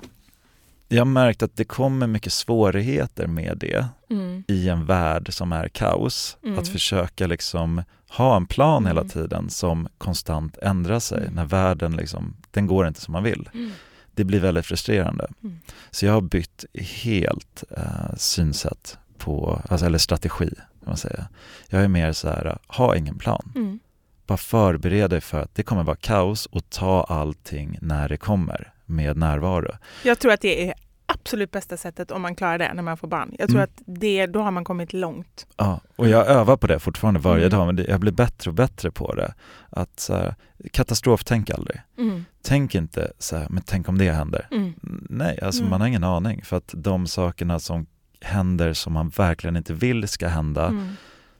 jag 0.88 1.00
har 1.00 1.04
märkt 1.04 1.42
att 1.42 1.56
det 1.56 1.64
kommer 1.64 2.06
mycket 2.06 2.32
svårigheter 2.32 3.26
med 3.26 3.58
det 3.58 3.86
mm. 4.10 4.44
i 4.48 4.68
en 4.68 4.86
värld 4.86 5.34
som 5.34 5.52
är 5.52 5.68
kaos. 5.68 6.36
Mm. 6.44 6.58
Att 6.58 6.68
försöka 6.68 7.26
liksom 7.26 7.82
ha 8.08 8.36
en 8.36 8.46
plan 8.46 8.82
mm. 8.82 8.96
hela 8.96 9.08
tiden 9.08 9.50
som 9.50 9.88
konstant 9.98 10.58
ändrar 10.58 10.98
sig 10.98 11.22
mm. 11.22 11.34
när 11.34 11.44
världen 11.44 11.96
liksom, 11.96 12.36
den 12.50 12.66
går 12.66 12.88
inte 12.88 13.00
som 13.00 13.12
man 13.12 13.22
vill. 13.22 13.48
Mm. 13.54 13.70
Det 14.14 14.24
blir 14.24 14.40
väldigt 14.40 14.66
frustrerande. 14.66 15.28
Mm. 15.42 15.58
Så 15.90 16.06
jag 16.06 16.12
har 16.12 16.20
bytt 16.20 16.64
helt 16.74 17.64
uh, 17.78 18.14
synsätt 18.16 18.98
på, 19.18 19.62
alltså, 19.68 19.86
eller 19.86 19.98
strategi 19.98 20.50
kan 20.56 20.90
man 20.90 20.96
säga. 20.96 21.28
Jag 21.68 21.84
är 21.84 21.88
mer 21.88 22.12
så 22.12 22.28
här, 22.28 22.58
ha 22.66 22.96
ingen 22.96 23.18
plan. 23.18 23.52
Mm. 23.54 23.78
Bara 24.26 24.38
förbered 24.38 25.10
dig 25.10 25.20
för 25.20 25.40
att 25.40 25.54
det 25.54 25.62
kommer 25.62 25.82
vara 25.82 25.96
kaos 25.96 26.46
och 26.46 26.70
ta 26.70 27.02
allting 27.02 27.78
när 27.80 28.08
det 28.08 28.16
kommer 28.16 28.72
med 28.86 29.16
närvaro. 29.16 29.74
Jag 30.04 30.18
tror 30.18 30.32
att 30.32 30.40
det 30.40 30.68
är 30.68 30.74
absolut 31.08 31.50
bästa 31.50 31.76
sättet 31.76 32.10
om 32.10 32.22
man 32.22 32.34
klarar 32.34 32.58
det 32.58 32.74
när 32.74 32.82
man 32.82 32.96
får 32.96 33.08
barn. 33.08 33.34
Jag 33.38 33.48
tror 33.48 33.60
mm. 33.60 33.70
att 33.72 33.82
det, 34.00 34.26
då 34.26 34.40
har 34.40 34.50
man 34.50 34.64
kommit 34.64 34.92
långt. 34.92 35.46
Ja, 35.56 35.80
och 35.96 36.08
jag 36.08 36.26
övar 36.26 36.56
på 36.56 36.66
det 36.66 36.78
fortfarande 36.78 37.20
varje 37.20 37.46
mm. 37.46 37.58
dag, 37.58 37.66
men 37.66 37.76
det, 37.76 37.84
jag 37.84 38.00
blir 38.00 38.12
bättre 38.12 38.50
och 38.50 38.54
bättre 38.54 38.90
på 38.90 39.14
det. 39.14 39.34
Att 39.70 40.00
så 40.00 40.14
här, 40.14 40.34
katastroftänk 40.72 41.50
aldrig. 41.50 41.80
Mm. 41.98 42.24
Tänk 42.42 42.74
inte 42.74 43.12
så 43.18 43.36
här, 43.36 43.46
men 43.50 43.62
tänk 43.66 43.88
om 43.88 43.98
det 43.98 44.12
händer. 44.12 44.48
Mm. 44.50 44.74
Nej, 45.10 45.38
alltså 45.42 45.60
mm. 45.60 45.70
man 45.70 45.80
har 45.80 45.88
ingen 45.88 46.04
aning 46.04 46.42
för 46.44 46.56
att 46.56 46.74
de 46.76 47.06
sakerna 47.06 47.58
som 47.58 47.86
händer 48.20 48.72
som 48.72 48.92
man 48.92 49.08
verkligen 49.08 49.56
inte 49.56 49.74
vill 49.74 50.08
ska 50.08 50.28
hända, 50.28 50.66
mm. 50.66 50.88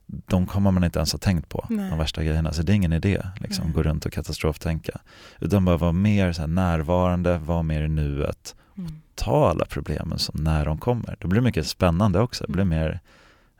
de 0.06 0.46
kommer 0.46 0.70
man 0.70 0.84
inte 0.84 0.98
ens 0.98 1.12
ha 1.12 1.18
tänkt 1.18 1.48
på, 1.48 1.66
Nej. 1.70 1.90
de 1.90 1.98
värsta 1.98 2.24
grejerna. 2.24 2.52
Så 2.52 2.62
det 2.62 2.72
är 2.72 2.74
ingen 2.74 2.92
idé, 2.92 3.22
liksom, 3.36 3.72
gå 3.72 3.82
runt 3.82 4.06
och 4.06 4.12
katastroftänka. 4.12 5.00
Utan 5.40 5.64
bara 5.64 5.76
vara 5.76 5.92
mer 5.92 6.32
så 6.32 6.46
närvarande, 6.46 7.38
vara 7.38 7.62
mer 7.62 7.82
i 7.82 7.88
nuet, 7.88 8.56
mm. 8.78 8.92
Ta 9.18 9.50
alla 9.50 9.64
problemen 9.64 10.18
som 10.18 10.44
när 10.44 10.64
de 10.64 10.78
kommer. 10.78 11.16
Då 11.20 11.28
blir 11.28 11.40
det 11.40 11.44
mycket 11.44 11.66
spännande 11.66 12.20
också, 12.20 12.44
det 12.44 12.52
blir 12.52 12.62
mm. 12.62 12.78
mer 12.78 13.00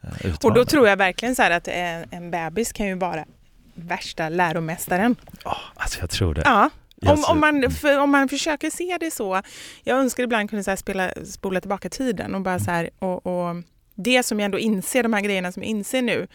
eh, 0.03 0.35
Och 0.43 0.55
då 0.55 0.65
tror 0.65 0.89
jag 0.89 0.97
verkligen 0.97 1.35
så 1.35 1.43
att 1.43 1.69
en, 1.69 2.05
en 2.11 2.31
bebis 2.31 2.73
kan 2.73 2.87
ju 2.87 2.95
vara 2.95 3.25
värsta 3.75 4.29
läromästaren. 4.29 5.17
Oh, 5.45 5.59
alltså 5.75 6.01
jag 6.01 6.11
tror 6.11 6.35
det. 6.35 6.43
Ja, 6.45 6.71
om, 7.07 7.25
om, 7.29 7.41
man, 7.41 7.71
för, 7.71 7.99
om 7.99 8.11
man 8.11 8.29
försöker 8.29 8.71
se 8.71 8.97
det 9.01 9.11
så. 9.11 9.43
Jag 9.83 9.99
önskar 9.99 10.23
ibland 10.23 10.51
kunna 10.51 10.63
så 10.63 10.77
spela, 10.77 11.11
spola 11.27 11.61
tillbaka 11.61 11.89
tiden 11.89 12.35
och 12.35 12.41
bara 12.41 12.59
så 12.59 12.71
här, 12.71 12.91
och, 12.99 13.27
och, 13.27 13.57
det 13.95 14.23
som 14.23 14.41
jag 14.41 14.45
ändå 14.45 14.59
inser, 14.59 15.03
de 15.03 15.13
här 15.13 15.21
grejerna 15.21 15.53
som 15.53 15.63
jag 15.63 15.71
inser 15.71 16.03
nu, 16.03 16.27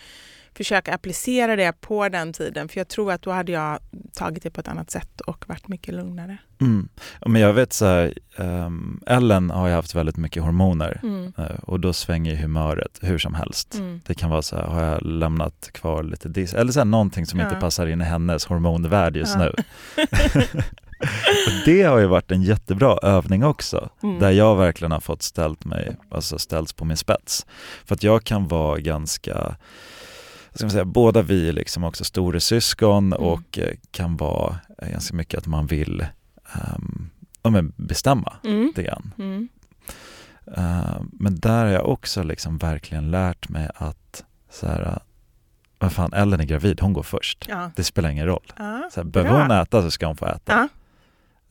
försöka 0.54 0.94
applicera 0.94 1.56
det 1.56 1.82
på 1.82 2.10
den 2.10 2.34
tiden. 2.34 2.68
För 2.70 2.80
jag 2.80 2.88
tror 2.88 3.12
att 3.12 3.22
då 3.22 3.32
hade 3.32 3.52
jag 3.52 3.80
tagit 4.13 4.44
det 4.44 4.50
på 4.50 4.62
ett 4.62 4.68
annat 4.68 4.92
sätt 4.92 5.22
och 5.22 5.46
varit 5.48 5.68
mycket 5.68 5.94
lugnare. 5.94 6.38
Mm. 6.62 6.89
Men 7.26 7.42
jag 7.42 7.54
vet 7.54 7.74
så 7.74 7.86
här, 7.86 8.13
um, 8.38 9.02
Ellen 9.08 9.50
har 9.50 9.68
ju 9.68 9.74
haft 9.74 9.96
väldigt 9.96 10.18
mycket 10.18 10.44
hormoner 10.44 11.00
mm. 11.04 11.34
uh, 11.39 11.60
och 11.62 11.80
då 11.80 11.94
svänger 11.94 12.36
humöret 12.36 13.00
hur 13.02 13.18
som 13.18 13.34
helst. 13.34 13.76
Mm. 13.76 14.02
Det 14.06 14.13
kan 14.13 14.30
vara 14.30 14.42
så 14.42 14.56
här, 14.56 14.63
har 14.63 14.84
jag 14.84 15.02
lämnat 15.02 15.70
kvar 15.72 16.04
lite 16.04 16.30
dis 16.30 16.54
eller 16.54 16.72
så 16.72 16.80
här, 16.80 16.86
någonting 16.86 17.26
som 17.26 17.39
ja. 17.39 17.46
inte 17.46 17.60
passar 17.60 17.88
in 17.88 18.02
i 18.02 18.04
hennes 18.04 18.46
hormonvärld 18.46 19.16
just 19.16 19.36
ja. 19.36 19.39
nu. 19.39 19.54
det 21.66 21.84
har 21.84 22.00
ju 22.00 22.06
varit 22.06 22.32
en 22.32 22.44
jättebra 22.44 22.98
övning 23.04 23.44
också, 23.44 23.89
mm. 24.04 24.20
där 24.20 24.32
jag 24.32 24.56
verkligen 24.56 24.92
har 24.92 25.00
fått 25.00 25.22
ställt 25.22 25.66
mig, 25.66 25.96
alltså 26.10 26.39
ställts 26.39 26.74
på 26.74 26.86
min 26.86 26.98
spets. 26.98 27.46
För 27.86 27.96
att 27.96 28.04
jag 28.04 28.24
kan 28.24 28.48
vara 28.48 28.80
ganska 28.80 29.56
ska 30.54 30.66
man 30.66 30.72
säga, 30.72 30.86
båda 30.86 31.22
vi 31.22 31.50
är 31.50 31.54
liksom 31.54 31.84
också 31.84 32.04
storesyskon 32.04 33.13
mm. 33.13 33.28
och 33.28 33.60
eh, 33.60 33.76
kan 33.92 34.18
vara 34.18 34.60
eh, 34.78 34.89
ganska 34.89 35.16
mycket 35.16 35.38
att 35.38 35.48
man 35.48 35.68
vill 35.68 36.06
um, 37.44 37.74
bestämma 37.76 38.34
mm. 38.44 38.66
lite 38.66 38.84
grann. 38.84 39.13
Mm. 39.18 39.48
Uh, 40.58 41.02
men 41.12 41.39
där 41.39 41.66
har 41.66 41.72
jag 41.72 41.89
också 41.89 42.24
liksom 42.24 42.58
verkligen 42.58 43.12
lärt 43.12 43.50
mig 43.50 43.70
att 43.76 44.24
så 44.50 44.68
här, 44.68 45.00
vad 45.80 45.94
fan, 45.94 46.13
Ellen 46.13 46.39
är 46.39 46.46
gravid, 46.46 46.80
hon 46.82 46.94
går 46.94 47.04
först. 47.04 47.46
Ja. 47.50 47.72
Det 47.76 47.84
spelar 47.84 48.10
ingen 48.10 48.26
roll. 48.26 48.54
Ja, 48.58 48.89
så 48.94 49.00
här, 49.00 49.06
behöver 49.06 49.42
hon 49.42 49.52
äta 49.52 49.82
så 49.82 49.92
ska 49.92 50.06
hon 50.06 50.18
få 50.18 50.26
äta. 50.26 50.39
Ja. 50.54 50.68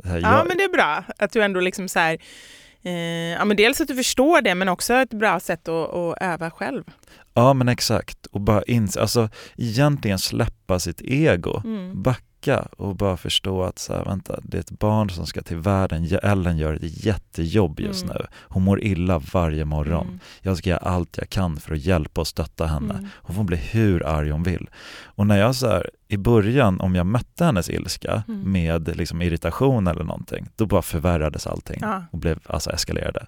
Här, 0.08 0.14
jag... 0.14 0.32
ja 0.32 0.44
men 0.48 0.56
det 0.56 0.64
är 0.64 0.72
bra 0.72 1.04
att 1.18 1.32
du 1.32 1.42
ändå 1.42 1.60
liksom 1.60 1.88
så 1.88 1.98
här, 1.98 2.18
eh, 2.82 2.92
ja 3.38 3.44
men 3.44 3.56
dels 3.56 3.80
att 3.80 3.88
du 3.88 3.96
förstår 3.96 4.40
det 4.40 4.54
men 4.54 4.68
också 4.68 4.94
ett 4.94 5.12
bra 5.12 5.40
sätt 5.40 5.68
att, 5.68 5.94
att 5.94 6.16
öva 6.20 6.50
själv. 6.50 6.84
Ja 7.34 7.54
men 7.54 7.68
exakt, 7.68 8.26
och 8.26 8.40
bara 8.40 8.62
inse, 8.62 9.00
alltså 9.00 9.28
egentligen 9.56 10.18
släppa 10.18 10.78
sitt 10.78 11.00
ego, 11.02 11.62
mm. 11.64 12.02
backa 12.02 12.31
och 12.50 12.96
bara 12.96 13.16
förstå 13.16 13.62
att 13.62 13.78
så 13.78 13.92
här, 13.92 14.04
vänta, 14.04 14.40
det 14.42 14.56
är 14.56 14.60
ett 14.60 14.70
barn 14.70 15.10
som 15.10 15.26
ska 15.26 15.42
till 15.42 15.56
världen, 15.56 16.18
Ellen 16.22 16.58
gör 16.58 16.74
ett 16.74 17.04
jättejobb 17.04 17.80
just 17.80 18.04
mm. 18.04 18.16
nu. 18.16 18.26
Hon 18.34 18.62
mår 18.62 18.84
illa 18.84 19.18
varje 19.32 19.64
morgon. 19.64 20.06
Mm. 20.06 20.20
Jag 20.40 20.58
ska 20.58 20.70
göra 20.70 20.80
allt 20.80 21.16
jag 21.18 21.30
kan 21.30 21.56
för 21.56 21.74
att 21.74 21.80
hjälpa 21.80 22.20
och 22.20 22.26
stötta 22.26 22.66
henne. 22.66 22.94
Mm. 22.94 23.08
Hon 23.14 23.36
får 23.36 23.44
bli 23.44 23.56
hur 23.56 24.06
arg 24.06 24.30
hon 24.30 24.42
vill. 24.42 24.70
Och 25.04 25.26
när 25.26 25.38
jag 25.38 25.54
så 25.54 25.66
här, 25.66 25.90
i 26.08 26.16
början, 26.16 26.80
om 26.80 26.94
jag 26.94 27.06
mötte 27.06 27.44
hennes 27.44 27.70
ilska 27.70 28.22
mm. 28.28 28.52
med 28.52 28.96
liksom 28.96 29.22
irritation 29.22 29.86
eller 29.86 30.04
någonting, 30.04 30.48
då 30.56 30.66
bara 30.66 30.82
förvärrades 30.82 31.46
allting 31.46 31.78
ja. 31.80 32.04
och 32.10 32.18
blev, 32.18 32.38
alltså 32.46 32.70
eskalerade. 32.70 33.26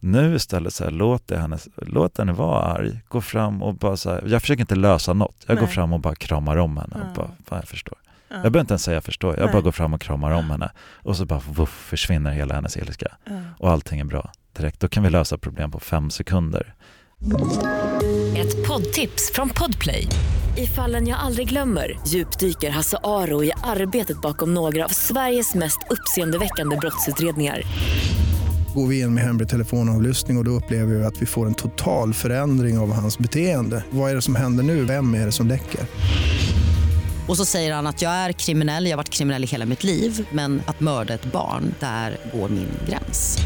Nu 0.00 0.34
istället 0.34 0.74
så 0.74 0.84
här, 0.84 0.90
låt, 0.90 1.30
henne, 1.30 1.58
låt 1.76 2.18
henne 2.18 2.32
vara 2.32 2.62
arg, 2.62 3.00
gå 3.08 3.20
fram 3.20 3.62
och 3.62 3.74
bara 3.74 3.96
så 3.96 4.10
här, 4.10 4.24
jag 4.26 4.40
försöker 4.40 4.60
inte 4.60 4.74
lösa 4.74 5.12
något, 5.12 5.44
jag 5.46 5.54
Nej. 5.54 5.60
går 5.60 5.72
fram 5.72 5.92
och 5.92 6.00
bara 6.00 6.14
kramar 6.14 6.56
om 6.56 6.76
henne 6.76 6.96
och 7.00 7.14
bara, 7.14 7.58
jag 7.58 7.68
förstår. 7.68 7.98
Ja. 8.28 8.34
Jag 8.34 8.42
behöver 8.42 8.60
inte 8.60 8.72
ens 8.72 8.82
säga 8.82 8.94
jag 8.94 9.04
förstår, 9.04 9.36
jag 9.36 9.44
Nej. 9.44 9.52
bara 9.52 9.62
går 9.62 9.72
fram 9.72 9.94
och 9.94 10.00
kramar 10.00 10.30
om 10.30 10.50
henne 10.50 10.70
och 10.78 11.16
så 11.16 11.24
bara 11.24 11.42
vuff, 11.50 11.86
försvinner 11.88 12.30
hela 12.30 12.54
hennes 12.54 12.76
ilska 12.76 13.16
ja. 13.24 13.32
och 13.58 13.70
allting 13.70 14.00
är 14.00 14.04
bra 14.04 14.32
direkt. 14.56 14.80
Då 14.80 14.88
kan 14.88 15.02
vi 15.02 15.10
lösa 15.10 15.38
problem 15.38 15.70
på 15.70 15.80
fem 15.80 16.10
sekunder. 16.10 16.74
Ett 18.36 18.66
poddtips 18.68 19.32
från 19.34 19.48
Podplay. 19.48 20.08
I 20.56 20.66
fallen 20.66 21.06
jag 21.06 21.18
aldrig 21.18 21.48
glömmer 21.48 21.98
djupdyker 22.06 22.70
Hasse 22.70 22.98
Aro 23.04 23.44
i 23.44 23.52
arbetet 23.64 24.20
bakom 24.20 24.54
några 24.54 24.84
av 24.84 24.88
Sveriges 24.88 25.54
mest 25.54 25.78
uppseendeväckande 25.90 26.76
brottsutredningar. 26.76 27.62
Går 28.74 28.86
vi 28.86 29.00
in 29.00 29.14
med 29.14 29.24
hemlig 29.24 29.48
telefonavlyssning 29.48 30.36
och, 30.36 30.40
och 30.40 30.44
då 30.44 30.50
upplever 30.50 30.94
vi 30.94 31.04
att 31.04 31.22
vi 31.22 31.26
får 31.26 31.46
en 31.46 31.54
total 31.54 32.14
förändring 32.14 32.78
av 32.78 32.92
hans 32.92 33.18
beteende. 33.18 33.84
Vad 33.90 34.10
är 34.10 34.14
det 34.14 34.22
som 34.22 34.34
händer 34.34 34.64
nu? 34.64 34.84
Vem 34.84 35.14
är 35.14 35.26
det 35.26 35.32
som 35.32 35.46
läcker? 35.46 35.80
Och 37.28 37.36
så 37.36 37.44
säger 37.44 37.74
han 37.74 37.86
att 37.86 38.02
jag 38.02 38.12
är 38.12 38.32
kriminell, 38.32 38.84
jag 38.84 38.92
har 38.92 38.96
varit 38.96 39.10
kriminell 39.10 39.44
i 39.44 39.46
hela 39.46 39.66
mitt 39.66 39.84
liv 39.84 40.28
men 40.32 40.62
att 40.66 40.80
mörda 40.80 41.14
ett 41.14 41.24
barn, 41.32 41.74
där 41.80 42.16
går 42.32 42.48
min 42.48 42.68
gräns. 42.88 43.38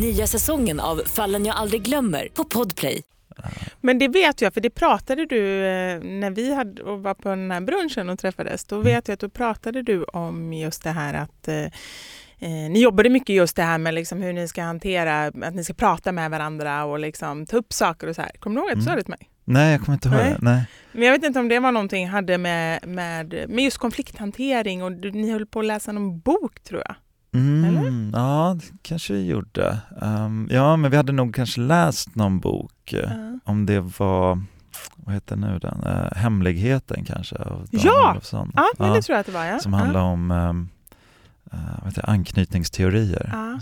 Nya 0.00 0.26
säsongen 0.26 0.80
av 0.80 1.02
Fallen 1.06 1.46
jag 1.46 1.56
aldrig 1.56 1.82
glömmer 1.82 2.28
på 2.34 2.44
Podplay. 2.44 3.02
Men 3.80 3.98
det 3.98 4.08
vet 4.08 4.40
jag, 4.40 4.54
för 4.54 4.60
det 4.60 4.70
pratade 4.70 5.26
du 5.26 5.66
eh, 5.66 6.00
när 6.00 6.30
vi 6.30 6.54
hade, 6.54 6.82
och 6.82 7.02
var 7.02 7.14
på 7.14 7.28
den 7.28 7.50
här 7.50 7.60
brunchen 7.60 8.08
och 8.08 8.18
träffades. 8.18 8.64
Då 8.64 8.78
vet 8.78 9.08
jag 9.08 9.14
att 9.14 9.20
då 9.20 9.28
pratade 9.28 9.82
du 9.82 10.04
om 10.04 10.52
just 10.52 10.84
det 10.84 10.90
här 10.90 11.14
att 11.14 11.48
eh, 11.48 11.66
Eh, 12.40 12.48
ni 12.50 12.80
jobbade 12.80 13.08
mycket 13.08 13.36
just 13.36 13.56
det 13.56 13.62
här 13.62 13.78
med 13.78 13.94
liksom 13.94 14.22
hur 14.22 14.32
ni 14.32 14.48
ska 14.48 14.62
hantera, 14.62 15.24
att 15.24 15.54
ni 15.54 15.64
ska 15.64 15.74
prata 15.74 16.12
med 16.12 16.30
varandra 16.30 16.84
och 16.84 16.98
liksom 16.98 17.46
ta 17.46 17.56
upp 17.56 17.72
saker 17.72 18.06
och 18.06 18.14
så 18.14 18.22
här. 18.22 18.30
Kommer 18.38 18.56
du 18.56 18.62
ihåg 18.62 18.70
att 18.70 18.78
du 18.78 18.84
sa 18.84 18.90
Mm. 18.90 18.98
det 18.98 19.04
till 19.04 19.10
mig? 19.10 19.28
Nej, 19.48 19.72
jag 19.72 19.80
kommer 19.80 19.96
inte 19.96 20.08
ihåg 20.08 20.16
Nej. 20.16 20.30
det. 20.30 20.38
Nej. 20.40 20.66
Men 20.92 21.02
jag 21.02 21.12
vet 21.12 21.24
inte 21.24 21.40
om 21.40 21.48
det 21.48 21.58
var 21.58 21.72
någonting 21.72 22.08
hade 22.08 22.38
med, 22.38 22.86
med, 22.86 23.44
med 23.48 23.64
just 23.64 23.78
konflikthantering 23.78 24.82
och 24.82 24.92
du, 24.92 25.10
ni 25.10 25.32
höll 25.32 25.46
på 25.46 25.60
att 25.60 25.66
läsa 25.66 25.92
någon 25.92 26.20
bok 26.20 26.60
tror 26.60 26.82
jag. 26.84 26.94
Mm, 27.32 28.10
ja, 28.14 28.56
det 28.60 28.66
kanske 28.82 29.12
vi 29.12 29.26
gjorde. 29.26 29.78
Ehm, 30.02 30.48
ja, 30.50 30.76
men 30.76 30.90
vi 30.90 30.96
hade 30.96 31.12
nog 31.12 31.34
kanske 31.34 31.60
läst 31.60 32.14
någon 32.14 32.40
bok. 32.40 32.72
Ja. 32.92 33.38
Om 33.44 33.66
det 33.66 33.80
var, 33.80 34.42
vad 34.96 35.14
heter 35.14 35.36
nu 35.36 35.58
den? 35.58 35.82
Eh, 35.86 36.16
Hemligheten 36.16 37.04
kanske? 37.04 37.36
Av 37.36 37.66
Dan 37.70 37.80
Ja! 37.84 38.10
Olofsson. 38.10 38.52
Ja, 38.56 38.66
men 38.78 38.92
det 38.92 39.02
tror 39.02 39.14
jag 39.14 39.20
att 39.20 39.26
det 39.26 39.32
var. 39.32 39.44
Ja. 39.44 39.58
Som 39.58 39.72
ja. 39.72 39.78
handlar 39.78 40.00
om 40.00 40.30
um, 40.30 40.68
vad 41.82 41.86
heter 41.86 42.10
anknytningsteorier. 42.10 43.30
Ja. 43.32 43.60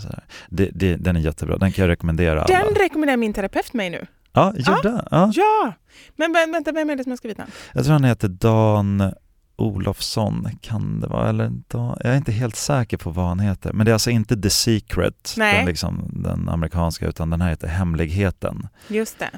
Det, 0.49 0.69
det, 0.73 0.95
den 0.95 1.15
är 1.15 1.19
jättebra, 1.19 1.57
den 1.57 1.71
kan 1.71 1.83
jag 1.83 1.89
rekommendera 1.89 2.43
alla. 2.43 2.59
Den 2.59 2.75
rekommenderar 2.75 3.17
min 3.17 3.33
terapeut 3.33 3.73
mig 3.73 3.89
nu. 3.89 4.05
Ja, 4.37 4.53
gjorde? 4.55 5.05
Ja. 5.11 5.31
Ja! 5.33 5.73
Men 6.15 6.35
vä- 6.35 6.51
vänta, 6.51 6.71
vem 6.71 6.89
är 6.89 6.95
det 6.95 7.03
som 7.03 7.11
har 7.11 7.17
skrivit 7.17 7.37
den? 7.37 7.47
Jag 7.73 7.83
tror 7.83 7.93
han 7.93 8.03
heter 8.03 8.27
Dan 8.27 9.13
Olofsson, 9.55 10.47
kan 10.61 10.99
det 10.99 11.07
vara? 11.07 11.29
Eller 11.29 11.51
Dan, 11.67 11.97
jag 12.03 12.13
är 12.13 12.17
inte 12.17 12.31
helt 12.31 12.55
säker 12.55 12.97
på 12.97 13.09
vad 13.09 13.25
han 13.25 13.39
heter. 13.39 13.73
Men 13.73 13.85
det 13.85 13.91
är 13.91 13.93
alltså 13.93 14.09
inte 14.09 14.41
The 14.41 14.49
Secret, 14.49 15.33
Nej. 15.37 15.57
den, 15.57 15.65
liksom, 15.65 16.09
den 16.13 16.49
amerikanska, 16.49 17.07
utan 17.07 17.29
den 17.29 17.41
här 17.41 17.49
heter 17.49 17.67
Hemligheten. 17.67 18.67
Just 18.87 19.19
det. 19.19 19.29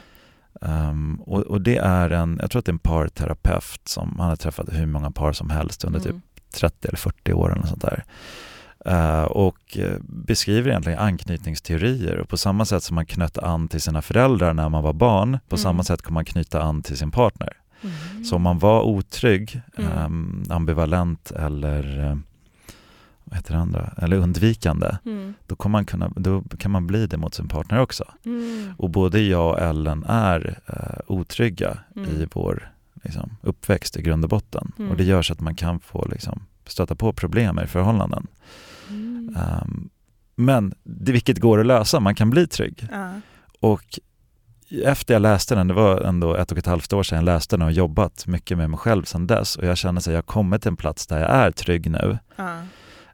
Um, 0.62 1.16
och, 1.22 1.40
och 1.42 1.62
det 1.62 1.78
är 1.78 2.10
en, 2.10 2.38
jag 2.42 2.52
tror 2.52 2.60
att 2.60 2.66
det 2.66 2.70
är 2.70 2.74
en 2.74 2.80
parterapeut 2.80 3.82
som 3.86 4.16
han 4.20 4.30
har 4.30 4.36
träffat 4.36 4.68
hur 4.72 4.86
många 4.86 5.12
par 5.12 5.34
som 5.34 5.50
helst 5.50 5.84
under 5.84 6.00
typ 6.00 6.10
Mm. 6.10 6.22
30 6.54 6.88
eller 6.88 6.98
40 6.98 7.34
år 7.34 7.52
eller 7.56 7.68
sånt 7.68 7.82
där. 7.82 8.04
Eh, 8.86 9.24
och 9.24 9.78
eh, 9.78 9.98
beskriver 10.02 10.70
egentligen 10.70 11.00
anknytningsteorier 11.00 12.18
och 12.18 12.30
på 12.30 12.38
samma 12.38 12.66
sätt 12.66 12.84
som 12.84 12.96
man 12.96 13.06
knöt 13.06 13.38
an 13.38 13.68
till 13.68 13.82
sina 13.82 14.02
föräldrar 14.02 14.54
när 14.54 14.70
man 14.70 14.84
var 14.84 14.94
barn, 14.94 15.40
på 15.50 15.56
Mm. 15.56 15.64
samma 15.64 15.84
sätt 15.84 16.02
kan 16.02 16.14
man 16.14 16.26
knyta 16.26 16.62
an 16.62 16.82
till 16.82 16.98
sin 16.98 17.12
partner. 17.12 17.54
Mm. 17.82 18.24
Så 18.26 18.36
om 18.36 18.42
man 18.42 18.60
var 18.60 18.82
otrygg, 18.82 19.62
Mm. 19.78 19.92
ehm, 19.92 20.44
ambivalent 20.50 21.32
eller 21.32 22.10
eh, 22.10 22.18
vad 23.24 23.36
heter 23.38 23.54
det 23.54 23.60
andra? 23.60 23.94
Eller 23.98 24.18
undvikande, 24.18 24.98
Mm. 25.06 25.34
då, 25.48 25.56
kan 25.56 25.72
man 25.72 25.86
kunna, 25.86 26.12
då 26.16 26.44
kan 26.60 26.72
man 26.72 26.88
bli 26.88 27.08
det 27.08 27.18
mot 27.18 27.34
sin 27.34 27.48
partner 27.48 27.80
också. 27.80 28.04
Mm. 28.26 28.74
Och 28.78 28.90
både 28.90 29.20
jag 29.20 29.50
och 29.52 29.60
Ellen 29.60 30.04
är 30.08 30.60
eh, 30.68 31.00
otrygga 31.08 31.78
Mm. 31.96 32.10
i 32.10 32.28
vår 32.34 32.72
liksom, 33.04 33.38
uppväxt 33.42 33.98
i 33.98 34.02
grund 34.02 34.24
och 34.24 34.30
botten. 34.30 34.72
Mm. 34.80 34.92
Och 34.92 34.98
det 34.98 35.04
gör 35.04 35.22
så 35.22 35.34
att 35.34 35.40
man 35.40 35.56
kan 35.56 35.80
få 35.80 36.08
liksom, 36.12 36.40
stöta 36.68 36.96
på 36.96 37.14
problem 37.14 37.60
i 37.64 37.68
förhållanden. 37.68 38.28
Ehm, 39.36 39.90
men 40.36 40.74
det, 40.84 41.12
vilket 41.12 41.40
går 41.40 41.60
att 41.60 41.66
lösa, 41.66 42.00
man 42.00 42.16
kan 42.16 42.30
bli 42.30 42.48
trygg. 42.48 42.88
Ja. 42.92 43.12
Och 43.60 44.00
efter 44.84 45.14
jag 45.14 45.22
läste 45.22 45.56
den, 45.56 45.68
det 45.68 45.74
var 45.74 46.02
ändå 46.02 46.36
ett 46.36 46.52
och 46.52 46.58
ett 46.58 46.66
halvt 46.66 46.94
år 46.94 47.04
sedan 47.04 47.16
jag 47.16 47.26
läste 47.26 47.58
den 47.58 47.66
och 47.66 47.72
jobbat 47.72 48.28
mycket 48.28 48.58
med 48.58 48.70
mig 48.70 48.80
själv 48.80 49.04
sedan 49.04 49.28
dess 49.28 49.56
och 49.56 49.66
jag 49.66 49.78
känner 49.78 50.00
att 50.00 50.08
jag 50.08 50.14
har 50.14 50.22
kommit 50.22 50.62
till 50.62 50.70
en 50.70 50.76
plats 50.78 51.08
där 51.08 51.20
jag 51.20 51.30
är 51.30 51.52
trygg 51.52 51.92
nu. 51.92 52.18
Ja. 52.36 52.62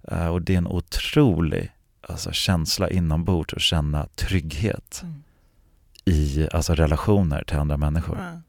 Eh, 0.03 0.27
och 0.27 0.41
det 0.41 0.53
är 0.53 0.57
en 0.57 0.67
otrolig 0.67 1.71
alltså, 2.01 2.31
känsla 2.31 2.89
inombords 2.89 3.53
att 3.53 3.61
känna 3.61 4.07
trygghet 4.15 5.01
Mm. 5.03 5.23
i 6.05 6.47
alltså, 6.53 6.75
relationer 6.75 7.43
till 7.43 7.57
andra 7.57 7.77
människor. 7.77 8.41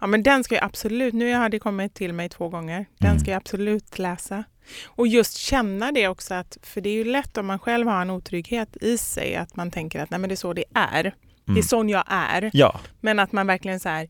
Ja. 0.00 0.06
men 0.06 0.22
den 0.22 0.44
ska 0.44 0.54
jag 0.54 0.64
absolut, 0.64 1.14
nu 1.14 1.34
har 1.34 1.48
det 1.48 1.58
kommit 1.58 1.94
till 1.94 2.12
mig 2.12 2.28
två 2.28 2.48
gånger, 2.48 2.86
den 2.98 3.10
Mm. 3.10 3.20
ska 3.20 3.30
jag 3.30 3.36
absolut 3.36 3.98
läsa. 3.98 4.44
Och 4.86 5.06
just 5.06 5.36
känna 5.36 5.92
det 5.92 6.08
också, 6.08 6.34
att, 6.34 6.58
för 6.62 6.80
det 6.80 6.88
är 6.90 6.94
ju 6.94 7.04
lätt 7.04 7.36
om 7.38 7.46
man 7.46 7.58
själv 7.58 7.88
har 7.88 8.02
en 8.02 8.10
otrygghet 8.10 8.76
i 8.80 8.98
sig, 8.98 9.36
att 9.36 9.56
man 9.56 9.70
tänker 9.70 10.02
att 10.02 10.10
nej, 10.10 10.20
men 10.20 10.28
det 10.28 10.34
är 10.34 10.36
så 10.36 10.52
det 10.52 10.64
är. 10.74 11.02
Det 11.02 11.52
är 11.52 11.52
Mm. 11.52 11.62
sån 11.62 11.88
jag 11.88 12.04
är. 12.06 12.50
Ja, 12.52 12.80
Men 13.00 13.18
att 13.18 13.32
man 13.32 13.46
verkligen 13.46 13.80
så 13.80 13.88
här, 13.88 14.08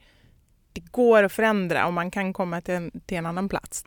det 0.73 0.81
går 0.91 1.23
att 1.23 1.33
förändra 1.33 1.87
och 1.87 1.93
man 1.93 2.11
kan 2.11 2.33
komma 2.33 2.61
till 2.61 2.75
en, 2.75 2.91
till 3.07 3.19
en 3.19 3.27
annan 3.27 3.49
plats. 3.49 3.85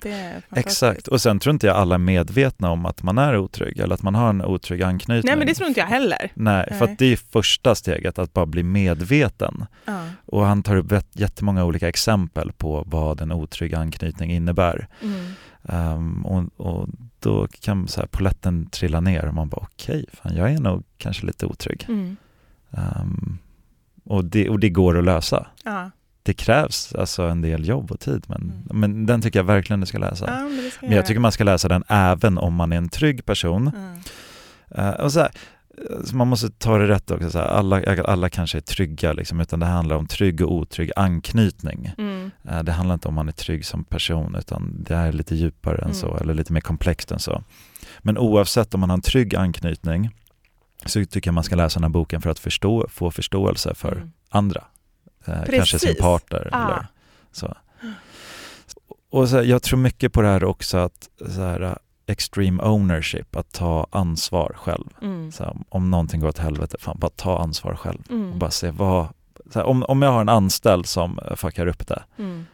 Exakt. 0.55 1.07
Och 1.07 1.21
sen 1.21 1.39
tror 1.39 1.53
inte 1.53 1.67
jag 1.67 1.75
alla 1.75 1.95
är 1.95 1.99
medvetna 1.99 2.71
om 2.71 2.85
att 2.85 3.03
man 3.03 3.17
är 3.17 3.37
otrygg 3.37 3.79
eller 3.79 3.95
att 3.95 4.01
man 4.01 4.15
har 4.15 4.29
en 4.29 4.41
otrygg 4.41 4.83
anknytning. 4.83 5.29
Nej, 5.29 5.37
men 5.37 5.47
det 5.47 5.53
tror 5.53 5.67
inte 5.67 5.79
jag 5.79 5.87
heller. 5.87 6.31
Nej, 6.33 6.67
för 6.69 6.85
Nej. 6.85 6.93
att 6.93 6.99
det 6.99 7.05
är 7.05 7.15
första 7.15 7.75
steget, 7.75 8.19
att 8.19 8.33
bara 8.33 8.45
bli 8.45 8.63
medveten. 8.63 9.65
Ja. 9.85 10.05
Och 10.25 10.45
han 10.45 10.63
tar 10.63 10.75
upp 10.75 10.93
jättemånga 11.11 11.65
olika 11.65 11.89
exempel 11.89 12.51
på 12.51 12.83
vad 12.87 13.21
en 13.21 13.31
otrygg 13.31 13.75
anknytning 13.75 14.31
innebär. 14.31 14.87
Mm. 15.01 15.33
Ehm, 15.63 16.25
och, 16.25 16.43
och 16.57 16.87
då 17.19 17.47
kan 17.47 17.87
så 17.87 17.99
här, 17.99 18.07
poletten 18.07 18.69
trilla 18.69 18.99
ner 18.99 19.25
och 19.25 19.33
man 19.33 19.49
bara 19.49 19.61
okej, 19.61 20.05
fan, 20.13 20.35
jag 20.35 20.51
är 20.51 20.59
nog 20.59 20.83
kanske 20.97 21.25
lite 21.25 21.45
otrygg. 21.45 21.85
Mm. 21.89 22.15
Ehm, 22.71 23.37
och, 24.03 24.25
det, 24.25 24.49
och 24.49 24.59
det 24.59 24.69
går 24.69 24.97
att 24.97 25.03
lösa. 25.03 25.47
Ja. 25.63 25.91
Det 26.25 26.33
krävs 26.33 26.95
alltså 26.95 27.23
en 27.23 27.41
del 27.41 27.67
jobb 27.67 27.91
och 27.91 27.99
tid, 27.99 28.25
men, 28.27 28.41
Mm. 28.41 28.79
men 28.79 29.05
den 29.05 29.21
tycker 29.21 29.39
jag 29.39 29.43
verkligen 29.43 29.79
du 29.79 29.85
ska 29.85 29.97
läsa. 29.97 30.25
ja, 30.27 30.39
men 30.43 30.71
ska 30.71 30.77
Men 30.81 30.89
jag 30.89 30.95
göra. 30.95 31.05
tycker 31.05 31.19
man 31.19 31.31
ska 31.31 31.43
läsa 31.43 31.67
den 31.67 31.83
även 31.87 32.37
om 32.37 32.53
man 32.53 32.71
är 32.73 32.77
en 32.77 32.89
trygg 32.89 33.25
person. 33.25 33.71
Ja. 34.75 34.83
Eh, 34.83 34.89
och 34.89 35.11
så 35.11 35.19
här, 35.19 35.31
eh, 35.77 36.03
så 36.05 36.15
man 36.15 36.27
måste 36.27 36.49
ta 36.49 36.77
det 36.77 36.87
rätt 36.87 37.11
också, 37.11 37.29
så 37.29 37.37
här, 37.39 37.45
alla, 37.45 38.03
alla 38.05 38.29
kanske 38.29 38.57
är 38.57 38.61
trygga, 38.61 39.13
liksom, 39.13 39.39
utan 39.39 39.59
det 39.59 39.65
handlar 39.65 39.95
om 39.95 40.07
trygg 40.07 40.41
och 40.41 40.51
otrygg 40.53 40.91
anknytning. 40.95 41.91
Mm. 41.97 42.31
Eh, 42.49 42.63
det 42.63 42.71
handlar 42.71 42.93
inte 42.93 43.07
om 43.07 43.13
man 43.13 43.27
är 43.27 43.31
trygg 43.31 43.65
som 43.65 43.83
person, 43.83 44.35
utan 44.39 44.83
det 44.83 44.95
är 44.95 45.11
lite 45.11 45.35
djupare 45.35 45.75
än 45.77 45.83
Mm. 45.83 45.93
så, 45.93 46.17
eller 46.17 46.33
lite 46.33 46.53
mer 46.53 46.61
komplext 46.61 47.11
än 47.11 47.19
så. 47.19 47.43
Men 47.99 48.17
oavsett 48.17 48.73
om 48.73 48.79
man 48.79 48.89
har 48.89 48.97
en 48.97 49.01
trygg 49.01 49.35
anknytning, 49.35 50.09
så 50.85 51.05
tycker 51.05 51.27
jag 51.27 51.33
man 51.33 51.43
ska 51.43 51.55
läsa 51.55 51.79
den 51.79 51.83
här 51.83 51.89
boken 51.89 52.21
för 52.21 52.29
att 52.29 52.39
förstå, 52.39 52.87
få 52.89 53.11
förståelse 53.11 53.75
för 53.75 53.91
Mm. 53.91 54.11
andra. 54.29 54.63
Eh, 55.25 55.43
kanske 55.49 55.79
sin 55.79 55.95
partner. 55.95 56.49
Ah. 56.51 56.65
Eller 56.65 56.87
så. 57.31 57.53
Och 59.09 59.29
så 59.29 59.35
här, 59.35 59.43
jag 59.43 59.63
tror 59.63 59.79
mycket 59.79 60.13
på 60.13 60.21
det 60.21 60.27
här 60.27 60.43
också, 60.43 60.77
att 60.77 61.09
så 61.35 61.41
här, 61.41 61.61
eh, 61.61 61.73
extreme 62.07 62.63
ownership, 62.63 63.35
att 63.35 63.51
ta 63.51 63.87
ansvar 63.91 64.53
själv. 64.55 64.87
Mm. 65.01 65.31
Så 65.31 65.43
här, 65.43 65.55
om 65.69 65.91
någonting 65.91 66.19
går 66.21 66.27
åt 66.27 66.37
helvete, 66.37 66.77
fan 66.79 66.97
bara 66.99 67.11
ta 67.15 67.39
ansvar 67.39 67.75
själv. 67.75 67.99
Och 68.05 68.11
Mm. 68.11 68.39
bara 68.39 68.51
se 68.51 68.71
vad, 68.71 69.07
om, 69.55 69.83
om 69.83 70.01
jag 70.01 70.11
har 70.11 70.21
en 70.21 70.29
anställd 70.29 70.85
som 70.85 71.19
eh, 71.19 71.35
fuckar 71.35 71.67
upp 71.67 71.87
det, 71.87 72.03
Mm. 72.19 72.45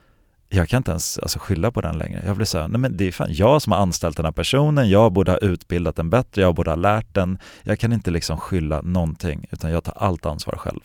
jag 0.50 0.70
kan 0.70 0.78
inte 0.78 0.92
ens 0.92 1.18
alltså, 1.18 1.40
skylla 1.40 1.72
på 1.72 1.82
den 1.82 1.98
längre. 1.98 2.24
Jag 2.26 2.36
blir 2.36 2.46
så 2.46 2.60
här, 2.60 2.68
nej 2.68 2.80
men 2.80 2.98
det 2.98 3.08
är 3.08 3.12
fan 3.12 3.34
jag 3.34 3.62
som 3.62 3.72
har 3.72 3.80
anställt 3.80 4.18
den 4.18 4.26
här 4.26 4.32
personen, 4.32 4.90
jag 4.90 5.12
borde 5.14 5.32
ha 5.32 5.38
utbildat 5.38 5.96
den 5.96 6.10
bättre, 6.10 6.42
jag 6.42 6.56
borde 6.56 6.72
ha 6.72 6.76
lärt 6.76 7.14
den. 7.14 7.38
Jag 7.64 7.80
kan 7.80 7.94
inte 7.94 8.12
liksom 8.12 8.38
skylla 8.38 8.82
någonting, 8.82 9.46
utan 9.52 9.72
jag 9.72 9.84
tar 9.84 9.94
allt 9.98 10.26
ansvar 10.26 10.56
själv. 10.58 10.82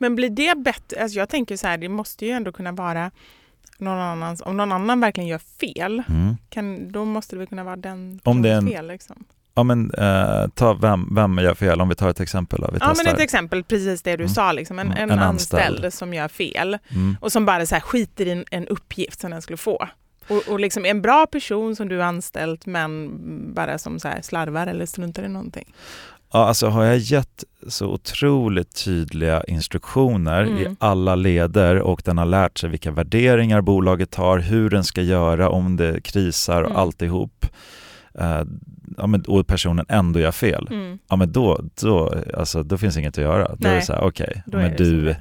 Men 0.00 0.14
blir 0.14 0.30
det 0.30 0.54
bättre? 0.58 1.02
Alltså 1.02 1.18
jag 1.18 1.28
tänker 1.28 1.56
så 1.56 1.66
här, 1.66 1.78
det 1.78 1.88
måste 1.88 2.26
ju 2.26 2.30
ändå 2.32 2.52
kunna 2.52 2.72
vara 2.72 3.10
någon 3.78 3.98
annans, 3.98 4.42
om 4.44 4.56
någon 4.56 4.72
annan 4.72 5.00
verkligen 5.00 5.28
gör 5.28 5.38
fel, 5.60 6.02
Mm. 6.08 6.36
kan, 6.48 6.92
då 6.92 7.04
måste 7.04 7.36
det 7.36 7.38
väl 7.38 7.46
kunna 7.48 7.64
vara 7.64 7.76
den 7.76 8.20
Om 8.24 8.42
det 8.42 8.48
är 8.50 8.54
en- 8.56 8.66
fel. 8.68 8.86
Liksom. 8.86 9.24
Ja 9.54 9.62
men 9.62 9.90
eh, 9.94 10.48
ta 10.54 10.72
vem, 10.74 11.14
vem 11.14 11.38
gör 11.38 11.54
fel, 11.54 11.80
om 11.80 11.88
vi 11.88 11.94
tar 11.94 12.08
ett 12.10 12.20
exempel 12.20 12.60
då, 12.60 12.70
vi 12.72 12.78
Ja 12.80 12.86
testar. 12.88 13.04
men 13.04 13.14
ett 13.14 13.20
exempel, 13.20 13.64
precis 13.64 14.02
det 14.02 14.16
du 14.16 14.24
Mm. 14.24 14.34
sa, 14.34 14.52
liksom. 14.52 14.78
en, 14.78 14.86
Mm, 14.86 14.98
en, 14.98 15.10
en 15.10 15.18
anställd. 15.18 15.62
anställd. 15.74 15.94
som 15.94 16.14
gör 16.14 16.28
fel 16.28 16.78
Mm. 16.90 17.16
och 17.20 17.32
som 17.32 17.46
bara 17.46 17.66
så 17.66 17.74
här 17.74 17.82
skiter 17.82 18.26
i 18.26 18.44
en, 18.50 18.66
uppgift 18.68 19.20
som 19.20 19.30
den 19.30 19.42
skulle 19.42 19.56
få. 19.56 19.88
Och, 20.28 20.48
och 20.48 20.60
liksom 20.60 20.84
en 20.84 21.02
bra 21.02 21.26
person 21.26 21.76
som 21.76 21.88
du 21.88 21.96
har 21.98 22.04
anställt 22.04 22.66
men 22.66 23.10
bara 23.54 23.78
som 23.78 24.00
så 24.00 24.08
här 24.08 24.22
slarvar 24.22 24.66
eller 24.66 24.86
struntar 24.86 25.22
i 25.22 25.28
någonting. 25.28 25.74
Ja, 26.32 26.44
alltså 26.46 26.66
har 26.68 26.84
jag 26.84 26.98
gett 26.98 27.44
så 27.68 27.86
otroligt 27.86 28.84
tydliga 28.84 29.42
instruktioner 29.44 30.44
i 30.44 30.60
Mm. 30.64 30.76
alla 30.80 31.14
leder 31.14 31.76
och 31.80 32.02
den 32.04 32.18
har 32.18 32.24
lärt 32.24 32.58
sig 32.58 32.70
vilka 32.70 32.90
värderingar 32.90 33.60
bolaget 33.60 34.14
har, 34.14 34.38
hur 34.38 34.70
den 34.70 34.84
ska 34.84 35.02
göra 35.02 35.48
om 35.48 35.76
det 35.76 36.00
krisar 36.00 36.62
och 36.62 36.70
Mm. 36.70 36.80
alltihop. 36.82 37.46
Eh, 38.14 38.42
ja, 38.96 39.06
men, 39.06 39.22
och 39.22 39.46
personen 39.46 39.86
ändå 39.88 40.20
gör 40.20 40.32
fel. 40.32 40.68
Mm. 40.70 40.98
Ja 41.08 41.16
men 41.16 41.32
då, 41.32 41.60
då, 41.82 42.14
alltså, 42.36 42.62
då 42.62 42.78
finns 42.78 42.96
inget 42.96 43.18
att 43.18 43.24
göra. 43.24 43.48
Då 43.48 43.52
är 43.52 43.56
det 43.56 43.68
Nej, 43.70 43.82
så 43.82 43.92
här, 43.92 44.00
okej, 44.04 44.42
är 44.52 44.56
men 44.56 44.76
du, 44.76 45.14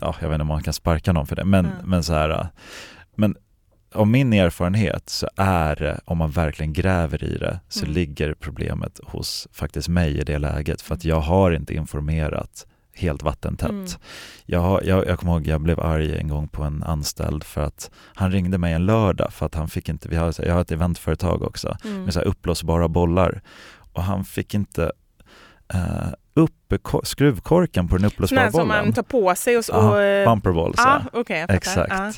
ja, 0.00 0.14
jag 0.20 0.28
vet 0.28 0.34
inte 0.34 0.42
om 0.42 0.46
man 0.46 0.62
kan 0.62 0.72
sparka 0.72 1.12
någon 1.12 1.26
för 1.26 1.36
det, 1.36 1.44
men, 1.44 1.68
men 1.84 2.02
så 2.02 2.12
här, 2.12 2.48
men 3.14 3.34
av 3.94 4.06
min 4.08 4.32
erfarenhet 4.32 5.08
så 5.08 5.28
är 5.36 5.76
det, 5.76 6.00
om 6.04 6.18
man 6.18 6.30
verkligen 6.30 6.72
gräver 6.72 7.24
i 7.24 7.38
det, 7.38 7.60
så 7.68 7.80
Mm. 7.84 7.94
ligger 7.94 8.34
problemet 8.34 9.00
hos 9.04 9.48
faktiskt 9.52 9.88
mig 9.88 10.18
i 10.18 10.24
det 10.24 10.38
läget, 10.38 10.82
för 10.82 10.94
att 10.94 11.04
jag 11.04 11.20
har 11.20 11.50
inte 11.50 11.74
informerat 11.74 12.66
helt 12.94 13.22
vattentätt. 13.22 13.70
Mm. 13.70 13.86
Jag, 14.46 14.84
jag, 14.84 15.06
jag 15.06 15.18
kommer 15.18 15.32
ihåg 15.32 15.46
jag 15.46 15.60
blev 15.60 15.80
arg 15.80 16.18
en 16.18 16.28
gång 16.28 16.48
på 16.48 16.62
en 16.62 16.82
anställd 16.82 17.44
för 17.44 17.60
att 17.62 17.90
han 18.14 18.32
ringde 18.32 18.58
mig 18.58 18.72
en 18.72 18.86
lördag 18.86 19.32
för 19.32 19.46
att 19.46 19.54
han 19.54 19.68
fick 19.68 19.88
inte, 19.88 20.08
vi 20.08 20.16
har, 20.16 20.34
jag 20.38 20.54
har 20.54 20.60
ett 20.60 20.70
eventföretag 20.72 21.42
också, 21.42 21.76
Mm. 21.84 22.04
med 22.04 22.12
så 22.14 22.20
här 22.20 22.26
uppblåsbara 22.26 22.88
bollar 22.88 23.40
och 23.92 24.02
han 24.02 24.24
fick 24.24 24.54
inte 24.54 24.92
eh, 25.74 26.08
upp 26.34 26.72
ko- 26.82 27.00
skruvkorken 27.04 27.88
på 27.88 27.96
den 27.96 28.06
uppblåsbara 28.06 28.40
här 28.40 28.50
som 28.50 28.68
bollen. 28.68 28.84
man 28.84 28.92
tar 28.92 29.02
på 29.02 29.34
sig 29.34 29.56
och 29.58 29.64
så... 29.64 29.74
Och, 29.74 30.00
eh, 30.02 30.28
Bumperballs, 30.30 30.78
ah, 30.78 31.00
fattar. 31.12 31.54
Exakt. 31.54 31.92
Ah. 31.92 32.12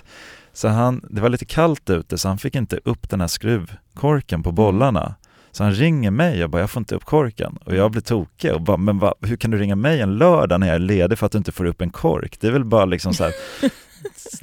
Så 0.52 0.68
han, 0.68 1.04
det 1.10 1.20
var 1.20 1.28
lite 1.28 1.44
kallt 1.44 1.90
ute 1.90 2.18
så 2.18 2.28
han 2.28 2.38
fick 2.38 2.54
inte 2.54 2.80
upp 2.84 3.10
den 3.10 3.20
här 3.20 3.28
skruvkorken 3.28 4.42
på 4.42 4.52
bollarna. 4.52 5.14
Så 5.50 5.64
han 5.64 5.72
ringer 5.72 6.10
mig 6.10 6.44
och 6.44 6.50
bara, 6.50 6.60
jag 6.62 6.70
får 6.70 6.80
inte 6.80 6.94
upp 6.94 7.04
korken. 7.04 7.58
Och 7.64 7.74
jag 7.76 7.90
blir 7.90 8.02
tokig 8.02 8.52
och 8.52 8.60
bara, 8.60 8.76
men 8.76 8.98
va, 8.98 9.14
hur 9.20 9.36
kan 9.36 9.50
du 9.50 9.58
ringa 9.58 9.76
mig 9.76 10.00
en 10.00 10.14
lördag 10.18 10.60
när 10.60 10.66
jag 10.66 10.74
är 10.74 10.78
ledig 10.80 11.18
för 11.18 11.26
att 11.26 11.32
du 11.32 11.38
inte 11.38 11.52
får 11.52 11.64
upp 11.64 11.80
en 11.80 11.90
kork? 11.90 12.36
Det 12.40 12.46
är 12.46 12.52
väl 12.52 12.64
bara 12.64 12.84
liksom 12.84 13.14
så 13.14 13.24
här, 13.24 13.32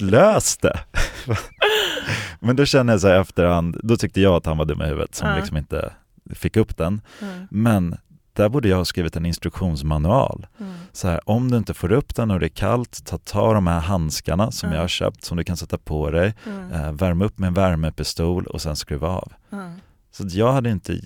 lös 0.00 0.56
det! 0.56 0.78
men 2.40 2.56
då 2.56 2.64
känner 2.64 2.92
jag 2.92 3.00
så 3.00 3.08
här 3.08 3.20
efterhand, 3.20 3.80
då 3.82 3.96
tyckte 3.96 4.20
jag 4.20 4.34
att 4.34 4.46
han 4.46 4.56
var 4.58 4.64
dum 4.64 4.82
i 4.82 4.86
huvudet 4.86 5.14
som 5.14 5.28
Ja. 5.28 5.36
liksom 5.36 5.56
inte 5.56 5.92
fick 6.34 6.56
upp 6.56 6.76
den. 6.76 7.00
Mm. 7.22 7.46
Men 7.50 7.96
där 8.40 8.48
borde 8.48 8.68
jag 8.68 8.76
ha 8.76 8.84
skrivit 8.84 9.16
en 9.16 9.26
instruktionsmanual. 9.26 10.46
Mm. 10.60 10.72
Så 10.92 11.08
här, 11.08 11.20
om 11.30 11.50
du 11.50 11.56
inte 11.56 11.74
får 11.74 11.92
upp 11.92 12.14
den 12.14 12.30
och 12.30 12.40
det 12.40 12.46
är 12.46 12.48
kallt, 12.48 13.04
ta, 13.06 13.18
ta 13.18 13.52
de 13.54 13.66
här 13.66 13.80
handskarna 13.80 14.50
som 14.50 14.66
Mm. 14.66 14.74
jag 14.76 14.82
har 14.82 14.88
köpt 14.88 15.24
som 15.24 15.36
du 15.36 15.44
kan 15.44 15.56
sätta 15.56 15.78
på 15.78 16.10
dig, 16.10 16.34
Mm. 16.46 16.72
eh, 16.72 16.92
värma 16.92 17.24
upp 17.24 17.38
med 17.38 17.48
en 17.48 17.54
värmepistol 17.54 18.46
och 18.46 18.62
sen 18.62 18.76
skruva 18.76 19.08
av. 19.08 19.32
Mm. 19.52 19.72
Så 20.12 20.24
jag 20.30 20.52
hade 20.52 20.70
inte 20.70 21.00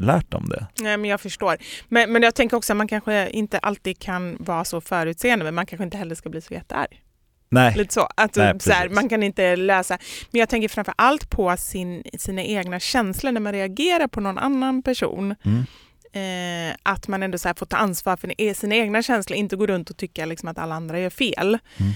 lärt 0.00 0.30
dem 0.30 0.48
det. 0.48 0.66
Nej, 0.80 0.96
men 0.96 1.10
jag 1.10 1.20
förstår. 1.20 1.56
Men, 1.88 2.12
men 2.12 2.22
jag 2.22 2.34
tänker 2.34 2.56
också 2.56 2.72
att 2.72 2.76
man 2.76 2.88
kanske 2.88 3.30
inte 3.30 3.58
alltid 3.58 3.98
kan 3.98 4.36
vara 4.40 4.64
så 4.64 4.80
förutseende, 4.80 5.44
men 5.44 5.54
man 5.54 5.66
kanske 5.66 5.84
inte 5.84 5.96
heller 5.96 6.14
ska 6.14 6.28
bli 6.28 6.40
så 6.40 6.54
jättearg. 6.54 7.02
Nej, 7.50 7.74
Lite 7.76 7.94
så. 7.94 8.08
Att, 8.16 8.36
Nej, 8.36 8.60
så 8.60 8.72
här, 8.72 8.88
man 8.88 9.08
kan 9.08 9.22
inte 9.22 9.56
lösa... 9.56 9.98
Men 10.30 10.38
jag 10.38 10.48
tänker 10.48 10.68
framför 10.68 10.94
allt 10.96 11.30
på 11.30 11.56
sin, 11.56 12.02
sina 12.18 12.42
egna 12.42 12.80
känslor 12.80 13.32
när 13.32 13.40
man 13.40 13.52
reagerar 13.52 14.06
på 14.06 14.20
någon 14.20 14.38
annan 14.38 14.82
person. 14.82 15.34
mm. 15.42 15.64
Eh, 16.12 16.76
att 16.82 17.08
man 17.08 17.22
ändå 17.22 17.38
så 17.38 17.52
får 17.56 17.66
ta 17.66 17.76
ansvar 17.76 18.16
för 18.16 18.32
e- 18.38 18.54
sina 18.54 18.74
egna 18.74 19.02
känslor, 19.02 19.36
inte 19.38 19.56
gå 19.56 19.66
runt 19.66 19.90
och 19.90 19.96
tycka 19.96 20.26
liksom 20.26 20.48
att 20.48 20.58
alla 20.58 20.74
andra 20.74 21.00
gör 21.00 21.10
fel. 21.10 21.58
Mm. 21.76 21.92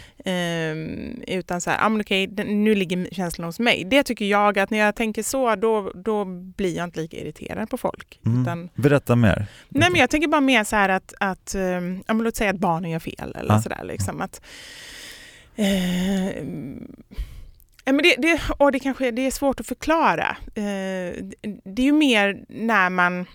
Eh, 1.26 1.38
utan 1.38 1.60
så 1.60 1.70
här, 1.70 1.78
ah, 1.86 1.88
men 1.88 2.00
okej, 2.00 2.26
nu 2.46 2.74
ligger 2.74 3.08
känslan 3.14 3.46
hos 3.46 3.58
mig. 3.58 3.84
Det 3.84 4.02
tycker 4.02 4.24
jag 4.24 4.58
att 4.58 4.70
när 4.70 4.78
jag 4.78 4.94
tänker 4.94 5.22
så, 5.22 5.54
då, 5.56 5.92
då 5.94 6.24
blir 6.24 6.76
jag 6.76 6.84
inte 6.84 7.00
lika 7.00 7.16
irriterad 7.16 7.70
på 7.70 7.76
folk. 7.78 8.20
Mm. 8.26 8.42
Utan, 8.42 8.68
berätta 8.74 9.16
mer. 9.16 9.46
nej 9.68 9.90
men 9.90 10.00
jag 10.00 10.10
tänker 10.10 10.28
bara 10.28 10.40
mer 10.40 10.64
så 10.64 10.76
här 10.76 10.88
att, 10.88 11.14
att 11.20 11.54
eh, 11.54 11.62
ja, 12.06 12.14
låt 12.14 12.36
säga 12.36 12.50
att 12.50 12.58
barnen 12.58 12.90
gör 12.90 12.98
fel 12.98 13.36
eller 13.38 13.54
Ja. 13.54 13.62
sådär 13.62 13.84
liksom 13.84 14.20
att 14.20 14.40
eh, 15.56 16.44
men 17.84 17.96
det, 18.02 18.14
det, 18.18 18.40
och 18.58 18.72
det, 18.72 18.78
kanske, 18.80 19.10
det 19.10 19.26
är 19.26 19.30
svårt 19.30 19.60
att 19.60 19.66
förklara. 19.66 20.36
Eh, 20.54 21.24
det 21.64 21.82
är 21.82 21.86
ju 21.86 21.92
mer 21.92 22.44
när 22.48 22.90
man... 22.90 23.26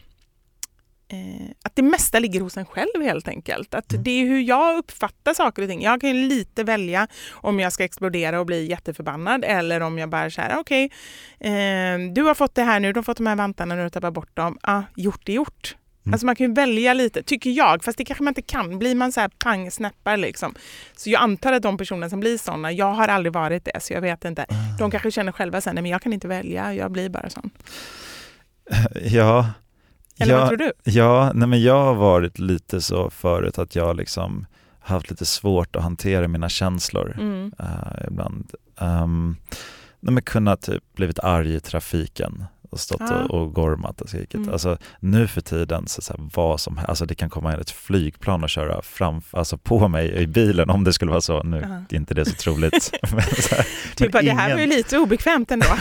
Eh, 1.10 1.50
att 1.64 1.76
det 1.76 1.82
mesta 1.82 2.20
ligger 2.20 2.42
hos 2.42 2.58
en 2.58 2.66
själv 2.66 3.02
helt 3.04 3.28
enkelt. 3.28 3.74
Att 3.74 3.94
Mm. 3.94 4.04
Det 4.04 4.12
är 4.12 4.26
hur 4.26 4.42
jag 4.42 4.78
uppfattar 4.78 5.34
saker 5.34 5.62
och 5.62 5.70
ting. 5.70 5.82
Jag 5.82 6.02
kan 6.02 6.10
ju 6.10 6.28
lite 6.28 6.64
välja 6.64 7.08
om 7.32 7.60
jag 7.60 7.74
ska 7.74 7.84
explodera 7.84 8.40
och 8.40 8.46
bli 8.46 8.70
jätteförbannad 8.70 9.46
eller 9.46 9.82
om 9.82 9.98
jag 9.98 10.10
bara 10.10 10.30
säger 10.30 10.58
okej, 10.60 10.92
eh, 11.40 12.14
du 12.14 12.24
har 12.24 12.34
fått 12.34 12.56
det 12.56 12.64
här 12.64 12.80
nu, 12.80 12.94
du 12.94 12.98
har 12.98 13.04
fått 13.04 13.18
de 13.18 13.28
här 13.28 13.36
vantarna 13.36 13.76
nu, 13.76 13.84
du 13.84 13.90
tappar 13.90 14.12
bort 14.12 14.36
dem. 14.36 14.58
Ah, 14.62 14.82
gjort 14.96 15.30
är 15.30 15.34
gjort. 15.34 15.76
Mm. 16.06 16.14
Alltså 16.14 16.26
man 16.26 16.36
kan 16.36 16.48
ju 16.48 16.54
välja 16.54 16.94
lite, 16.94 17.24
tycker 17.24 17.50
jag, 17.50 17.84
fast 17.84 17.98
det 17.98 18.06
kanske 18.06 18.24
man 18.24 18.32
inte 18.32 18.42
kan. 18.42 18.80
Blir 18.80 18.96
man 18.96 19.12
så 19.12 19.22
här 19.22 19.30
pang 19.30 19.72
snäppar 19.72 20.18
liksom. 20.18 20.56
Så 20.96 21.10
jag 21.10 21.22
antar 21.22 21.54
att 21.54 21.64
de 21.64 21.78
personer 21.78 22.10
som 22.10 22.20
blir 22.20 22.38
sådana, 22.38 22.72
jag 22.72 22.94
har 22.94 23.08
aldrig 23.08 23.34
varit 23.34 23.66
det 23.66 23.80
så 23.84 23.94
jag 23.94 24.02
vet 24.02 24.26
inte. 24.26 24.46
De 24.80 24.92
kanske 24.92 25.12
känner 25.12 25.32
själva 25.32 25.62
sen, 25.62 25.76
nej 25.76 25.82
men 25.82 25.92
jag 25.92 26.02
kan 26.02 26.14
inte 26.14 26.28
välja, 26.28 26.74
jag 26.74 26.92
blir 26.92 27.10
bara 27.10 27.30
sån. 27.30 27.50
Ja, 29.04 29.50
Eller 30.20 30.34
ja, 30.34 30.40
vad 30.40 30.48
tror 30.48 30.58
du? 30.58 30.72
Ja, 30.84 31.32
nej 31.34 31.48
men 31.48 31.62
jag 31.62 31.84
har 31.84 31.94
varit 31.96 32.40
lite 32.40 32.82
så 32.82 33.10
förut 33.10 33.58
att 33.60 33.76
jag 33.76 33.96
liksom 33.98 34.46
haft 34.80 35.10
lite 35.10 35.26
svårt 35.26 35.76
att 35.76 35.84
hantera 35.84 36.28
mina 36.28 36.50
känslor 36.50 37.16
Mm. 37.20 37.52
eh, 37.60 38.08
ibland. 38.08 38.52
Um, 38.80 39.38
nej 40.00 40.14
men 40.14 40.24
kunnat 40.24 40.62
typ 40.62 40.84
blivit 40.96 41.20
arg 41.20 41.56
i 41.56 41.60
trafiken 41.60 42.46
och 42.70 42.80
stått 42.80 43.02
Ja. 43.02 43.24
och, 43.24 43.42
och 43.42 43.54
gormat 43.54 44.02
och 44.02 44.10
skrikit. 44.10 44.34
Mm. 44.34 44.50
Alltså 44.50 44.78
nu 45.00 45.28
för 45.28 45.42
tiden, 45.42 45.88
så, 45.88 46.02
så 46.02 46.14
här, 46.14 46.30
vad 46.34 46.60
som 46.60 46.80
alltså 46.88 47.06
det 47.06 47.16
kan 47.16 47.30
komma 47.30 47.54
ett 47.54 47.72
flygplan 47.72 48.44
och 48.44 48.50
köra 48.50 48.82
framför, 48.82 49.38
alltså 49.38 49.58
på 49.58 49.88
mig 49.88 50.12
i 50.16 50.28
bilen 50.28 50.70
om 50.70 50.84
det 50.84 50.94
skulle 50.94 51.12
vara 51.12 51.22
så. 51.22 51.44
Nu 51.44 51.58
Ja. 51.58 51.96
är 51.96 52.00
inte 52.00 52.14
det 52.14 52.26
så 52.26 52.36
troligt. 52.36 52.92
men, 53.12 53.22
så 53.22 53.56
här, 53.56 53.68
Typ 53.96 54.14
men 54.14 54.20
att 54.20 54.26
det 54.26 54.42
här 54.42 54.54
var 54.54 54.60
ju 54.62 54.68
lite 54.68 54.98
obekvämt 54.98 55.52
ändå. 55.52 55.66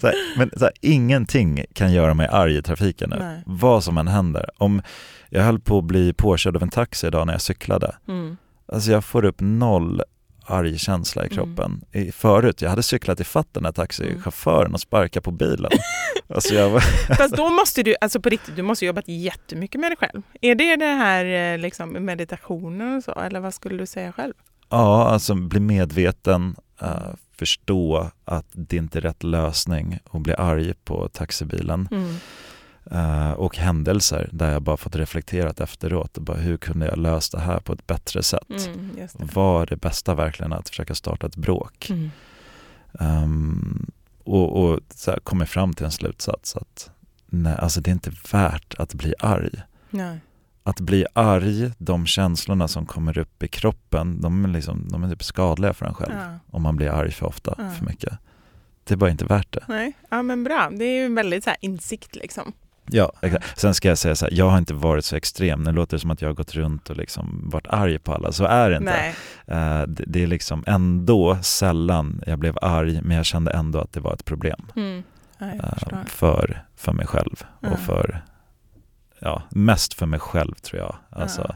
så 0.00 0.06
här, 0.06 0.38
men 0.38 0.50
så 0.56 0.64
här, 0.64 0.72
ingenting 0.80 1.64
kan 1.72 1.92
göra 1.92 2.14
mig 2.14 2.26
arg 2.26 2.56
i 2.56 2.62
trafiken 2.62 3.10
nu. 3.10 3.16
Nej. 3.18 3.42
Vad 3.46 3.84
som 3.84 3.98
än 3.98 4.08
händer. 4.08 4.50
Om 4.58 4.82
jag 5.30 5.42
höll 5.42 5.60
på 5.60 5.78
att 5.78 5.84
bli 5.84 6.12
påkörd 6.12 6.56
av 6.56 6.62
en 6.62 6.68
taxi 6.68 7.06
idag 7.06 7.26
när 7.26 7.34
jag 7.34 7.40
cyklade. 7.42 7.96
Mm. 8.08 8.36
Alltså 8.72 8.90
jag 8.90 9.04
får 9.04 9.24
upp 9.24 9.36
noll 9.40 10.02
arg 10.46 10.78
känsla 10.78 11.22
i 11.26 11.26
Mm. 11.32 11.36
kroppen. 11.36 11.84
I, 11.92 12.12
förut, 12.12 12.62
jag 12.62 12.70
hade 12.70 12.82
cyklat 12.82 13.20
ifatt 13.20 13.48
den 13.54 13.64
här 13.64 13.72
taxichauffören 13.72 14.74
och 14.74 14.80
sparkat 14.80 15.24
på 15.24 15.30
bilen. 15.30 15.70
alltså 16.34 16.54
jag 16.54 16.70
var, 16.70 16.80
Fast 17.16 17.36
då 17.36 17.50
måste 17.50 17.82
du, 17.82 17.94
alltså 18.00 18.20
på 18.20 18.28
riktigt, 18.28 18.56
du 18.56 18.62
måste 18.62 18.86
jobbat 18.86 19.08
jättemycket 19.08 19.80
med 19.80 19.90
dig 19.90 19.96
själv. 19.96 20.22
Är 20.40 20.54
det 20.54 20.76
det 20.76 20.84
här 20.86 21.52
eh, 21.54 21.58
liksom, 21.58 21.90
meditationen 22.04 22.96
och 22.96 23.04
så, 23.04 23.12
eller 23.12 23.40
vad 23.40 23.54
skulle 23.54 23.78
du 23.78 23.86
säga 23.86 24.12
själv? 24.12 24.34
ja, 24.68 25.08
alltså 25.08 25.34
bli 25.34 25.60
medveten, 25.60 26.56
eh, 26.80 26.88
förstå 27.38 28.10
att 28.24 28.46
det 28.52 28.76
inte 28.76 28.98
är 28.98 29.00
rätt 29.02 29.22
lösning 29.22 29.98
att 30.10 30.20
bli 30.20 30.34
arg 30.34 30.74
på 30.84 31.08
taxibilen. 31.08 31.88
Mm. 31.90 32.16
Eh, 32.90 33.30
och 33.32 33.56
händelser 33.56 34.28
där 34.32 34.52
jag 34.52 34.62
bara 34.62 34.76
fått 34.76 34.96
reflekterat 34.96 35.60
efteråt. 35.60 36.18
Bara, 36.18 36.36
hur 36.36 36.56
kunde 36.56 36.86
jag 36.86 36.98
lösa 36.98 37.36
det 37.38 37.42
här 37.44 37.58
på 37.60 37.72
ett 37.72 37.86
bättre 37.86 38.22
sätt? 38.22 38.50
Mm, 38.50 38.90
det. 38.96 39.34
Var 39.34 39.66
det 39.66 39.76
bästa 39.76 40.14
verkligen 40.14 40.52
att 40.52 40.68
försöka 40.68 40.94
starta 40.94 41.26
ett 41.26 41.36
bråk? 41.36 41.90
Mm. 41.90 42.10
Ehm, 43.00 43.90
och 44.24 44.64
och 44.64 44.80
så 44.94 45.10
här, 45.10 45.18
kommer 45.20 45.44
fram 45.46 45.72
till 45.74 45.84
en 45.84 45.92
slutsats 45.92 46.56
att 46.56 46.90
nej, 47.26 47.56
alltså 47.58 47.80
det 47.80 47.90
är 47.90 47.92
inte 47.92 48.12
värt 48.32 48.74
att 48.78 48.94
bli 48.94 49.14
arg. 49.18 49.62
Nej. 49.90 50.18
Att 50.62 50.80
bli 50.80 51.06
arg, 51.12 51.70
de 51.78 52.06
känslorna 52.06 52.68
som 52.68 52.86
kommer 52.86 53.18
upp 53.18 53.42
i 53.42 53.48
kroppen, 53.48 54.20
de 54.20 54.44
är, 54.44 54.48
liksom, 54.48 54.88
de 54.88 55.04
är 55.04 55.10
typ 55.10 55.24
skadliga 55.24 55.74
för 55.74 55.86
en 55.86 55.94
själv. 55.94 56.14
Ja. 56.14 56.38
Om 56.50 56.62
man 56.62 56.76
blir 56.76 56.88
arg 56.90 57.10
för 57.10 57.26
ofta, 57.26 57.54
Ja. 57.58 57.70
för 57.70 57.84
mycket. 57.84 58.18
Det 58.84 58.94
är 58.94 58.98
bara 58.98 59.10
inte 59.10 59.24
värt 59.24 59.52
det. 59.52 59.64
Nej, 59.68 59.92
ja 60.10 60.22
men 60.22 60.44
bra. 60.44 60.70
Det 60.72 60.84
är 60.84 61.02
ju 61.02 61.14
väldigt 61.14 61.44
så 61.44 61.50
insikt 61.60 62.16
liksom. 62.16 62.52
Ja, 62.90 63.12
exakt. 63.22 63.58
Sen 63.60 63.74
ska 63.74 63.88
jag 63.88 63.98
säga 63.98 64.14
så 64.14 64.24
här, 64.26 64.32
jag 64.32 64.48
har 64.50 64.58
inte 64.58 64.74
varit 64.74 65.04
så 65.04 65.16
extrem. 65.16 65.62
Nu 65.62 65.72
låter 65.72 65.96
det 65.96 66.00
som 66.00 66.10
att 66.10 66.22
jag 66.22 66.28
har 66.28 66.34
gått 66.34 66.54
runt 66.54 66.90
och 66.90 66.96
liksom 66.96 67.42
varit 67.50 67.66
arg 67.66 67.98
på 67.98 68.14
alla. 68.14 68.32
Så 68.32 68.44
är 68.44 68.70
det 68.70 68.76
inte. 68.76 68.92
Nej. 68.92 69.14
Eh, 69.46 69.82
det, 69.86 70.04
det 70.06 70.22
är 70.22 70.26
liksom 70.26 70.64
ändå 70.66 71.38
sällan 71.42 72.22
jag 72.26 72.38
blev 72.38 72.58
arg, 72.62 73.00
men 73.02 73.16
jag 73.16 73.26
kände 73.26 73.50
ändå 73.50 73.78
att 73.80 73.92
det 73.92 74.00
var 74.00 74.12
ett 74.14 74.24
problem. 74.24 74.66
Mm. 74.76 75.02
Ja, 75.38 75.46
eh, 75.46 76.04
för, 76.06 76.64
för 76.76 76.92
mig 76.92 77.06
själv 77.06 77.44
Ja. 77.60 77.68
och 77.70 77.78
för, 77.78 78.24
ja, 79.18 79.42
mest 79.50 79.94
för 79.94 80.06
mig 80.06 80.20
själv 80.20 80.54
tror 80.54 80.82
jag. 80.82 80.96
Alltså, 81.10 81.54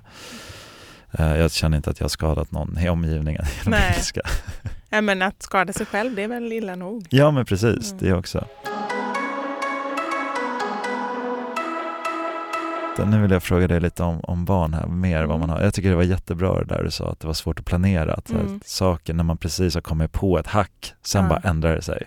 eh, 1.13 1.37
jag 1.37 1.53
känner 1.53 1.77
inte 1.77 1.91
att 1.91 2.01
jag 2.01 2.05
har 2.05 2.09
skadat 2.09 2.51
någon 2.53 2.79
i 2.79 2.89
omgivningen 2.89 3.45
genom 3.65 3.71
Nej. 3.81 3.95
ilska. 3.97 4.21
Ja, 4.93 5.01
men 5.01 5.23
att 5.23 5.43
skada 5.43 5.73
sig 5.73 5.87
själv, 5.87 6.15
det 6.15 6.23
är 6.23 6.29
väl 6.29 6.53
illa 6.53 6.75
nog. 6.77 7.07
Ja 7.11 7.31
men 7.31 7.45
precis, 7.45 7.93
Mm. 7.93 8.05
det 8.05 8.13
också. 8.15 8.45
Så 13.01 13.07
Nu 13.07 13.23
vill 13.23 13.31
jag 13.31 13.43
fråga 13.43 13.69
dig 13.69 13.81
lite 13.81 14.03
om, 14.03 14.21
om 14.21 14.45
barn 14.45 14.75
här, 14.75 14.87
mer 14.87 15.25
vad 15.25 15.39
man 15.41 15.51
har. 15.51 15.61
Jag 15.61 15.75
tycker 15.75 15.91
det 15.91 15.97
var 15.97 16.03
jättebra 16.03 16.59
det 16.59 16.65
där 16.65 16.85
du 16.85 16.91
sa, 16.91 17.11
att 17.11 17.21
det 17.21 17.27
var 17.27 17.35
svårt 17.35 17.59
att 17.59 17.65
planera. 17.65 18.15
Att 18.15 18.31
Mm. 18.31 18.57
att 18.57 18.67
saker, 18.69 19.15
när 19.15 19.25
man 19.25 19.37
precis 19.37 19.75
har 19.75 19.81
kommit 19.83 20.13
på 20.13 20.39
ett 20.39 20.47
hack, 20.47 20.95
sen 21.03 21.23
Ja. 21.23 21.29
bara 21.29 21.41
ändrar 21.51 21.77
det 21.77 21.83
sig. 21.83 22.07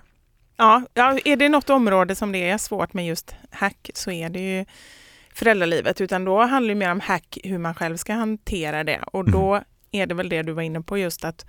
Ja, 0.58 0.82
ja, 0.94 1.20
är 1.26 1.36
det 1.36 1.50
något 1.50 1.70
område 1.70 2.16
som 2.16 2.32
det 2.32 2.50
är 2.50 2.58
svårt 2.58 2.94
med 2.94 3.06
just 3.08 3.36
hack 3.52 3.90
så 3.94 4.12
är 4.12 4.30
det 4.30 4.40
ju 4.40 4.66
föräldralivet. 5.34 6.02
Utan 6.02 6.26
då 6.26 6.42
handlar 6.46 6.70
det 6.74 6.80
mer 6.80 6.92
om 6.92 7.00
hack, 7.00 7.38
hur 7.44 7.58
man 7.58 7.74
själv 7.76 7.98
ska 7.98 8.14
hantera 8.14 8.84
det. 8.84 9.00
Och 9.12 9.32
då 9.32 9.62
är 9.92 10.06
det 10.08 10.14
väl 10.16 10.30
det 10.30 10.44
du 10.44 10.52
var 10.52 10.62
inne 10.62 10.82
på, 10.82 10.98
just 10.98 11.26
att 11.26 11.46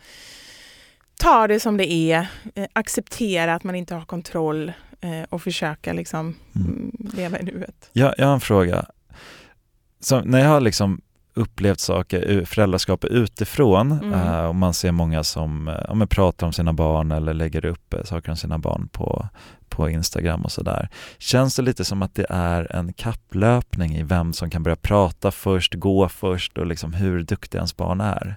ta 1.20 1.47
det 1.47 1.61
som 1.61 1.76
det 1.76 1.92
är, 1.92 2.26
eh, 2.55 2.66
acceptera 2.72 3.55
att 3.55 3.64
man 3.64 3.74
inte 3.74 3.95
har 3.95 4.05
kontroll 4.05 4.72
eh, 5.01 5.22
och 5.30 5.42
försöka 5.42 5.92
liksom 5.92 6.34
Mm. 6.57 6.66
mm, 6.68 6.92
leva 7.16 7.38
i 7.38 7.42
nuet. 7.42 7.90
Jag, 7.92 8.14
jag 8.18 8.26
har 8.26 8.34
en 8.34 8.40
fråga. 8.40 8.84
Så 10.05 10.20
när 10.20 10.40
jag 10.40 10.48
har 10.48 10.61
liksom 10.61 11.00
upplevt 11.34 11.80
saker, 11.80 12.44
föräldraskap 12.44 13.05
utifrån 13.05 13.92
Mm. 13.92 14.12
eh, 14.12 14.44
och 14.44 14.55
man 14.55 14.74
ser 14.74 14.92
många 14.92 15.24
som 15.24 15.68
eh, 15.68 15.74
ja, 15.88 15.94
men 15.94 16.09
pratar 16.09 16.46
om 16.46 16.52
sina 16.52 16.72
barn 16.72 17.12
eller 17.12 17.34
lägger 17.34 17.64
upp 17.64 17.94
eh, 17.94 18.02
saker 18.05 18.30
om 18.30 18.36
sina 18.36 18.59
barn 18.59 18.88
på, 18.92 19.28
på 19.68 19.90
Instagram 19.90 20.42
och 20.44 20.52
sådär. 20.52 20.88
Känns 21.18 21.57
det 21.57 21.62
lite 21.62 21.84
som 21.84 22.02
att 22.02 22.14
det 22.14 22.26
är 22.28 22.76
en 22.76 22.92
kapplöpning 22.92 23.96
i 23.96 24.02
vem 24.02 24.32
som 24.32 24.50
kan 24.50 24.62
börja 24.62 24.76
prata 24.76 25.30
först, 25.30 25.74
gå 25.74 26.09
först 26.09 26.59
och 26.59 26.66
liksom 26.66 26.92
hur 26.94 27.22
duktiga 27.22 27.59
ens 27.59 27.76
barn 27.76 28.00
är? 28.00 28.36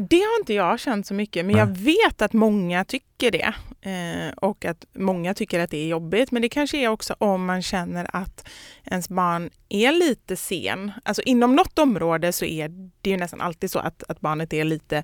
Det 0.00 0.16
har 0.16 0.40
inte 0.40 0.54
jag 0.54 0.80
känt 0.80 1.06
så 1.06 1.14
mycket, 1.14 1.46
men 1.46 1.56
Nej. 1.56 1.60
jag 1.60 1.76
vet 1.76 2.22
att 2.22 2.32
många 2.32 2.84
tycker 2.84 3.30
det. 3.30 3.54
Eh, 3.80 4.32
och 4.36 4.64
att 4.64 4.84
många 4.92 5.34
tycker 5.34 5.60
att 5.60 5.70
det 5.70 5.76
är 5.78 5.86
jobbigt. 5.86 6.30
Men 6.30 6.42
det 6.42 6.48
kanske 6.48 6.78
är 6.78 6.88
också 6.88 7.14
om 7.18 7.44
man 7.44 7.62
känner 7.62 8.16
att 8.16 8.48
ens 8.84 9.08
barn 9.08 9.50
är 9.68 9.92
lite 9.92 10.36
sen. 10.36 10.92
Alltså 11.02 11.22
inom 11.22 11.56
något 11.56 11.78
område 11.78 12.32
så 12.32 12.44
är 12.44 12.68
det 13.00 13.10
ju 13.10 13.16
nästan 13.16 13.40
alltid 13.40 13.70
så 13.70 13.78
att, 13.78 14.02
att 14.08 14.20
barnet 14.20 14.52
är 14.52 14.64
lite 14.64 15.02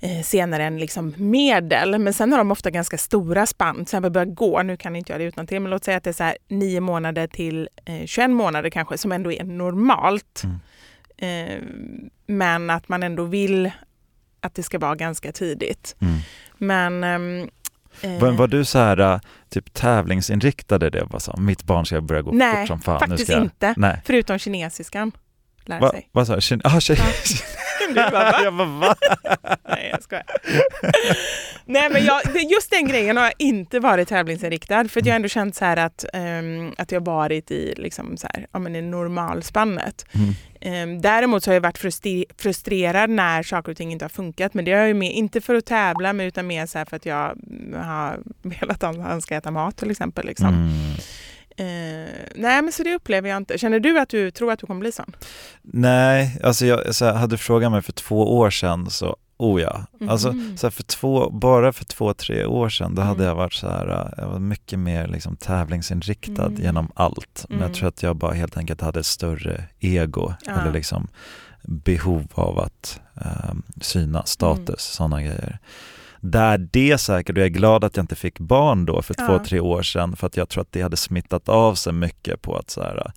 eh, 0.00 0.22
senare 0.22 0.64
än 0.64 0.78
liksom 0.78 1.14
medel. 1.16 1.98
Men 1.98 2.12
sen 2.12 2.32
har 2.32 2.38
de 2.38 2.50
ofta 2.50 2.70
ganska 2.70 2.98
stora 2.98 3.46
spann. 3.46 3.74
Till 3.74 3.82
exempel 3.82 4.10
börjar 4.10 4.26
gå, 4.26 4.62
nu 4.62 4.76
kan 4.76 4.96
inte 4.96 5.12
jag 5.12 5.20
det 5.20 5.24
utan 5.24 5.46
till, 5.46 5.60
men 5.60 5.70
låt 5.70 5.84
säga 5.84 5.96
att 5.96 6.04
det 6.04 6.10
är 6.10 6.14
så 6.14 6.24
här 6.24 6.36
9 6.48 6.80
månader 6.80 7.26
till 7.26 7.68
eh, 7.84 8.06
21 8.06 8.30
månader 8.30 8.70
kanske, 8.70 8.98
som 8.98 9.12
ändå 9.12 9.32
är 9.32 9.44
normalt. 9.44 10.42
Mm. 10.44 10.58
Eh, 11.18 11.62
men 12.26 12.70
att 12.70 12.88
man 12.88 13.02
ändå 13.02 13.24
vill 13.24 13.70
att 14.40 14.54
det 14.54 14.62
ska 14.62 14.78
vara 14.78 14.94
ganska 14.94 15.32
tidigt. 15.32 15.96
Mm. 16.00 16.18
Men... 16.58 17.04
eh, 17.04 18.18
Var, 18.20 18.30
var 18.32 18.46
du 18.46 18.64
så 18.64 18.78
här 18.78 18.98
äh, 19.00 19.20
typ 19.50 19.74
tävlingsinriktad 19.74 20.86
i 20.86 20.90
det? 20.90 21.06
Bara 21.06 21.20
så, 21.20 21.34
mitt 21.38 21.62
barn 21.62 21.86
ska 21.86 22.00
börja 22.00 22.22
gå 22.22 22.32
Nej, 22.32 22.56
fort 22.56 22.68
som 22.68 22.80
fan. 22.80 22.94
nu 23.02 23.08
faktiskt 23.08 23.30
inte. 23.30 23.74
Nej. 23.76 24.02
Förutom 24.04 24.38
kinesiskan. 24.38 25.12
Lära 25.64 25.80
Va, 25.80 25.90
sig. 25.90 26.08
vad 26.12 26.26
sa 26.26 26.34
du? 26.56 26.60
Ah. 26.64 26.80
Du 27.88 27.94
bara, 27.94 28.10
va? 28.10 28.40
jag 28.44 28.54
bara, 28.56 28.66
va? 28.68 28.94
Nej, 29.68 29.88
jag 29.92 30.02
skojar. 30.02 30.24
Nej, 31.64 31.90
men 31.90 32.04
jag, 32.04 32.20
just 32.50 32.70
den 32.70 32.88
grejen 32.88 33.16
har 33.16 33.24
jag 33.24 33.32
inte 33.38 33.80
varit 33.80 34.08
tävlingsinriktad. 34.08 34.88
För 34.88 35.00
jag 35.00 35.12
har 35.12 35.16
ändå 35.16 35.28
känt 35.28 35.56
så 35.56 35.64
här 35.64 35.76
att, 35.76 36.04
ehm, 36.12 36.72
att 36.78 36.92
jag 36.92 37.04
varit 37.04 37.50
i, 37.50 37.74
liksom 37.76 38.16
så 38.16 38.28
här, 38.34 38.46
ja, 38.52 38.58
men 38.58 38.76
i 38.76 38.82
normalspannet. 38.82 40.06
Mm. 40.14 40.34
Ehm, 40.66 41.00
däremot 41.00 41.44
så 41.44 41.50
har 41.50 41.54
jag 41.54 41.60
varit 41.60 41.78
frustrerad 42.38 43.10
när 43.10 43.42
saker 43.42 43.72
och 43.72 43.76
ting 43.76 43.92
inte 43.92 44.04
har 44.04 44.10
funkat. 44.10 44.54
Men 44.54 44.64
det 44.64 44.72
har 44.72 44.78
jag 44.78 44.88
ju 44.88 44.94
med, 44.94 45.12
inte 45.12 45.40
för 45.40 45.54
att 45.54 45.66
tävla, 45.66 46.12
men 46.12 46.26
utan 46.26 46.46
mer 46.46 46.66
så 46.66 46.84
för 46.88 46.96
att 46.96 47.06
jag 47.06 47.38
mm, 47.50 47.82
har 47.82 48.18
velat 48.42 48.82
att 48.82 48.96
han 48.96 49.22
ska 49.22 49.34
äta 49.34 49.50
mat 49.50 49.76
till 49.76 49.90
exempel. 49.90 50.26
Liksom. 50.26 50.48
Mm. 50.48 50.92
Eh, 51.58 52.10
nej, 52.34 52.62
men 52.62 52.72
så 52.72 52.82
det 52.82 52.94
upplever 52.94 53.28
jag 53.28 53.36
inte. 53.36 53.58
Känner 53.58 53.80
du 53.80 53.98
att 53.98 54.08
du 54.08 54.30
tror 54.30 54.52
att 54.52 54.58
du 54.58 54.66
kommer 54.66 54.80
bli 54.80 54.92
sån? 54.92 55.12
Nej, 55.62 56.40
alltså 56.42 56.66
jag 56.66 56.94
så 56.94 57.12
hade 57.12 57.34
du 57.34 57.38
frågat 57.38 57.72
mig 57.72 57.82
för 57.82 57.92
två 57.92 58.38
år 58.38 58.50
sedan 58.50 58.90
så 58.90 59.16
Oh 59.38 59.60
ja, 59.62 59.86
alltså 60.08 60.32
Mhm. 60.32 60.56
så 60.56 60.70
för 60.70 60.82
två, 60.82 61.30
bara 61.30 61.72
för 61.72 61.84
två, 61.84 62.14
tre 62.14 62.44
år 62.44 62.68
sedan 62.68 62.94
då 62.94 63.02
hade 63.02 63.14
Mm. 63.14 63.26
jag 63.26 63.34
varit 63.34 63.52
så 63.52 63.68
här, 63.68 63.88
äh, 63.88 64.22
jag 64.24 64.28
var 64.30 64.38
mycket 64.38 64.78
mer 64.78 65.06
liksom 65.08 65.36
tävlingsinriktad 65.36 66.46
Mm. 66.46 66.62
genom 66.62 66.90
allt. 66.94 67.46
Men 67.48 67.58
Mm. 67.58 67.68
jag 67.68 67.76
tror 67.78 67.88
att 67.88 68.02
jag 68.02 68.16
bara 68.16 68.32
helt 68.34 68.56
enkelt 68.56 68.80
hade 68.80 69.00
ett 69.00 69.06
större 69.06 69.64
ego 69.80 70.34
Ja. 70.46 70.52
eller 70.52 70.72
liksom 70.72 71.08
behov 71.62 72.26
av 72.34 72.58
att 72.58 73.00
um, 73.50 73.62
synas, 73.80 74.28
status, 74.28 74.68
Mm. 74.68 74.76
sådana 74.78 75.22
grejer. 75.22 75.58
Där 76.20 76.58
det 76.58 76.98
säkert, 76.98 77.36
och 77.36 77.38
jag 77.38 77.44
är 77.46 77.50
glad 77.50 77.84
att 77.84 77.96
jag 77.96 78.02
inte 78.02 78.16
fick 78.16 78.38
barn 78.38 78.86
då 78.86 79.02
för 79.02 79.14
Ja. 79.18 79.26
två, 79.26 79.44
tre 79.44 79.60
år 79.60 79.82
sedan 79.82 80.16
för 80.16 80.26
att 80.26 80.36
jag 80.36 80.48
tror 80.48 80.60
att 80.62 80.72
det 80.72 80.82
hade 80.82 80.96
smittat 80.96 81.48
av 81.48 81.74
sig 81.74 81.92
mycket 81.92 82.42
på 82.42 82.56
att 82.56 82.70
så 82.70 82.82
här, 82.82 83.12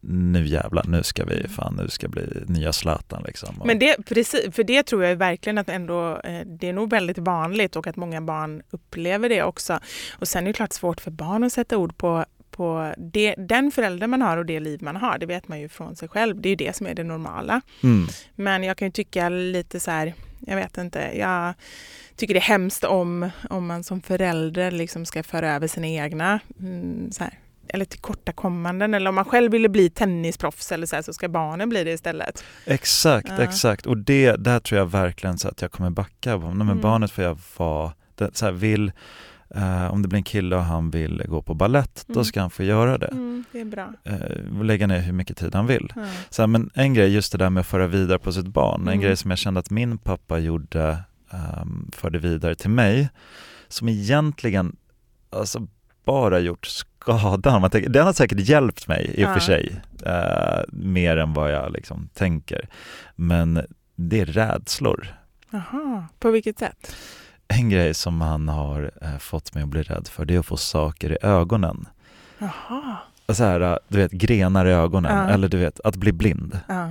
nu 0.00 0.46
jävlar, 0.46 0.84
nu 0.84 1.02
ska 1.02 1.24
vi, 1.24 1.48
fan 1.48 1.76
nu 1.76 1.88
ska 1.88 2.08
bli 2.08 2.26
nya 2.46 2.72
Zlatan 2.72 3.22
liksom. 3.26 3.62
Men 3.64 3.78
det, 3.78 3.96
precis, 4.06 4.54
för 4.54 4.64
det 4.64 4.82
tror 4.82 5.04
jag 5.04 5.16
verkligen 5.16 5.58
att 5.58 5.68
ändå, 5.68 6.20
eh, 6.24 6.46
det 6.46 6.68
är 6.68 6.72
nog 6.72 6.90
väldigt 6.90 7.18
vanligt 7.18 7.76
och 7.76 7.86
att 7.86 7.96
många 7.96 8.20
barn 8.20 8.62
upplever 8.70 9.28
det 9.28 9.42
också. 9.42 9.80
Och 10.18 10.28
sen 10.28 10.42
är 10.42 10.46
det 10.46 10.52
klart 10.52 10.72
svårt 10.72 11.00
för 11.00 11.10
barn 11.10 11.44
att 11.44 11.52
sätta 11.52 11.76
ord 11.76 11.96
på, 11.96 12.24
på 12.50 12.94
det, 12.98 13.34
den 13.38 13.70
förälder 13.70 14.06
man 14.06 14.22
har 14.22 14.36
och 14.36 14.46
det 14.46 14.60
liv 14.60 14.82
man 14.82 14.96
har. 14.96 15.18
Det 15.18 15.26
vet 15.26 15.48
man 15.48 15.60
ju 15.60 15.68
från 15.68 15.96
sig 15.96 16.08
själv. 16.08 16.40
Det 16.40 16.48
är 16.48 16.50
ju 16.50 16.56
det 16.56 16.76
som 16.76 16.86
är 16.86 16.94
det 16.94 17.04
normala. 17.04 17.60
mm. 17.82 18.08
Men 18.34 18.64
jag 18.64 18.76
kan 18.76 18.88
ju 18.88 18.92
tycka 18.92 19.28
lite 19.28 19.80
så 19.80 19.90
här, 19.90 20.14
jag 20.46 20.56
vet 20.56 20.78
inte, 20.78 21.10
jag 21.18 21.54
tycker 22.16 22.34
det 22.34 22.40
är 22.40 22.42
hemskt 22.42 22.84
om, 22.84 23.30
om 23.50 23.66
man 23.66 23.84
som 23.84 24.02
förälder 24.02 24.70
liksom 24.70 25.06
ska 25.06 25.22
föra 25.22 25.54
över 25.54 25.66
sina 25.66 25.86
egna 25.86 26.40
mm, 26.60 27.12
så 27.12 27.24
här, 27.24 27.38
eller 27.74 27.84
tillkortakommanden 27.84 28.94
eller 28.94 29.08
om 29.08 29.14
man 29.14 29.24
själv 29.24 29.52
ville 29.52 29.68
bli 29.68 29.90
tennisproffs 29.90 30.72
eller 30.72 30.86
så, 30.86 30.96
här, 30.96 31.02
så 31.02 31.12
ska 31.12 31.28
barnen 31.28 31.68
bli 31.68 31.84
det 31.84 31.90
istället. 31.92 32.44
Exakt, 32.66 33.28
Ja. 33.28 33.38
exakt. 33.42 33.86
Och 33.86 33.96
det, 33.98 34.36
där 34.36 34.60
tror 34.60 34.78
jag 34.78 34.86
verkligen 34.86 35.38
så 35.38 35.48
att 35.48 35.62
jag 35.62 35.72
kommer 35.72 35.90
backa. 35.90 36.36
Nej, 36.36 36.48
men 36.52 36.60
Mm. 36.60 36.80
Barnet 36.80 37.10
får 37.10 37.24
jag 37.24 37.38
vara, 37.56 37.92
det, 38.14 38.36
så 38.36 38.44
här, 38.44 38.52
vill, 38.52 38.92
eh, 39.54 39.92
om 39.92 40.02
det 40.02 40.08
blir 40.08 40.16
en 40.16 40.22
kille 40.24 40.56
och 40.56 40.62
han 40.64 40.90
vill 40.90 41.22
gå 41.28 41.42
på 41.42 41.54
ballett, 41.54 42.04
då 42.06 42.12
Mm. 42.12 42.24
ska 42.24 42.40
han 42.40 42.50
få 42.50 42.62
göra 42.62 42.98
det. 42.98 43.06
Mm, 43.06 43.44
det 43.52 43.60
är 43.60 43.64
bra. 43.64 43.92
Eh, 44.04 44.62
lägga 44.64 44.86
ner 44.86 44.98
hur 45.00 45.12
mycket 45.12 45.36
tid 45.36 45.54
han 45.54 45.66
vill. 45.66 45.92
Ja. 45.96 46.02
Så 46.30 46.42
här, 46.42 46.46
men 46.46 46.70
en 46.74 46.94
grej, 46.94 47.14
just 47.14 47.32
det 47.32 47.38
där 47.38 47.50
med 47.50 47.60
att 47.60 47.66
föra 47.66 47.86
vidare 47.86 48.18
på 48.18 48.32
sitt 48.32 48.46
barn, 48.46 48.80
en 48.80 48.88
Mm. 48.88 49.00
grej 49.00 49.16
som 49.16 49.30
jag 49.30 49.38
kände 49.38 49.60
att 49.60 49.70
min 49.70 49.98
pappa 49.98 50.38
gjorde, 50.38 50.98
um, 51.62 51.90
förde 51.92 52.18
vidare 52.18 52.54
till 52.54 52.70
mig, 52.70 53.08
som 53.68 53.88
egentligen 53.88 54.76
alltså, 55.30 55.66
bara 56.04 56.38
gjort 56.38 56.66
skada. 57.00 57.58
Man 57.58 57.70
tänker, 57.70 57.90
den 57.90 58.06
har 58.06 58.12
säkert 58.12 58.38
hjälpt 58.40 58.88
mig 58.88 59.14
i 59.14 59.24
och 59.24 59.28
för 59.28 59.34
Ja. 59.34 59.40
sig, 59.40 59.80
eh, 60.06 60.62
mer 60.72 61.16
än 61.16 61.34
vad 61.34 61.52
jag 61.52 61.72
liksom 61.72 62.08
tänker. 62.14 62.68
Men 63.16 63.66
det 63.96 64.20
är 64.20 64.26
rädslor. 64.26 65.14
Jaha, 65.50 66.04
på 66.18 66.30
vilket 66.30 66.58
sätt? 66.58 66.96
En 67.48 67.68
grej 67.70 67.94
som 67.94 68.20
han 68.20 68.48
har 68.48 68.90
eh, 69.02 69.18
fått 69.18 69.54
mig 69.54 69.62
att 69.62 69.68
bli 69.68 69.82
rädd 69.82 70.08
för, 70.08 70.24
det 70.24 70.34
är 70.34 70.38
att 70.38 70.46
få 70.46 70.56
saker 70.56 71.12
i 71.12 71.16
ögonen. 71.26 71.88
Jaha. 72.38 72.96
Så 73.28 73.44
här, 73.44 73.60
eh, 73.60 73.76
du 73.88 73.98
vet, 73.98 74.12
grenar 74.12 74.66
i 74.66 74.72
ögonen, 74.72 75.16
Ja. 75.28 75.34
eller 75.34 75.48
du 75.48 75.56
vet, 75.58 75.80
att 75.80 75.96
bli 75.96 76.12
blind. 76.12 76.60
Ja. 76.68 76.90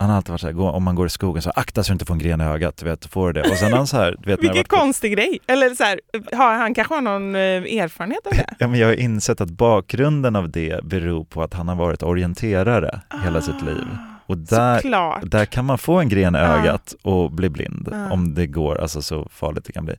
Han 0.00 0.10
har 0.10 0.16
alltid 0.16 0.30
varit 0.30 0.40
så 0.40 0.46
här, 0.46 0.58
om 0.60 0.82
man 0.82 0.94
går 0.94 1.06
i 1.06 1.10
skogen 1.10 1.42
så 1.42 1.50
akta 1.50 1.82
så 1.82 1.88
du 1.90 1.92
inte 1.92 2.04
får 2.04 2.14
en 2.14 2.18
gren 2.18 2.40
i 2.40 2.44
ögat, 2.44 2.76
du 2.76 2.84
vet, 2.84 3.06
får 3.06 3.32
det. 3.32 3.40
Och 3.50 3.56
sen 3.56 3.72
han 3.72 3.86
så 3.86 3.96
här, 3.96 4.16
vet, 4.18 4.40
Vilken 4.40 4.56
varit 4.56 4.68
konstig 4.68 5.12
grej. 5.12 5.38
Eller 5.46 5.74
så 5.74 5.84
här, 5.84 6.00
har, 6.36 6.54
han 6.54 6.74
kanske 6.74 6.94
har 6.94 7.00
någon 7.00 7.34
eh, 7.34 7.40
erfarenhet 7.40 8.26
av 8.26 8.32
det? 8.32 8.46
Ja, 8.58 8.68
men 8.68 8.80
jag 8.80 8.86
har 8.88 8.94
insett 8.94 9.40
att 9.40 9.50
bakgrunden 9.50 10.36
av 10.36 10.50
det 10.50 10.84
beror 10.84 11.24
på 11.24 11.42
att 11.42 11.54
han 11.54 11.68
har 11.68 11.76
varit 11.76 12.02
orienterare 12.02 13.00
hela 13.24 13.40
sitt 13.42 13.62
liv. 13.62 13.86
Och 14.26 14.38
där, 14.38 14.80
Såklart. 14.80 15.20
där 15.22 15.44
kan 15.44 15.64
man 15.64 15.78
få 15.78 15.98
en 16.00 16.08
gren 16.08 16.34
i 16.34 16.38
Ja. 16.38 16.44
ögat 16.44 16.94
och 17.02 17.32
bli 17.32 17.48
blind, 17.48 17.88
Ja. 17.92 18.10
om 18.12 18.34
det 18.34 18.46
går, 18.46 18.80
alltså 18.80 19.02
så 19.02 19.28
farligt 19.32 19.64
det 19.64 19.72
kan 19.72 19.84
bli. 19.84 19.94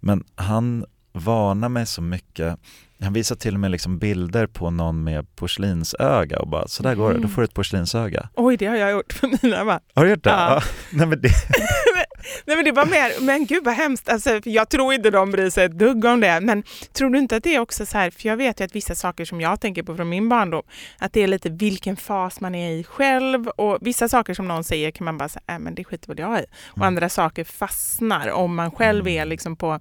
Men 0.00 0.24
han 0.34 0.84
varnar 1.12 1.68
mig 1.68 1.86
så 1.86 2.02
mycket, 2.02 2.58
han 3.04 3.12
visar 3.12 3.36
till 3.36 3.54
och 3.54 3.60
med 3.60 3.70
liksom 3.70 3.98
bilder 3.98 4.46
på 4.46 4.70
någon 4.70 5.04
med 5.04 5.36
porslinsöga 5.36 6.38
och 6.40 6.48
bara, 6.48 6.68
så 6.68 6.82
där 6.82 6.94
går 6.94 7.08
det, 7.08 7.14
då 7.14 7.18
Mm. 7.18 7.30
får 7.30 7.42
du 7.42 7.44
ett 7.44 7.54
porslinsöga. 7.54 8.28
Oj, 8.34 8.56
det 8.56 8.66
har 8.66 8.76
jag 8.76 8.90
gjort 8.92 9.12
för 9.12 9.28
mina 9.42 9.64
barn. 9.64 9.80
Har 9.94 10.04
du 10.04 10.10
gjort 10.10 10.24
det? 10.24 10.30
Ja. 10.30 10.54
Ja. 10.54 10.62
Nej, 10.92 11.06
men 11.06 11.20
det 11.20 11.28
Nej 12.46 12.56
men 12.56 12.64
det 12.64 12.72
var 12.72 12.86
mer, 12.86 13.20
men 13.24 13.46
gud 13.46 13.64
vad 13.64 13.74
hemskt. 13.74 14.08
Alltså, 14.08 14.40
jag 14.44 14.68
tror 14.68 14.94
inte 14.94 15.10
de 15.10 15.30
bryr 15.30 15.50
sig 15.50 15.64
ett 15.64 15.78
dugg 15.78 16.04
om 16.04 16.20
det. 16.20 16.40
Men 16.40 16.62
tror 16.92 17.10
du 17.10 17.18
inte 17.18 17.36
att 17.36 17.42
det 17.42 17.54
är 17.54 17.60
också 17.60 17.86
så 17.86 17.98
här, 17.98 18.10
för 18.10 18.28
jag 18.28 18.36
vet 18.36 18.60
ju 18.60 18.64
att 18.64 18.74
vissa 18.76 18.94
saker 18.94 19.24
som 19.24 19.40
jag 19.40 19.60
tänker 19.60 19.82
på 19.82 19.96
från 19.96 20.08
min 20.08 20.28
barndom, 20.28 20.62
att 20.98 21.12
det 21.12 21.20
är 21.22 21.26
lite 21.26 21.50
vilken 21.50 21.96
fas 21.96 22.40
man 22.40 22.54
är 22.54 22.70
i 22.70 22.84
själv 22.84 23.48
och 23.48 23.78
vissa 23.80 24.08
saker 24.08 24.34
som 24.34 24.48
någon 24.48 24.64
säger 24.64 24.90
kan 24.90 25.04
man 25.04 25.18
bara 25.18 25.28
säga, 25.28 25.42
äh, 25.48 25.58
men 25.58 25.74
det 25.74 25.84
skiter 25.84 26.08
väl 26.08 26.18
jag 26.18 26.38
i. 26.40 26.44
Och 26.70 26.76
Mm. 26.76 26.86
andra 26.86 27.08
saker 27.08 27.44
fastnar 27.44 28.30
om 28.30 28.54
man 28.54 28.70
själv 28.70 29.08
är 29.08 29.24
liksom 29.24 29.56
på 29.56 29.80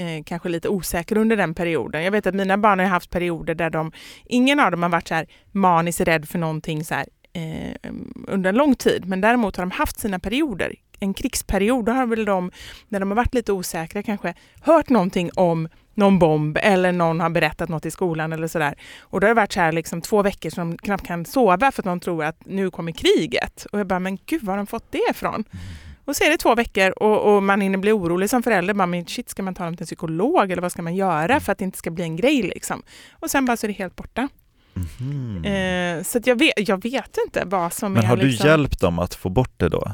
eh, 0.00 0.22
kanske 0.24 0.48
lite 0.48 0.68
osäker 0.68 1.16
under 1.16 1.36
den 1.36 1.54
perioden. 1.54 2.04
Jag 2.04 2.10
vet 2.10 2.26
att 2.26 2.34
mina 2.34 2.58
barn 2.58 2.78
har 2.78 2.86
haft 2.86 3.10
perioder 3.10 3.54
där 3.54 3.70
de, 3.70 3.92
ingen 4.24 4.60
av 4.60 4.70
dem 4.70 4.82
har 4.82 4.90
varit 4.90 5.08
så 5.08 5.14
här 5.14 5.26
maniskt 5.52 6.00
rädd 6.00 6.28
för 6.28 6.38
någonting 6.38 6.84
så 6.84 6.94
här, 6.94 7.06
eh, 7.32 7.90
under 8.28 8.48
en 8.48 8.56
lång 8.56 8.74
tid. 8.74 9.08
Men 9.08 9.20
däremot 9.20 9.56
har 9.56 9.62
de 9.64 9.70
haft 9.70 10.00
sina 10.00 10.18
perioder. 10.18 10.74
En 11.00 11.14
krigsperiod, 11.14 11.84
då 11.84 11.92
har 11.92 12.06
väl 12.06 12.24
de, 12.24 12.50
när 12.88 13.00
de 13.00 13.10
har 13.10 13.16
varit 13.16 13.34
lite 13.34 13.52
osäkra 13.52 14.02
kanske, 14.02 14.34
hört 14.60 14.88
någonting 14.88 15.30
om 15.34 15.68
någon 15.94 16.18
bomb 16.18 16.58
eller 16.62 16.92
någon 16.92 17.20
har 17.20 17.30
berättat 17.30 17.68
något 17.68 17.86
i 17.86 17.90
skolan 17.90 18.32
eller 18.32 18.48
sådär. 18.48 18.74
Och 19.00 19.20
då 19.20 19.26
har 19.26 19.34
det 19.34 19.40
varit 19.40 19.52
så 19.52 19.60
här 19.60 19.72
liksom 19.72 20.00
två 20.00 20.22
veckor 20.22 20.50
som 20.50 20.70
de 20.70 20.78
knappt 20.78 21.06
kan 21.06 21.24
sova 21.24 21.72
för 21.72 21.82
att 21.82 21.84
de 21.84 22.00
tror 22.00 22.24
att 22.24 22.46
nu 22.46 22.70
kommer 22.70 22.92
kriget. 22.92 23.66
Och 23.72 23.78
jag 23.80 23.86
bara, 23.86 23.98
men 23.98 24.18
gud 24.26 24.42
var 24.42 24.52
har 24.52 24.56
de 24.58 24.66
fått 24.66 24.92
det 24.92 25.10
ifrån? 25.10 25.34
Mm. 25.34 25.64
Och 26.10 26.16
så 26.16 26.24
är 26.24 26.30
det 26.30 26.36
två 26.36 26.54
veckor 26.54 26.90
och, 26.90 27.34
och 27.34 27.42
man 27.42 27.60
hinner 27.60 27.78
bli 27.78 27.92
orolig 27.92 28.30
som 28.30 28.42
förälder. 28.42 28.74
Bara, 28.74 28.86
men 28.86 29.06
shit, 29.06 29.28
ska 29.28 29.42
man 29.42 29.54
ta 29.54 29.64
dem 29.64 29.76
till 29.76 29.82
en 29.82 29.86
psykolog 29.86 30.50
eller 30.50 30.62
vad 30.62 30.72
ska 30.72 30.82
man 30.82 30.94
göra 30.94 31.40
för 31.40 31.52
att 31.52 31.58
det 31.58 31.64
inte 31.64 31.78
ska 31.78 31.90
bli 31.90 32.04
en 32.04 32.16
grej? 32.16 32.42
Liksom? 32.42 32.82
Och 33.12 33.30
sen 33.30 33.44
bara 33.44 33.56
så 33.56 33.66
är 33.66 33.68
det 33.68 33.74
helt 33.74 33.96
borta. 33.96 34.28
Mhm. 34.74 35.44
Eh, 35.44 36.02
så 36.02 36.20
jag, 36.24 36.38
vet, 36.38 36.68
jag 36.68 36.82
vet 36.82 37.18
inte 37.26 37.42
vad 37.46 37.72
som 37.72 37.92
Men 37.92 38.02
är... 38.02 38.08
har 38.08 38.16
du 38.16 38.26
liksom... 38.26 38.46
hjälpt 38.46 38.80
dem 38.80 38.98
att 38.98 39.14
få 39.14 39.28
bort 39.28 39.52
det 39.56 39.68
då? 39.68 39.92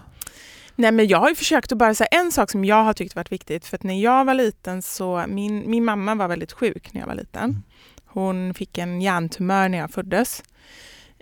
Nej, 0.77 0.93
men 0.93 1.09
jag 1.09 1.19
har 1.19 1.35
försökt 1.35 1.73
att 1.73 1.79
bara 1.79 1.95
säga 1.95 2.09
en 2.09 2.33
sak 2.33 2.51
som 2.51 2.65
jag 2.65 2.85
har 2.85 2.93
tyckt 2.93 3.17
varit 3.17 3.33
viktigt. 3.33 3.67
För 3.67 3.77
att 3.77 3.83
när 3.83 4.03
jag 4.03 4.25
var 4.25 4.35
liten 4.35 4.83
så, 4.83 5.25
min, 5.29 5.71
min 5.71 5.85
mamma 5.85 6.15
var 6.15 6.29
väldigt 6.29 6.53
sjuk 6.53 6.93
när 6.93 7.01
jag 7.01 7.09
var 7.09 7.15
liten. 7.15 7.45
Mm. 7.45 7.63
Hon 8.05 8.55
fick 8.55 8.79
en 8.79 9.03
hjärntumör 9.03 9.69
när 9.69 9.79
jag 9.79 9.91
föddes. 9.91 10.43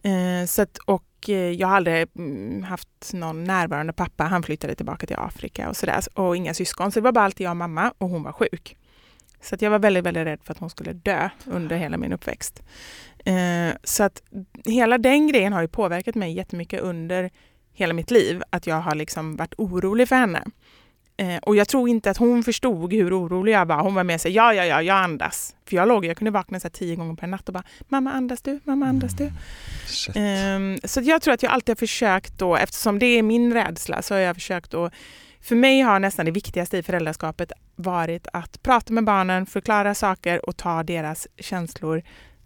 Eh, 0.04 0.46
så 0.46 0.62
att, 0.62 0.78
och 0.84 1.04
Eh, 1.28 1.50
jag 1.50 1.68
har 1.68 1.76
aldrig 1.76 2.08
mm, 2.16 2.62
haft 2.62 3.12
någon 3.12 3.44
närvarande 3.44 3.92
pappa. 3.92 4.24
Han 4.24 4.42
flyttade 4.42 4.74
tillbaka 4.74 5.06
till 5.06 5.16
Afrika 5.18 5.68
och 5.68 5.76
sådär. 5.76 6.00
Och 6.14 6.36
inga 6.36 6.54
syskon. 6.54 6.92
Så 6.92 7.00
det 7.00 7.04
var 7.04 7.12
bara 7.12 7.24
alltid 7.24 7.44
jag 7.44 7.50
och 7.50 7.56
mamma 7.56 7.92
och 7.98 8.08
hon 8.08 8.22
var 8.22 8.32
sjuk. 8.32 8.76
Så 9.40 9.54
att 9.54 9.62
jag 9.62 9.70
var 9.70 9.78
väldigt, 9.78 10.04
väldigt 10.04 10.26
rädd 10.26 10.40
för 10.44 10.52
att 10.52 10.58
hon 10.58 10.70
skulle 10.70 10.92
dö 10.92 11.28
under 11.46 11.76
hela 11.76 11.96
min 11.96 12.12
uppväxt. 12.12 12.62
Eh, 13.24 13.76
så 13.84 14.02
att 14.02 14.22
hela 14.64 14.98
den 14.98 15.28
grejen 15.28 15.52
har 15.52 15.62
ju 15.62 15.68
påverkat 15.68 16.14
mig 16.14 16.32
jättemycket 16.32 16.80
under 16.80 17.30
hela 17.72 17.94
mitt 17.94 18.10
liv. 18.10 18.42
Att 18.50 18.66
jag 18.66 18.80
har 18.80 18.94
liksom 18.94 19.36
varit 19.36 19.54
orolig 19.58 20.08
för 20.08 20.16
henne. 20.16 20.44
Eh, 21.16 21.36
och 21.36 21.56
jag 21.56 21.68
tror 21.68 21.88
inte 21.88 22.10
att 22.10 22.16
hon 22.16 22.42
förstod 22.42 22.92
hur 22.92 23.20
orolig 23.20 23.52
jag 23.52 23.66
var. 23.66 23.82
Hon 23.82 23.94
var 23.94 24.04
med 24.04 24.20
sig, 24.20 24.32
ja, 24.32 24.54
ja, 24.54 24.64
ja, 24.64 24.82
jag 24.82 24.96
andas. 24.96 25.54
För 25.68 25.76
jag 25.76 25.88
låg, 25.88 26.04
jag 26.04 26.16
kunde 26.16 26.30
vakna 26.30 26.60
så 26.60 26.70
tio 26.70 26.96
gånger 26.96 27.14
per 27.14 27.26
natt 27.26 27.48
och 27.48 27.54
bara, 27.54 27.64
mamma 27.88 28.12
andas 28.12 28.42
du, 28.42 28.60
mamma 28.64 28.86
andas 28.86 29.12
du. 29.12 29.32
Mm. 30.14 30.78
så 30.84 31.00
jag 31.00 31.22
tror 31.22 31.34
att 31.34 31.42
jag 31.42 31.52
alltid 31.52 31.70
har 31.70 31.76
försökt 31.76 32.38
då, 32.38 32.56
eftersom 32.56 32.98
det 32.98 33.06
är 33.06 33.22
min 33.22 33.52
rädsla, 33.52 34.02
så 34.02 34.14
har 34.14 34.20
jag 34.20 34.36
försökt 34.36 34.74
att 34.74 34.92
för 35.40 35.56
mig 35.56 35.80
har 35.80 35.98
nästan 35.98 36.24
det 36.24 36.30
viktigaste 36.30 36.78
i 36.78 36.82
föräldraskapet 36.82 37.52
varit 37.76 38.26
att 38.32 38.62
prata 38.62 38.92
med 38.92 39.04
barnen, 39.04 39.46
förklara 39.46 39.94
saker 39.94 40.48
och 40.48 40.56
ta 40.56 40.82
deras 40.82 41.28
känslor 41.38 42.02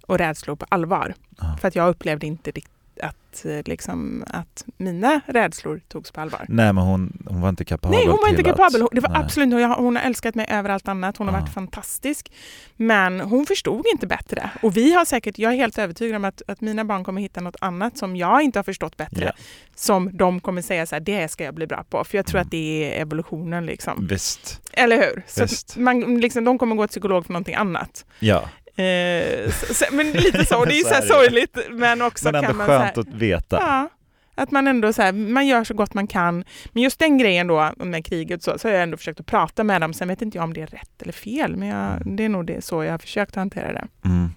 och 0.06 0.18
rädslor 0.18 0.56
på 0.56 0.66
allvar. 0.68 1.14
Ja. 1.38 1.56
För 1.60 1.68
att 1.68 1.74
jag 1.74 1.88
upplevde 1.88 2.26
inte 2.26 2.50
riktigt 2.50 2.77
att, 3.02 3.44
eh, 3.44 3.62
liksom, 3.64 4.24
att 4.26 4.64
mina 4.76 5.20
rädslor 5.26 5.80
togs 5.88 6.10
på 6.10 6.20
allvar. 6.20 6.46
Nej, 6.48 6.72
men 6.72 6.84
hon, 6.84 7.26
hon 7.26 7.40
var 7.40 7.48
inte 7.48 7.64
kapabel 7.64 7.98
Nej, 7.98 8.06
hon 8.06 8.18
var 8.22 8.28
inte 8.28 8.42
kapabel. 8.42 8.82
Att, 8.82 8.88
det 8.92 9.00
var 9.00 9.16
absolut, 9.16 9.52
hon, 9.52 9.70
hon 9.70 9.96
har 9.96 10.02
älskat 10.02 10.34
mig 10.34 10.46
över 10.48 10.70
allt 10.70 10.88
annat. 10.88 11.16
Hon 11.16 11.28
har 11.28 11.34
ja. 11.34 11.40
varit 11.40 11.52
fantastisk. 11.54 12.32
Men 12.76 13.20
hon 13.20 13.46
förstod 13.46 13.86
inte 13.92 14.06
bättre. 14.06 14.50
Och 14.62 14.76
vi 14.76 14.94
har 14.94 15.04
säkert, 15.04 15.38
jag 15.38 15.52
är 15.52 15.56
helt 15.56 15.78
övertygad 15.78 16.16
om 16.16 16.24
att, 16.24 16.42
att 16.46 16.60
mina 16.60 16.84
barn 16.84 17.04
kommer 17.04 17.20
hitta 17.20 17.40
något 17.40 17.56
annat 17.60 17.98
som 17.98 18.16
jag 18.16 18.42
inte 18.42 18.58
har 18.58 18.64
förstått 18.64 18.96
bättre. 18.96 19.24
Ja. 19.24 19.32
Som 19.74 20.16
de 20.16 20.40
kommer 20.40 20.62
säga 20.62 20.86
så 20.86 20.94
här, 20.94 21.00
det 21.00 21.28
ska 21.28 21.44
jag 21.44 21.54
bli 21.54 21.66
bra 21.66 21.84
på. 21.90 22.04
För 22.04 22.18
jag 22.18 22.26
tror 22.26 22.38
mm. 22.38 22.46
att 22.46 22.50
det 22.50 22.94
är 22.94 23.00
evolutionen. 23.00 23.66
Liksom. 23.66 24.06
Visst. 24.10 24.60
Eller 24.72 24.96
hur? 24.96 25.22
Så 25.26 25.80
man, 25.80 26.20
liksom, 26.20 26.44
de 26.44 26.58
kommer 26.58 26.76
gå 26.76 26.86
till 26.86 26.90
psykolog 26.90 27.26
för 27.26 27.32
någonting 27.32 27.54
annat. 27.54 28.04
Ja. 28.18 28.44
Eh, 28.78 29.50
så, 29.50 29.84
men 29.92 30.10
lite 30.10 30.44
så, 30.44 30.64
det 30.64 30.74
är 30.74 30.76
ju 30.76 30.82
så, 30.82 30.94
så 31.02 31.06
sorgligt 31.06 31.58
men 31.70 32.02
också 32.02 32.24
men 32.24 32.34
ändå 32.34 32.48
kan 32.48 32.56
man 32.56 32.66
skönt 32.66 32.96
här, 32.96 33.00
att 33.00 33.08
veta. 33.08 33.56
Ja, 33.60 33.88
att 34.34 34.50
man 34.50 34.68
ändå 34.68 34.92
så 34.92 35.02
här, 35.02 35.12
man 35.12 35.46
gör 35.46 35.64
så 35.64 35.74
gott 35.74 35.94
man 35.94 36.06
kan. 36.06 36.44
Men 36.72 36.82
just 36.82 36.98
den 36.98 37.18
grejen 37.18 37.46
då 37.46 37.72
med 37.76 38.06
kriget 38.06 38.42
så, 38.42 38.58
så 38.58 38.68
har 38.68 38.72
jag 38.72 38.82
ändå 38.82 38.96
försökt 38.96 39.20
att 39.20 39.26
prata 39.26 39.64
med 39.64 39.80
dem. 39.80 39.94
Sen 39.94 40.08
vet 40.08 40.22
inte 40.22 40.38
jag 40.38 40.44
om 40.44 40.54
det 40.54 40.60
är 40.60 40.66
rätt 40.66 41.02
eller 41.02 41.12
fel, 41.12 41.56
men 41.56 41.68
jag, 41.68 41.92
mm. 41.92 42.16
det 42.16 42.24
är 42.24 42.28
nog 42.28 42.46
det, 42.46 42.64
så 42.64 42.84
jag 42.84 42.90
har 42.90 42.98
försökt 42.98 43.30
att 43.30 43.36
hantera 43.36 43.72
det. 43.72 43.88
Mm. 44.04 44.30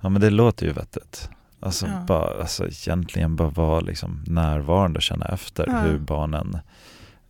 Ja 0.00 0.08
men 0.08 0.20
det 0.20 0.30
låter 0.30 0.66
ju 0.66 0.72
vettigt. 0.72 1.28
Alltså, 1.60 1.86
ja. 1.86 2.04
bara, 2.08 2.40
alltså 2.40 2.66
egentligen 2.66 3.36
bara 3.36 3.48
vara 3.48 3.80
liksom 3.80 4.24
närvarande 4.26 4.96
och 4.96 5.02
känna 5.02 5.26
efter 5.26 5.66
ja. 5.66 5.80
hur 5.80 5.98
barnen 5.98 6.58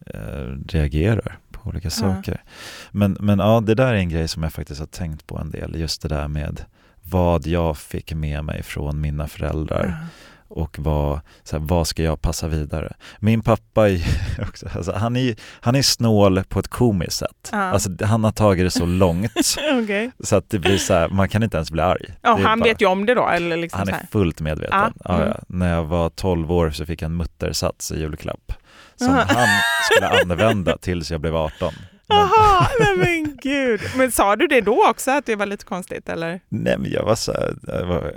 eh, 0.07 0.69
reagerar 0.69 1.39
olika 1.65 1.91
saker. 1.91 2.43
Men, 2.91 3.17
men 3.21 3.39
ja, 3.39 3.61
det 3.61 3.75
där 3.75 3.87
är 3.87 3.95
en 3.95 4.09
grej 4.09 4.29
som 4.29 4.43
jag 4.43 4.53
faktiskt 4.53 4.81
har 4.81 4.87
tänkt 4.87 5.27
på 5.27 5.39
en 5.39 5.51
del, 5.51 5.81
just 5.81 6.03
det 6.03 6.09
där 6.09 6.29
med 6.29 6.65
vad 7.03 7.47
jag 7.47 7.79
fick 7.79 8.13
med 8.13 8.45
mig 8.45 8.63
från 8.63 9.01
mina 9.01 9.29
föräldrar 9.29 10.09
och 10.55 10.79
vad, 10.79 11.21
så 11.43 11.59
här, 11.59 11.65
vad 11.67 11.87
ska 11.87 12.03
jag 12.03 12.23
passa 12.23 12.49
vidare? 12.49 12.93
Min 13.19 13.43
pappa 13.43 13.91
är 13.91 14.01
också, 14.49 14.69
alltså, 14.75 14.93
han, 14.93 15.17
är, 15.17 15.37
han 15.61 15.75
är 15.75 15.83
snål 15.83 16.45
på 16.45 16.61
ett 16.61 16.69
komiskt 16.69 17.17
sätt. 17.17 17.51
Uh. 17.53 17.59
Alltså, 17.59 17.91
han 18.05 18.25
har 18.25 18.33
tagit 18.33 18.67
det 18.67 18.71
så 18.71 18.87
långt 18.87 19.33
okay. 19.83 20.11
så 20.21 20.37
att 20.37 20.51
det 20.51 20.59
blir 20.59 20.79
så 20.79 20.95
här, 20.95 21.09
man 21.09 21.29
kan 21.29 21.43
inte 21.43 21.57
ens 21.57 21.71
bli 21.71 21.83
arg. 21.83 22.07
Oh, 22.23 22.41
han 22.41 22.61
bara, 22.61 22.65
vet 22.65 22.83
ju 22.83 22.87
om 22.87 23.07
det 23.07 23.15
då? 23.15 23.29
Eller 23.29 23.57
liksom 23.57 23.79
han 23.79 23.89
är 23.89 24.07
fullt 24.13 24.41
medveten. 24.41 24.81
Uh. 24.81 24.91
Ja, 25.05 25.27
ja. 25.27 25.41
När 25.49 25.75
jag 25.75 25.85
var 25.85 26.11
12 26.11 26.53
år 26.53 26.71
så 26.71 26.87
fick 26.87 27.03
jag 27.03 27.07
en 27.07 27.17
muttersats 27.17 27.93
i 27.93 28.01
julklapp 28.01 28.53
som 28.97 29.15
han 29.15 29.49
skulle 29.91 30.09
använda 30.09 30.79
tills 30.79 31.11
jag 31.11 31.21
blev 31.21 31.37
18. 31.37 31.75
Jaha, 32.07 32.69
men, 32.81 32.99
men 32.99 33.37
gud. 33.43 33.81
Men 33.97 34.13
sa 34.13 34.37
du 34.37 34.47
det 34.47 34.61
då 34.61 34.89
också 34.91 35.11
att 35.11 35.27
det 35.27 35.37
var 35.37 35.47
lite 35.47 35.65
konstigt 35.65 36.09
eller? 36.09 36.41
Nej 36.49 36.79
men 36.79 36.91
jag 36.91 37.05
var 37.05 37.15
så 37.15 37.33
här, 37.33 37.55
jag 37.67 37.87
var, 37.87 38.13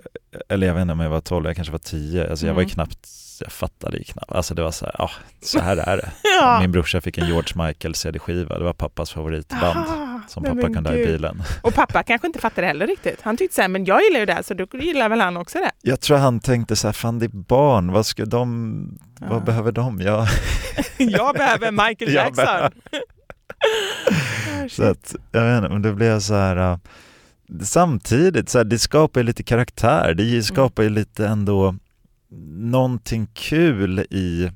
eller 0.49 0.67
jag 0.67 0.73
vet 0.73 0.81
inte 0.81 0.93
om 0.93 0.99
jag 0.99 1.09
var 1.09 1.21
12, 1.21 1.45
jag 1.45 1.55
kanske 1.55 1.71
var 1.71 1.79
10, 1.79 2.29
alltså 2.29 2.47
jag 2.47 2.53
var 2.53 2.61
ju 2.61 2.65
mm. 2.65 2.73
knappt 2.73 3.09
jag 3.39 3.51
fattade 3.51 3.97
ju 3.97 4.03
knappt. 4.03 4.31
Alltså 4.31 4.55
det 4.55 4.63
var 4.63 4.71
så 4.71 4.85
här, 4.85 4.95
ja, 4.97 5.11
så 5.41 5.59
här 5.59 5.77
är 5.77 5.97
det. 5.97 6.11
ja. 6.23 6.59
Min 6.59 6.71
brorsa 6.71 7.01
fick 7.01 7.17
en 7.17 7.27
George 7.27 7.65
Michael 7.65 7.95
CD-skiva, 7.95 8.57
det 8.57 8.63
var 8.63 8.73
pappas 8.73 9.11
favoritband 9.11 9.79
ah, 9.89 10.06
som 10.27 10.43
pappa 10.43 10.61
kunde 10.61 10.89
ha 10.89 10.95
i 10.97 11.05
bilen. 11.05 11.43
Och 11.61 11.73
pappa 11.73 12.03
kanske 12.03 12.27
inte 12.27 12.39
fattade 12.39 12.61
det 12.61 12.67
heller 12.67 12.87
riktigt. 12.87 13.21
Han 13.21 13.37
tyckte 13.37 13.55
så 13.55 13.61
här, 13.61 13.69
men 13.69 13.85
jag 13.85 14.03
gillar 14.03 14.19
ju 14.19 14.25
det, 14.25 14.43
så 14.43 14.53
då 14.53 14.67
gillar 14.73 15.09
väl 15.09 15.21
han 15.21 15.37
också 15.37 15.59
det. 15.59 15.71
Jag 15.81 16.01
tror 16.01 16.17
han 16.17 16.39
tänkte 16.39 16.75
så 16.75 16.87
här, 16.87 16.93
fan 16.93 17.19
det 17.19 17.25
är 17.25 17.29
barn, 17.29 17.91
vad 17.91 18.05
ska 18.05 18.25
de, 18.25 18.99
ja. 19.19 19.27
vad 19.29 19.43
behöver 19.43 19.71
de? 19.71 20.01
Jag, 20.01 20.27
jag 20.97 21.35
behöver 21.35 21.71
Michael 21.71 22.13
Jackson. 22.13 22.71
så 24.69 24.83
att, 24.83 25.15
jag 25.31 25.45
vet 25.45 25.57
inte, 25.57 25.69
men 25.69 25.81
då 25.81 25.93
blev 25.93 26.19
så 26.19 26.33
här, 26.33 26.71
uh, 26.71 26.77
samtidigt, 27.63 28.49
så 28.49 28.57
här, 28.57 28.65
det 28.65 28.79
skapar 28.79 29.19
ju 29.19 29.23
lite 29.25 29.43
karaktär, 29.43 30.13
det 30.13 30.23
mm. 30.23 30.43
skapar 30.43 30.83
ju 30.83 30.89
lite 30.89 31.27
ändå 31.27 31.75
någonting 32.49 33.27
kul 33.33 33.99
i 33.99 34.51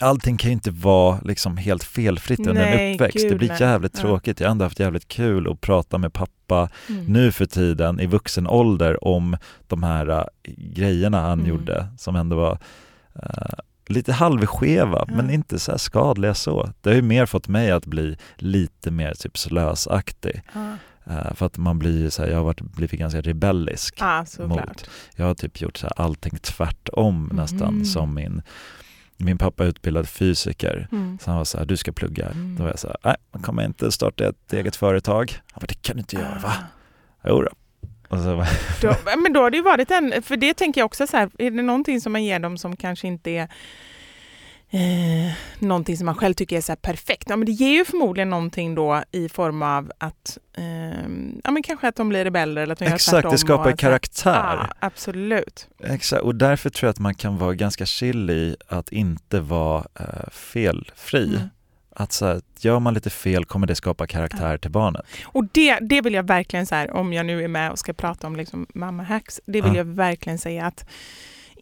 Allting 0.00 0.36
kan 0.36 0.50
ju 0.50 0.52
inte 0.52 0.70
vara 0.70 1.18
liksom 1.24 1.56
helt 1.56 1.84
felfritt 1.84 2.46
under 2.46 2.66
en 2.66 2.94
uppväxt. 2.94 3.18
Gud, 3.18 3.32
det 3.32 3.36
blir 3.36 3.60
jävligt 3.60 3.94
nej. 3.94 4.02
tråkigt. 4.02 4.40
Jag 4.40 4.46
har 4.46 4.50
ändå 4.50 4.64
haft 4.64 4.80
jävligt 4.80 5.08
kul 5.08 5.52
att 5.52 5.60
prata 5.60 5.98
med 5.98 6.12
pappa 6.12 6.68
mm. 6.88 7.04
nu 7.04 7.32
för 7.32 7.46
tiden 7.46 8.00
i 8.00 8.06
vuxen 8.06 8.46
ålder 8.46 9.04
om 9.04 9.36
de 9.66 9.82
här 9.82 10.10
uh, 10.10 10.24
grejerna 10.56 11.20
han 11.20 11.38
mm. 11.38 11.50
gjorde 11.50 11.86
som 11.98 12.16
ändå 12.16 12.36
var 12.36 12.58
uh, 13.16 13.54
lite 13.86 14.12
halvskeva 14.12 15.04
mm. 15.08 15.16
men 15.16 15.34
inte 15.34 15.58
så 15.58 15.78
skadliga 15.78 16.34
så. 16.34 16.70
Det 16.80 16.90
har 16.90 16.94
ju 16.94 17.02
mer 17.02 17.26
fått 17.26 17.48
mig 17.48 17.70
att 17.70 17.86
bli 17.86 18.16
lite 18.36 18.90
mer 18.90 19.14
typ 19.14 19.38
slösaktig. 19.38 20.42
Uh, 21.06 21.34
för 21.34 21.46
att 21.46 21.58
man 21.58 21.78
blir 21.78 22.10
så 22.10 22.22
här, 22.22 22.30
jag 22.30 22.36
har 22.36 22.44
varit, 22.44 22.60
blivit 22.60 23.00
ganska 23.00 23.20
rebellisk 23.20 23.94
ah, 24.00 24.24
mot. 24.38 24.90
Jag 25.16 25.24
har 25.24 25.34
typ 25.34 25.60
gjort 25.60 25.76
så 25.76 25.86
här, 25.86 26.04
allting 26.04 26.38
tvärtom 26.42 27.24
mm. 27.24 27.36
nästan 27.36 27.84
som 27.84 28.14
min 28.14 28.42
min 29.24 29.38
pappa 29.38 29.64
är 29.64 29.68
utbildad 29.68 30.08
fysiker, 30.08 30.88
mm. 30.92 31.18
så 31.22 31.30
han 31.30 31.38
var 31.38 31.44
så 31.44 31.58
här, 31.58 31.64
du 31.64 31.76
ska 31.76 31.92
plugga. 31.92 32.26
Mm. 32.28 32.56
Då 32.56 32.62
var 32.62 32.70
jag 32.70 32.78
så 32.78 32.88
här, 32.88 32.96
nej, 33.02 33.16
man 33.32 33.42
kommer 33.42 33.64
inte 33.64 33.92
starta 33.92 34.28
ett 34.28 34.52
eget 34.52 34.76
företag. 34.76 35.32
Han 35.52 35.60
bara, 35.60 35.66
det 35.66 35.82
kan 35.82 35.96
du 35.96 36.00
inte 36.00 36.16
göra 36.16 36.38
va? 36.42 36.48
Ah. 36.48 37.28
Jo 37.28 37.42
då. 37.42 37.50
Så... 38.16 38.44
då, 38.82 38.94
men 39.18 39.32
då 39.32 39.40
har 39.40 39.50
det 39.50 39.56
ju 39.56 39.62
varit 39.62 39.90
en, 39.90 40.22
för 40.22 40.36
det 40.36 40.54
tänker 40.54 40.80
jag 40.80 40.86
också 40.86 41.06
så 41.06 41.16
här, 41.16 41.30
är 41.38 41.50
det 41.50 41.62
någonting 41.62 42.00
som 42.00 42.12
man 42.12 42.24
ger 42.24 42.38
dem 42.38 42.58
som 42.58 42.76
kanske 42.76 43.06
inte 43.06 43.30
är 43.30 43.48
eh, 44.72 45.32
någonting 45.58 45.96
som 45.96 46.06
man 46.06 46.14
själv 46.14 46.34
tycker 46.34 46.56
är 46.56 46.60
så 46.60 46.76
perfekt. 46.76 47.30
Ja, 47.30 47.36
men 47.36 47.46
det 47.46 47.52
ger 47.52 47.70
ju 47.70 47.84
förmodligen 47.84 48.30
någonting 48.30 48.74
då 48.74 49.02
i 49.12 49.28
form 49.28 49.62
av 49.62 49.92
att 49.98 50.38
eh, 50.56 50.64
ja, 51.44 51.50
men 51.50 51.62
kanske 51.62 51.88
att 51.88 51.96
de 51.96 52.08
blir 52.08 52.24
rebeller 52.24 52.62
eller 52.62 52.72
att 52.72 52.78
de 52.78 52.84
Exakt, 52.84 53.30
det 53.30 53.38
skapar 53.38 53.72
och, 53.72 53.78
karaktär. 53.78 54.56
Ja, 54.56 54.68
absolut. 54.80 55.68
Exakt, 55.84 56.22
och 56.22 56.34
därför 56.34 56.70
tror 56.70 56.86
jag 56.86 56.90
att 56.90 56.98
man 56.98 57.14
kan 57.14 57.38
vara 57.38 57.54
ganska 57.54 57.86
chill 57.86 58.30
i 58.30 58.56
att 58.68 58.92
inte 58.92 59.40
vara 59.40 59.84
eh, 60.00 60.30
felfri. 60.30 61.28
Mm. 61.28 61.48
Att 61.94 62.12
så 62.12 62.26
här, 62.26 62.40
gör 62.58 62.80
man 62.80 62.94
lite 62.94 63.10
fel 63.10 63.44
kommer 63.44 63.66
det 63.66 63.74
skapa 63.74 64.06
karaktär 64.06 64.50
ja. 64.50 64.58
till 64.58 64.70
barnet. 64.70 65.02
Och 65.24 65.44
det, 65.52 65.78
det 65.78 66.00
vill 66.00 66.14
jag 66.14 66.26
verkligen, 66.26 66.66
så 66.66 66.74
här, 66.74 66.90
om 66.90 67.12
jag 67.12 67.26
nu 67.26 67.44
är 67.44 67.48
med 67.48 67.70
och 67.70 67.78
ska 67.78 67.92
prata 67.92 68.26
om 68.26 68.36
liksom 68.36 68.66
mamma 68.74 69.02
hacks, 69.02 69.40
det 69.46 69.60
vill 69.60 69.72
ja. 69.72 69.76
jag 69.76 69.84
verkligen 69.84 70.38
säga 70.38 70.66
att 70.66 70.84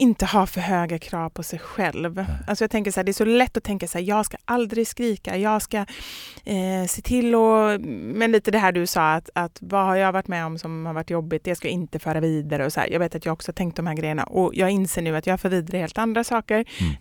inte 0.00 0.26
ha 0.26 0.46
för 0.46 0.60
höga 0.60 0.98
krav 0.98 1.30
på 1.30 1.42
sig 1.42 1.58
själv. 1.58 2.24
Alltså 2.46 2.64
jag 2.64 2.70
tänker 2.70 2.90
så 2.90 3.00
här, 3.00 3.04
det 3.04 3.10
är 3.10 3.12
så 3.12 3.24
lätt 3.24 3.56
att 3.56 3.64
tänka 3.64 3.88
så 3.88 3.98
här, 3.98 4.04
jag 4.04 4.26
ska 4.26 4.36
aldrig 4.44 4.86
skrika, 4.86 5.36
jag 5.36 5.62
ska 5.62 5.76
eh, 6.44 6.86
se 6.88 7.02
till 7.02 7.34
och... 7.34 7.80
Men 7.80 8.32
lite 8.32 8.50
det 8.50 8.58
här 8.58 8.72
du 8.72 8.86
sa, 8.86 9.12
att, 9.12 9.30
att 9.34 9.58
vad 9.60 9.84
har 9.84 9.96
jag 9.96 10.12
varit 10.12 10.28
med 10.28 10.46
om 10.46 10.58
som 10.58 10.86
har 10.86 10.94
varit 10.94 11.10
jobbigt, 11.10 11.44
det 11.44 11.54
ska 11.54 11.68
jag 11.68 11.72
inte 11.72 11.98
föra 11.98 12.20
vidare. 12.20 12.66
Och 12.66 12.72
så 12.72 12.80
här. 12.80 12.88
Jag 12.88 12.98
vet 12.98 13.14
att 13.14 13.24
jag 13.24 13.32
också 13.32 13.52
tänkt 13.52 13.76
de 13.76 13.86
här 13.86 13.94
grejerna 13.94 14.24
och 14.24 14.54
jag 14.54 14.70
inser 14.70 15.02
nu 15.02 15.16
att 15.16 15.26
jag 15.26 15.40
för 15.40 15.48
vidare 15.48 15.78
helt 15.78 15.98
andra 15.98 16.24
saker. 16.24 16.54
Mm. 16.54 16.92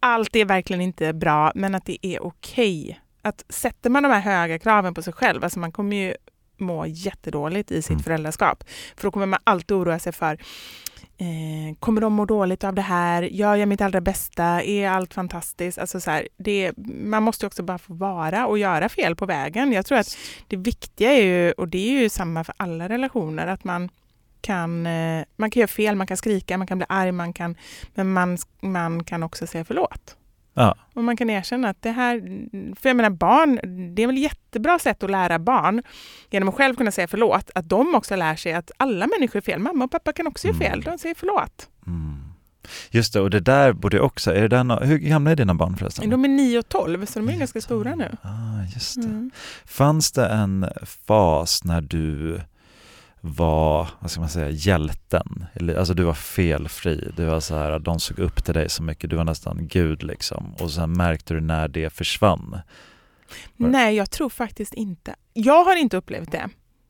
Allt 0.00 0.36
är 0.36 0.44
verkligen 0.44 0.80
inte 0.80 1.12
bra, 1.12 1.52
men 1.54 1.74
att 1.74 1.86
det 1.86 2.06
är 2.06 2.22
okej. 2.22 2.82
Okay. 2.84 2.96
Att 3.22 3.44
sätter 3.48 3.90
man 3.90 4.02
de 4.02 4.08
här 4.08 4.20
höga 4.20 4.58
kraven 4.58 4.94
på 4.94 5.02
sig 5.02 5.12
själv, 5.12 5.44
alltså 5.44 5.58
man 5.58 5.72
kommer 5.72 5.96
ju 5.96 6.14
må 6.60 6.86
jättedåligt 6.86 7.70
i 7.70 7.82
sitt 7.82 7.90
mm. 7.90 8.02
föräldraskap. 8.02 8.64
För 8.96 9.02
då 9.04 9.10
kommer 9.10 9.26
man 9.26 9.40
alltid 9.44 9.76
oroa 9.76 9.98
sig 9.98 10.12
för 10.12 10.38
Eh, 11.20 11.74
kommer 11.78 12.00
de 12.00 12.12
må 12.12 12.24
dåligt 12.24 12.64
av 12.64 12.74
det 12.74 12.82
här? 12.82 13.22
Gör 13.22 13.54
jag 13.54 13.68
mitt 13.68 13.80
allra 13.80 14.00
bästa? 14.00 14.62
Är 14.62 14.88
allt 14.88 15.14
fantastiskt? 15.14 15.78
Alltså 15.78 16.00
så 16.00 16.10
här, 16.10 16.28
det, 16.36 16.72
man 16.86 17.22
måste 17.22 17.46
också 17.46 17.62
bara 17.62 17.78
få 17.78 17.94
vara 17.94 18.46
och 18.46 18.58
göra 18.58 18.88
fel 18.88 19.16
på 19.16 19.26
vägen. 19.26 19.72
Jag 19.72 19.86
tror 19.86 19.98
att 19.98 20.16
det 20.48 20.56
viktiga 20.56 21.12
är 21.12 21.22
ju, 21.22 21.52
och 21.52 21.68
det 21.68 21.78
är 21.78 22.00
ju 22.02 22.08
samma 22.08 22.44
för 22.44 22.54
alla 22.56 22.88
relationer, 22.88 23.46
att 23.46 23.64
man 23.64 23.88
kan, 24.40 24.86
eh, 24.86 25.24
man 25.36 25.50
kan 25.50 25.60
göra 25.60 25.68
fel, 25.68 25.96
man 25.96 26.06
kan 26.06 26.16
skrika, 26.16 26.58
man 26.58 26.66
kan 26.66 26.78
bli 26.78 26.86
arg, 26.88 27.12
man 27.12 27.32
kan, 27.32 27.56
men 27.94 28.12
man, 28.12 28.38
man 28.60 29.04
kan 29.04 29.22
också 29.22 29.46
säga 29.46 29.64
förlåt. 29.64 30.16
Ja. 30.60 30.76
Och 30.94 31.04
man 31.04 31.16
kan 31.16 31.30
erkänna 31.30 31.68
att 31.68 31.82
det 31.82 31.90
här, 31.90 32.20
för 32.74 32.88
jag 32.88 32.96
menar 32.96 33.10
barn, 33.10 33.60
det 33.94 34.02
är 34.02 34.06
väl 34.06 34.18
jättebra 34.18 34.78
sätt 34.78 35.02
att 35.02 35.10
lära 35.10 35.38
barn, 35.38 35.82
genom 36.30 36.48
att 36.48 36.54
själv 36.54 36.74
kunna 36.74 36.90
säga 36.90 37.08
förlåt, 37.08 37.50
att 37.54 37.68
de 37.68 37.94
också 37.94 38.16
lär 38.16 38.36
sig 38.36 38.52
att 38.52 38.70
alla 38.76 39.06
människor 39.06 39.36
är 39.36 39.40
fel. 39.40 39.58
Mamma 39.60 39.84
och 39.84 39.90
pappa 39.90 40.12
kan 40.12 40.26
också 40.26 40.48
mm. 40.48 40.60
göra 40.60 40.70
fel, 40.70 40.82
de 40.82 40.98
säger 40.98 41.14
förlåt. 41.14 41.68
Mm. 41.86 42.30
Just 42.90 43.12
det, 43.12 43.20
och 43.20 43.30
det 43.30 43.40
där 43.40 43.72
borde 43.72 44.00
också, 44.00 44.34
är 44.34 44.40
det 44.40 44.48
där 44.48 44.64
no 44.64 44.84
hur 44.84 44.98
gamla 44.98 45.30
är 45.30 45.36
dina 45.36 45.54
barn 45.54 45.76
förresten? 45.76 46.10
De 46.10 46.24
är 46.24 46.28
9 46.28 46.58
och 46.58 46.68
12 46.68 47.06
så 47.06 47.18
de 47.18 47.28
är 47.28 47.38
ganska 47.38 47.60
stora 47.60 47.94
nu. 47.94 48.16
Ah, 48.22 48.62
just 48.74 48.94
det. 48.94 49.08
Mm. 49.08 49.30
Fanns 49.64 50.12
det 50.12 50.26
en 50.26 50.66
fas 51.06 51.64
när 51.64 51.80
du 51.80 52.40
var, 53.20 53.88
vad 54.00 54.10
ska 54.10 54.20
man 54.20 54.28
säga, 54.30 54.50
hjälten? 54.50 55.44
Alltså 55.78 55.94
du 55.94 56.02
var 56.02 56.14
felfri, 56.14 57.12
du 57.16 57.24
var 57.24 57.40
så 57.40 57.54
här, 57.54 57.78
de 57.78 58.00
såg 58.00 58.18
upp 58.18 58.44
till 58.44 58.54
dig 58.54 58.68
så 58.70 58.82
mycket, 58.82 59.10
du 59.10 59.16
var 59.16 59.24
nästan 59.24 59.58
gud 59.68 60.02
liksom. 60.02 60.54
Och 60.60 60.70
sen 60.70 60.92
märkte 60.92 61.34
du 61.34 61.40
när 61.40 61.68
det 61.68 61.90
försvann. 61.90 62.58
Nej, 63.56 63.96
jag 63.96 64.10
tror 64.10 64.28
faktiskt 64.28 64.74
inte. 64.74 65.14
Jag 65.32 65.64
har 65.64 65.76
inte 65.76 65.96
upplevt 65.96 66.32
det. 66.32 66.48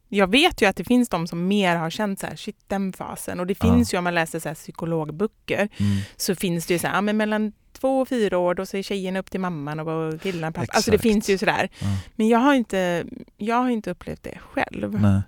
Jag 0.08 0.30
vet 0.30 0.62
ju 0.62 0.66
att 0.66 0.76
det 0.76 0.84
finns 0.84 1.08
de 1.08 1.26
som 1.26 1.48
mer 1.48 1.76
har 1.76 1.90
känt 1.90 2.20
så 2.20 2.26
här, 2.26 2.36
shit 2.36 2.56
den 2.66 2.92
fasen. 2.92 3.40
Och 3.40 3.46
det 3.46 3.54
finns 3.54 3.94
ju 3.94 3.98
om 3.98 4.04
man 4.04 4.14
läser 4.14 4.40
så 4.40 4.48
här 4.48 4.54
psykologböcker 4.54 5.68
Mm. 5.78 5.98
så 6.16 6.34
finns 6.34 6.66
det 6.66 6.74
ju 6.74 6.78
så 6.78 6.86
här, 6.86 6.94
ja, 6.94 7.00
men 7.00 7.16
mellan 7.16 7.52
två 7.72 8.00
och 8.00 8.08
fyra 8.08 8.38
år 8.38 8.54
då 8.54 8.66
ser 8.66 8.82
tjejen 8.82 9.16
upp 9.16 9.30
till 9.30 9.40
mamman 9.40 9.80
och 9.80 10.20
killen 10.22 10.52
pappa. 10.52 10.72
Alltså 10.72 10.90
det 10.90 10.94
Exakt. 10.94 11.02
finns 11.12 11.30
ju 11.30 11.38
sådär. 11.38 11.68
Ja. 11.78 11.86
Men 12.16 12.28
jag 12.28 12.38
har 12.38 12.54
inte, 12.54 13.04
jag 13.36 13.56
har 13.56 13.70
inte 13.70 13.90
upplevt 13.90 14.22
det 14.22 14.38
själv. 14.38 15.00
Nej. 15.00 15.20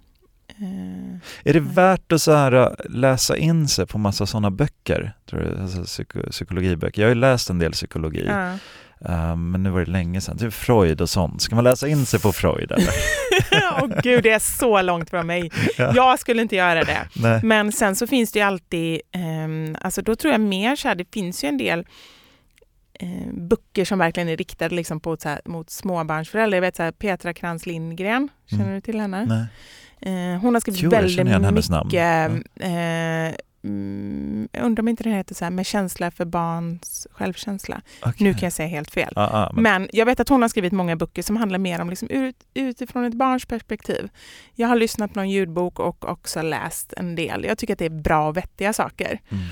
Eh, 0.48 1.18
Är 1.44 1.52
det 1.52 1.60
värt 1.60 2.12
att 2.12 2.22
så 2.22 2.32
här, 2.32 2.52
äh, 2.52 2.68
läsa 2.88 3.36
in 3.36 3.68
sig 3.68 3.86
på 3.86 3.98
massa 3.98 4.26
sådana 4.26 4.50
böcker? 4.50 5.12
Tror 5.30 5.40
du? 5.40 5.62
Alltså, 5.62 5.84
psyko 5.84 6.30
psykologiböcker. 6.30 7.02
Jag 7.02 7.08
har 7.08 7.14
ju 7.14 7.20
läst 7.20 7.50
en 7.50 7.58
del 7.58 7.72
psykologi, 7.72 8.24
ja. 8.28 8.52
äh, 9.12 9.36
men 9.36 9.62
nu 9.62 9.70
var 9.70 9.80
det 9.80 9.90
länge 9.90 10.20
sedan. 10.20 10.38
Typ 10.38 10.54
Freud 10.54 11.00
och 11.00 11.10
sånt. 11.10 11.42
Ska 11.42 11.54
man 11.54 11.64
läsa 11.64 11.88
in 11.88 12.06
sig 12.06 12.20
på 12.20 12.32
Freud 12.32 12.72
eller? 12.72 12.88
Åh 13.82 14.00
gud, 14.02 14.22
det 14.22 14.30
är 14.30 14.38
så 14.58 14.82
långt 14.82 15.10
från 15.10 15.26
mig. 15.26 15.50
Ja. 15.78 15.92
Jag 15.94 16.18
skulle 16.18 16.42
inte 16.42 16.56
göra 16.56 16.84
det. 16.84 17.08
Nej. 17.14 17.40
Men 17.42 17.72
sen 17.72 17.96
så 17.96 18.06
finns 18.06 18.32
det 18.32 18.38
ju 18.38 18.44
alltid, 18.44 19.00
ehm, 19.12 19.76
alltså 19.80 20.02
då 20.02 20.16
tror 20.16 20.32
jag 20.32 20.40
mer 20.40 20.76
så 20.76 20.88
här, 20.88 20.94
det 20.94 21.12
finns 21.12 21.44
ju 21.44 21.48
en 21.48 21.58
del 21.58 21.86
eh, 23.00 23.08
böcker 23.32 23.84
som 23.84 23.98
verkligen 23.98 24.28
är 24.28 24.36
riktade 24.36 24.74
liksom 24.74 25.00
på, 25.00 25.16
så 25.16 25.28
här, 25.28 25.40
mot 25.44 25.70
småbarnsföräldrar. 25.70 26.56
Jag 26.56 26.60
vet 26.62 26.76
så 26.76 26.82
här, 26.82 26.92
Petra 26.92 27.34
Krantz 27.34 27.66
Lindgren, 27.66 28.28
känner 28.50 28.62
Mm. 28.64 28.74
du 28.74 28.80
till 28.80 29.00
henne? 29.00 29.24
Nej. 29.24 29.46
Eh, 30.02 30.40
hon 30.40 30.54
har 30.54 30.60
skrivit 30.60 30.82
Jo, 30.82 30.90
väldigt 30.90 31.28
hennes 31.28 31.70
namn. 31.70 31.86
mycket, 31.86 32.46
eh, 32.60 33.34
mm, 33.64 34.48
jag 34.52 34.64
undrar 34.64 34.82
om 34.82 34.88
inte 34.88 35.02
den 35.02 35.12
heter 35.12 35.34
så 35.34 35.44
här, 35.44 35.50
med 35.50 35.66
känsla 35.66 36.10
för 36.10 36.24
barns 36.24 37.06
självkänsla. 37.12 37.80
Okej. 38.00 38.14
Nu 38.26 38.32
kan 38.34 38.42
jag 38.42 38.52
säga 38.52 38.68
helt 38.68 38.90
fel. 38.90 39.12
Ah, 39.16 39.42
ah, 39.42 39.52
men, 39.54 39.62
Men 39.62 39.88
jag 39.92 40.06
vet 40.06 40.20
att 40.20 40.28
hon 40.28 40.42
har 40.42 40.48
skrivit 40.48 40.72
många 40.72 40.96
böcker 40.96 41.22
som 41.22 41.36
handlar 41.36 41.58
mer 41.58 41.80
om 41.80 41.90
liksom 41.90 42.08
ut, 42.10 42.36
utifrån 42.54 43.04
ett 43.04 43.14
barns 43.14 43.44
perspektiv. 43.46 44.08
Jag 44.54 44.68
har 44.68 44.76
lyssnat 44.76 45.12
på 45.12 45.18
någon 45.18 45.30
ljudbok 45.30 45.78
och 45.78 46.08
också 46.08 46.42
läst 46.42 46.92
en 46.96 47.14
del. 47.14 47.44
Jag 47.44 47.58
tycker 47.58 47.72
att 47.72 47.78
det 47.78 47.84
är 47.86 48.02
bra 48.02 48.28
och 48.28 48.36
vettiga 48.36 48.72
saker. 48.72 49.20
mm. 49.28 49.44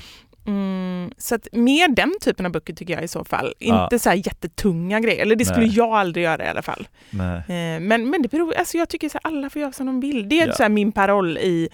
Mm, 0.51 1.11
så 1.19 1.35
att 1.35 1.49
mer 1.53 1.89
den 1.89 2.15
typen 2.21 2.47
av 2.47 2.53
böcker 2.53 2.75
tycker 2.75 2.95
jag 2.95 3.05
i 3.05 3.09
så 3.09 3.25
fall. 3.25 3.55
Ja. 3.59 3.85
Inte 3.85 3.99
så 3.99 4.09
här 4.09 4.17
jättetunga 4.17 5.01
grejer, 5.01 5.23
eller 5.23 5.37
det 5.37 5.45
skulle 5.45 5.67
Nej. 5.67 5.77
jag 5.77 5.89
aldrig 5.93 6.25
göra 6.25 6.45
i 6.45 6.49
alla 6.49 6.63
fall. 6.63 6.89
Eh, 7.13 7.81
men, 7.81 8.11
men 8.11 8.23
det 8.23 8.31
beror, 8.31 8.55
alltså 8.55 8.77
jag 8.79 8.89
tycker 8.89 9.09
så 9.09 9.19
här, 9.25 9.31
alla 9.33 9.51
får 9.51 9.63
göra 9.63 9.73
som 9.73 9.87
de 9.87 10.01
vill. 10.01 10.29
Det 10.29 10.41
är 10.41 10.47
Ja. 10.47 10.53
så 10.53 10.69
min 10.69 10.93
paroll 10.93 11.39
i, 11.39 11.69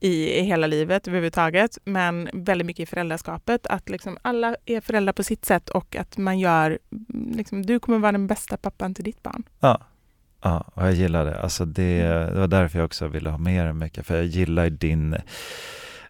i, 0.00 0.38
i 0.38 0.42
hela 0.42 0.66
livet 0.66 1.08
överhuvudtaget, 1.08 1.78
men 1.84 2.28
väldigt 2.32 2.66
mycket 2.66 2.82
i 2.82 2.86
föräldraskapet. 2.86 3.66
Att 3.66 3.88
liksom 3.88 4.18
alla 4.22 4.56
är 4.66 4.80
föräldrar 4.80 5.12
på 5.12 5.22
sitt 5.22 5.44
sätt 5.44 5.70
och 5.70 5.96
att 5.96 6.16
man 6.18 6.38
gör, 6.38 6.78
mm, 6.92 7.32
liksom, 7.36 7.66
du 7.66 7.78
kommer 7.80 7.98
vara 7.98 8.12
den 8.12 8.26
bästa 8.26 8.56
pappan 8.56 8.94
till 8.94 9.04
ditt 9.04 9.22
barn. 9.22 9.42
Ja. 9.60 9.80
Ja, 10.42 10.64
och 10.74 10.82
jag 10.82 10.92
gillar 10.92 11.24
det. 11.24 11.40
Alltså 11.40 11.64
det, 11.64 12.02
det 12.02 12.40
var 12.40 12.46
därför 12.46 12.78
jag 12.78 12.86
också 12.86 13.06
ville 13.08 13.30
ha 13.30 13.38
med 13.38 13.66
det 13.66 13.72
mycket, 13.72 14.06
för 14.06 14.16
jag 14.16 14.24
gillar 14.24 14.70
din, 14.70 15.16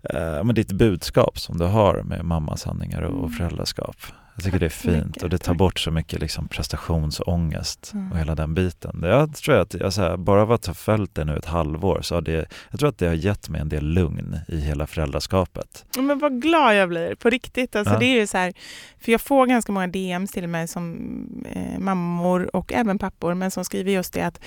eh, 0.03 0.45
men 0.45 0.55
ditt 0.55 0.73
budskap 0.73 1.39
som 1.39 1.59
du 1.59 1.65
har 1.65 2.03
med 2.03 2.25
mammasanningar 2.25 3.03
och, 3.03 3.13
och 3.13 3.19
Mm. 3.27 3.31
föräldraskap. 3.33 3.97
Jag 4.35 4.45
tycker 4.45 4.59
Tack 4.59 4.61
det 4.61 4.67
är 4.67 4.95
fint 4.95 5.07
mycket. 5.07 5.23
och 5.23 5.31
det 5.31 5.39
tar 5.39 5.45
Tack. 5.45 5.57
bort 5.59 5.79
så 5.79 5.91
mycket 5.91 6.21
liksom 6.21 6.49
prestationsångest 6.49 7.91
Mm. 7.95 8.13
och 8.13 8.19
hela 8.19 8.35
den 8.35 8.55
biten. 8.55 9.01
Jag 9.03 9.37
tror 9.37 9.59
att, 9.59 9.75
jag, 9.75 9.93
så 9.93 10.01
här, 10.03 10.17
bara 10.17 10.43
av 10.43 10.53
att 10.53 10.67
ha 10.67 10.75
följt 10.75 11.15
det 11.15 11.25
nu 11.25 11.37
ett 11.37 11.45
halvår 11.45 12.01
så 12.03 12.15
har 12.15 12.23
det, 12.23 12.47
jag 12.71 12.81
tror 12.81 12.89
att 12.89 12.99
det 12.99 13.07
har 13.07 13.15
gett 13.15 13.49
mig 13.49 13.61
en 13.61 13.69
del 13.69 13.85
lugn 13.85 14.39
i 14.49 14.61
hela 14.61 14.87
föräldraskapet. 14.87 15.85
Men 15.97 16.19
vad 16.19 16.43
glad 16.43 16.77
jag 16.77 16.89
blir, 16.89 17.15
på 17.15 17.31
riktigt. 17.31 17.77
Alltså, 17.77 17.95
Ja. 17.95 17.99
det 18.01 18.07
är 18.07 18.21
ju 18.21 18.27
så 18.27 18.39
här, 18.39 18.53
för 19.01 19.13
jag 19.13 19.21
får 19.21 19.47
ganska 19.47 19.73
många 19.73 19.87
DMs 19.87 20.31
till 20.31 20.49
mig 20.49 20.69
som 20.69 20.97
eh, 21.53 21.79
mammor 21.79 22.57
och 22.57 22.73
även 22.73 22.99
pappor, 22.99 23.35
men 23.35 23.51
som 23.51 23.65
skriver 23.65 23.93
just 23.93 24.13
det 24.13 24.23
att 24.23 24.41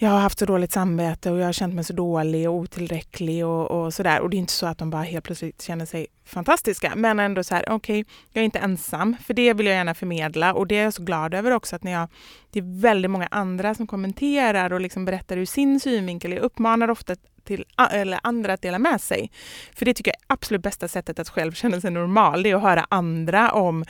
jag 0.00 0.10
har 0.10 0.20
haft 0.20 0.38
så 0.38 0.46
dåligt 0.46 0.72
samvete 0.72 1.30
och 1.30 1.38
jag 1.38 1.44
har 1.44 1.52
känt 1.52 1.74
mig 1.74 1.84
så 1.84 1.92
dålig 1.92 2.48
och 2.48 2.54
otillräcklig 2.54 3.46
och, 3.46 3.70
och 3.70 3.94
sådär. 3.94 4.20
Och 4.20 4.30
det 4.30 4.36
är 4.36 4.38
inte 4.38 4.52
så 4.52 4.66
att 4.66 4.78
de 4.78 4.90
bara 4.90 5.02
helt 5.02 5.24
plötsligt 5.24 5.62
känner 5.62 5.86
sig 5.86 6.06
fantastiska, 6.24 6.92
men 6.96 7.20
ändå 7.20 7.44
så 7.44 7.54
här, 7.54 7.64
okej, 7.68 8.04
jag 8.32 8.40
är 8.40 8.44
inte 8.44 8.58
ensam, 8.58 9.16
för 9.24 9.34
det 9.34 9.52
vill 9.52 9.66
jag 9.66 9.74
gärna 9.74 9.94
förmedla 9.94 10.54
och 10.54 10.66
det 10.66 10.78
är 10.78 10.84
jag 10.84 10.94
så 10.94 11.02
glad 11.02 11.34
över 11.34 11.50
också 11.50 11.76
att 11.76 11.82
när 11.82 11.92
jag, 11.92 12.08
det 12.50 12.58
är 12.58 12.80
väldigt 12.80 13.10
många 13.10 13.28
andra 13.30 13.74
som 13.74 13.86
kommenterar 13.86 14.72
och 14.72 14.80
liksom 14.80 15.04
berättar 15.04 15.36
ur 15.36 15.46
sin 15.46 15.80
synvinkel. 15.80 16.32
Jag 16.32 16.42
uppmanar 16.42 16.90
ofta 16.90 17.16
till 17.44 17.64
eller 17.90 18.20
andra 18.22 18.52
att 18.52 18.62
dela 18.62 18.78
med 18.78 19.00
sig. 19.00 19.30
För 19.74 19.84
det 19.84 19.94
tycker 19.94 20.10
jag 20.10 20.16
är 20.16 20.34
absolut 20.34 20.62
bästa 20.62 20.88
sättet 20.88 21.18
att 21.18 21.28
själv 21.28 21.52
känna 21.52 21.80
sig 21.80 21.90
normal, 21.90 22.42
det 22.42 22.50
är 22.50 22.54
att 22.54 22.62
höra 22.62 22.86
andra 22.88 23.52
om 23.52 23.84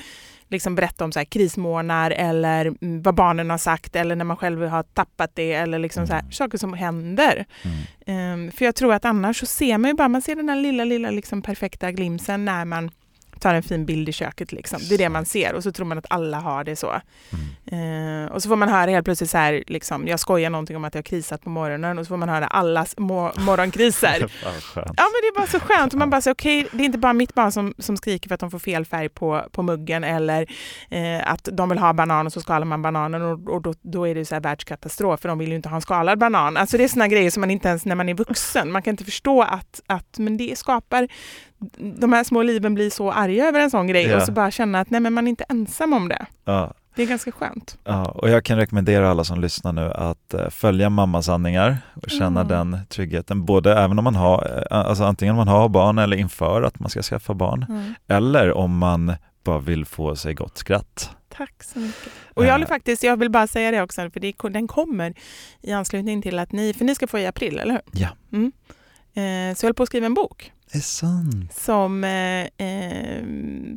liksom 0.48 0.74
berätta 0.74 1.04
om 1.04 1.12
så 1.12 1.18
här 1.20 1.24
krismånar 1.24 2.10
eller 2.10 2.66
mm, 2.66 3.02
vad 3.02 3.14
barnen 3.14 3.50
har 3.50 3.58
sagt 3.58 3.96
eller 3.96 4.16
när 4.16 4.24
man 4.24 4.36
själv 4.36 4.62
har 4.66 4.82
tappat 4.82 5.30
det 5.34 5.52
eller 5.52 5.78
liksom 5.78 6.06
så 6.06 6.12
här, 6.12 6.20
Mm. 6.20 6.32
saker 6.32 6.58
som 6.58 6.72
händer. 6.74 7.44
Mm. 7.62 7.76
Ehm, 8.06 8.50
för 8.52 8.64
jag 8.64 8.74
tror 8.74 8.94
att 8.94 9.04
annars 9.04 9.40
så 9.40 9.46
ser 9.46 9.78
man 9.78 9.90
ju 9.90 9.94
bara, 9.94 10.08
man 10.08 10.22
ser 10.22 10.36
den 10.36 10.48
här 10.48 10.56
lilla, 10.56 10.84
lilla 10.84 11.10
liksom 11.10 11.42
perfekta 11.42 11.92
glimsen 11.92 12.44
när 12.44 12.64
man 12.64 12.90
tar 13.38 13.54
en 13.54 13.62
fin 13.62 13.86
bild 13.86 14.08
i 14.08 14.12
köket. 14.12 14.52
Liksom. 14.52 14.80
Det 14.88 14.94
är 14.94 14.98
det 14.98 15.08
man 15.08 15.24
ser 15.26 15.54
och 15.54 15.62
så 15.62 15.72
tror 15.72 15.86
man 15.86 15.98
att 15.98 16.06
alla 16.10 16.40
har 16.40 16.64
det 16.64 16.76
så. 16.76 17.00
Mm. 17.70 18.24
Eh, 18.26 18.32
och 18.32 18.42
så 18.42 18.48
får 18.48 18.56
man 18.56 18.68
höra 18.68 18.90
helt 18.90 19.04
plötsligt 19.04 19.30
så 19.30 19.38
här, 19.38 19.64
liksom, 19.66 20.08
jag 20.08 20.20
skojar 20.20 20.50
någonting 20.50 20.76
om 20.76 20.84
att 20.84 20.94
jag 20.94 20.98
har 20.98 21.04
krisat 21.04 21.42
på 21.42 21.50
morgonen 21.50 21.98
och 21.98 22.04
så 22.04 22.08
får 22.08 22.16
man 22.16 22.28
höra 22.28 22.46
allas 22.46 22.96
mo- 22.96 23.40
morgonkriser. 23.40 24.30
Ja 24.74 24.82
men 24.84 25.20
det 25.22 25.28
är 25.28 25.36
bara 25.36 25.46
så 25.46 25.60
skönt. 25.60 25.92
Och 25.92 25.98
man 25.98 26.10
bara 26.10 26.20
säger 26.20 26.34
okej, 26.34 26.68
det 26.72 26.82
är 26.82 26.84
inte 26.84 26.98
bara 26.98 27.12
mitt 27.12 27.34
barn 27.34 27.52
som, 27.52 27.74
som 27.78 27.96
skriker 27.96 28.28
för 28.28 28.34
att 28.34 28.40
de 28.40 28.50
får 28.50 28.58
fel 28.58 28.84
färg 28.84 29.08
på, 29.08 29.44
på 29.52 29.62
muggen 29.62 30.04
eller 30.04 30.46
eh, 30.90 31.32
att 31.32 31.48
de 31.52 31.68
vill 31.68 31.78
ha 31.78 31.92
banan 31.92 32.26
och 32.26 32.32
så 32.32 32.40
skalar 32.40 32.66
man 32.66 32.82
bananen 32.82 33.22
och, 33.22 33.48
och 33.48 33.62
då, 33.62 33.74
då 33.82 34.08
är 34.08 34.14
det 34.14 34.24
så 34.24 34.34
här 34.34 34.42
världskatastrof 34.42 35.20
för 35.20 35.28
de 35.28 35.38
vill 35.38 35.48
ju 35.48 35.56
inte 35.56 35.68
ha 35.68 35.76
en 35.76 35.82
skalad 35.82 36.18
banan. 36.18 36.56
Alltså 36.56 36.76
det 36.76 36.84
är 36.84 36.88
såna 36.88 37.08
grejer 37.08 37.30
som 37.30 37.40
man 37.40 37.50
inte 37.50 37.68
ens 37.68 37.84
när 37.84 37.94
man 37.94 38.08
är 38.08 38.14
vuxen, 38.14 38.72
man 38.72 38.82
kan 38.82 38.90
inte 38.90 39.04
förstå 39.04 39.42
att, 39.42 39.80
att 39.86 40.18
men 40.18 40.36
det 40.36 40.58
skapar, 40.58 41.08
de 42.00 42.12
här 42.12 42.24
små 42.24 42.42
liven 42.42 42.74
blir 42.74 42.90
så 42.90 43.12
arga 43.12 43.48
över 43.48 43.60
en 43.60 43.70
sån 43.70 43.86
grej 43.86 44.06
Ja. 44.06 44.16
och 44.16 44.22
så 44.22 44.32
bara 44.32 44.50
känna 44.50 44.80
att 44.80 44.90
nej 44.90 45.00
men 45.00 45.12
man 45.14 45.26
är 45.26 45.28
inte 45.28 45.44
ensam 45.48 45.92
om 45.92 46.08
det. 46.08 46.26
Ja. 46.44 46.74
Det 46.94 47.02
är 47.02 47.06
ganska 47.06 47.32
skönt. 47.32 47.78
Ja, 47.84 48.04
och 48.04 48.30
jag 48.30 48.44
kan 48.44 48.58
rekommendera 48.58 49.10
alla 49.10 49.24
som 49.24 49.40
lyssnar 49.40 49.72
nu 49.72 49.92
att 49.92 50.34
eh, 50.34 50.48
följa 50.50 50.90
mammasanningar 50.90 51.78
och 51.94 52.10
känna 52.10 52.40
Mm. 52.40 52.48
den 52.70 52.80
tryggheten, 52.88 53.44
både 53.44 53.78
även 53.78 53.98
om 53.98 54.04
man 54.04 54.14
har, 54.14 54.64
eh, 54.70 54.78
alltså 54.78 55.04
antingen 55.04 55.32
om 55.32 55.36
man 55.36 55.48
har 55.48 55.68
barn 55.68 55.98
eller 55.98 56.16
inför 56.16 56.62
att 56.62 56.80
man 56.80 56.90
ska 56.90 57.02
skaffa 57.02 57.34
barn, 57.34 57.66
Mm. 57.68 57.94
eller 58.08 58.52
om 58.52 58.78
man 58.78 59.12
bara 59.44 59.58
vill 59.58 59.84
få 59.84 60.16
sig 60.16 60.34
gott 60.34 60.58
skratt. 60.58 61.10
Tack 61.28 61.62
så 61.62 61.78
mycket. 61.78 62.12
Och 62.34 62.44
jag, 62.44 62.50
Eh. 62.52 62.58
vill 62.58 62.66
faktiskt, 62.66 63.02
jag 63.02 63.16
vill 63.16 63.30
bara 63.30 63.46
säga 63.46 63.70
det 63.70 63.82
också, 63.82 64.10
för 64.10 64.20
det, 64.20 64.34
den 64.50 64.68
kommer 64.68 65.14
i 65.62 65.72
anslutning 65.72 66.22
till 66.22 66.38
att 66.38 66.52
ni, 66.52 66.74
för 66.74 66.84
ni 66.84 66.94
ska 66.94 67.06
få 67.06 67.18
i 67.18 67.26
april, 67.26 67.58
eller 67.58 67.72
hur? 67.72 67.82
Ja. 68.00 68.08
Mm. 68.32 68.52
Eh, 69.14 69.54
så 69.54 69.64
jag 69.64 69.68
håller 69.68 69.72
på 69.72 69.82
att 69.82 69.88
skriva 69.88 70.06
en 70.06 70.14
bok 70.14 70.52
som, 71.52 72.04
eh, 72.04 72.66
eh, 72.66 73.24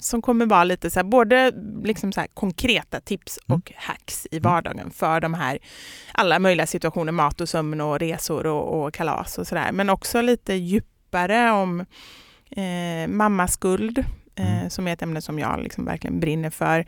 som 0.02 0.22
kommer 0.22 0.46
vara 0.46 0.64
lite 0.64 0.90
så 0.92 1.00
här, 1.00 1.04
både 1.04 1.52
liksom 1.84 2.12
så 2.12 2.20
här 2.20 2.28
konkreta 2.28 3.00
tips 3.02 3.40
Mm. 3.50 3.58
och 3.60 3.72
hacks 3.76 4.28
i 4.32 4.40
vardagen 4.40 4.92
för 4.92 5.20
de 5.20 5.34
här 5.34 5.60
alla 6.12 6.40
möjliga 6.40 6.68
situationer, 6.68 7.12
mat 7.12 7.42
och 7.42 7.50
sömn 7.50 7.82
och 7.82 8.00
resor 8.00 8.46
och, 8.48 8.84
och 8.86 8.94
kalas 8.94 9.38
och 9.38 9.48
sådär. 9.48 9.72
Men 9.72 9.90
också 9.90 10.22
lite 10.22 10.54
djupare 10.54 11.52
om 11.52 11.86
eh, 12.50 13.08
mammaskuld, 13.08 13.98
eh, 14.36 14.58
Mm. 14.58 14.70
som 14.70 14.88
är 14.88 14.94
ett 14.94 15.02
ämne 15.02 15.22
som 15.22 15.40
jag 15.40 15.60
liksom 15.64 15.86
verkligen 15.86 16.20
brinner 16.20 16.50
för. 16.50 16.86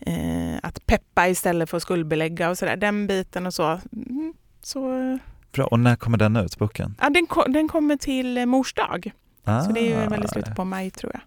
Eh, 0.00 0.56
att 0.62 0.86
peppa 0.86 1.28
istället 1.28 1.70
för 1.70 1.76
att 1.76 1.82
skuldbelägga 1.82 2.50
och 2.50 2.58
sådär, 2.58 2.76
den 2.76 3.06
biten 3.06 3.46
och 3.46 3.54
så. 3.54 3.80
Mm, 3.92 4.34
så 4.62 5.18
Bra, 5.52 5.64
och 5.64 5.80
när 5.80 5.96
kommer 5.96 6.18
den 6.18 6.36
ut, 6.36 6.58
boken? 6.58 6.94
ja, 7.00 7.10
den, 7.10 7.26
ko- 7.26 7.44
den 7.48 7.68
kommer 7.68 7.96
till 7.96 8.38
eh, 8.38 8.46
mors 8.46 8.74
dag. 8.74 9.12
Ah. 9.44 9.60
Så 9.60 9.72
det 9.72 9.80
är 9.80 10.02
ju 10.02 10.08
väl 10.08 10.24
i 10.24 10.28
slutet 10.28 10.56
på 10.56 10.64
maj 10.64 10.90
tror 10.90 11.12
jag. 11.14 11.22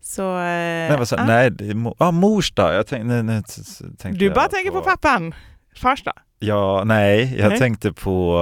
Så, 0.00 0.36
eh, 0.36 0.42
Nej, 0.44 0.96
vad 0.98 1.08
sa, 1.08 1.16
ja. 1.16 1.24
nej, 1.26 1.50
det 1.50 1.64
är 1.68 1.74
mo- 1.74 1.94
ah, 1.98 2.10
mors 2.10 2.52
dag. 2.52 2.74
Jag 2.74 2.86
tänkte, 2.86 3.06
nu, 3.06 3.22
nu 3.22 3.42
tänkte 3.98 4.08
Du 4.08 4.24
jag 4.24 4.34
bara 4.34 4.48
tänker 4.48 4.70
på 4.70 4.80
pappan. 4.80 5.34
Fars 5.76 6.02
dag. 6.02 6.14
Ja, 6.38 6.82
nej, 6.84 7.36
jag 7.38 7.48
Nej. 7.48 7.58
tänkte 7.58 7.92
på 7.92 8.38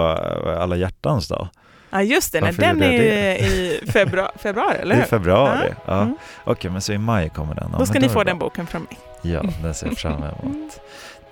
eh, 0.46 0.62
alla 0.62 0.76
hjärtans 0.76 1.28
dag. 1.28 1.48
Ja 1.90 2.02
just 2.02 2.32
det, 2.32 2.40
nej, 2.40 2.52
den 2.52 2.78
jag 2.82 2.94
är 2.94 3.34
i 3.34 3.80
februari, 3.92 4.30
februari 4.38 4.76
eller 4.78 4.94
I 4.94 4.98
hur? 4.98 5.04
februari. 5.04 5.68
Ja. 5.70 5.74
Ja. 5.86 6.02
Mm. 6.02 6.16
Okej, 6.44 6.70
men 6.70 6.80
så 6.80 6.92
i 6.92 6.98
maj 6.98 7.28
kommer 7.30 7.54
den. 7.54 7.68
Ja, 7.72 7.78
Då 7.78 7.86
ska 7.86 7.98
ni 7.98 8.04
är 8.06 8.10
få 8.10 8.24
det 8.24 8.30
den 8.30 8.38
boken 8.38 8.66
från 8.66 8.82
mig. 8.82 8.98
Ja, 9.22 9.42
den 9.62 9.74
ser 9.74 9.86
jag 9.86 9.98
fram 9.98 10.22
emot. 10.22 10.80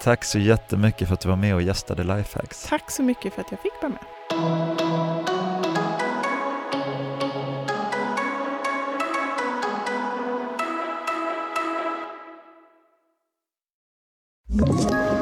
Tack 0.03 0.25
så 0.25 0.39
jättemycket 0.39 1.09
för 1.09 1.15
att 1.15 1.21
du 1.21 1.29
var 1.29 1.37
med 1.37 1.55
och 1.55 1.63
gästade 1.63 2.03
Lifehacks. 2.03 2.67
Tack 2.69 2.91
så 2.91 3.03
mycket 3.03 3.35
för 3.35 3.41
att 3.41 3.51
jag 3.51 3.61
fick 3.61 3.73
vara 3.83 3.93
med. 3.93 4.03
you 14.93 15.22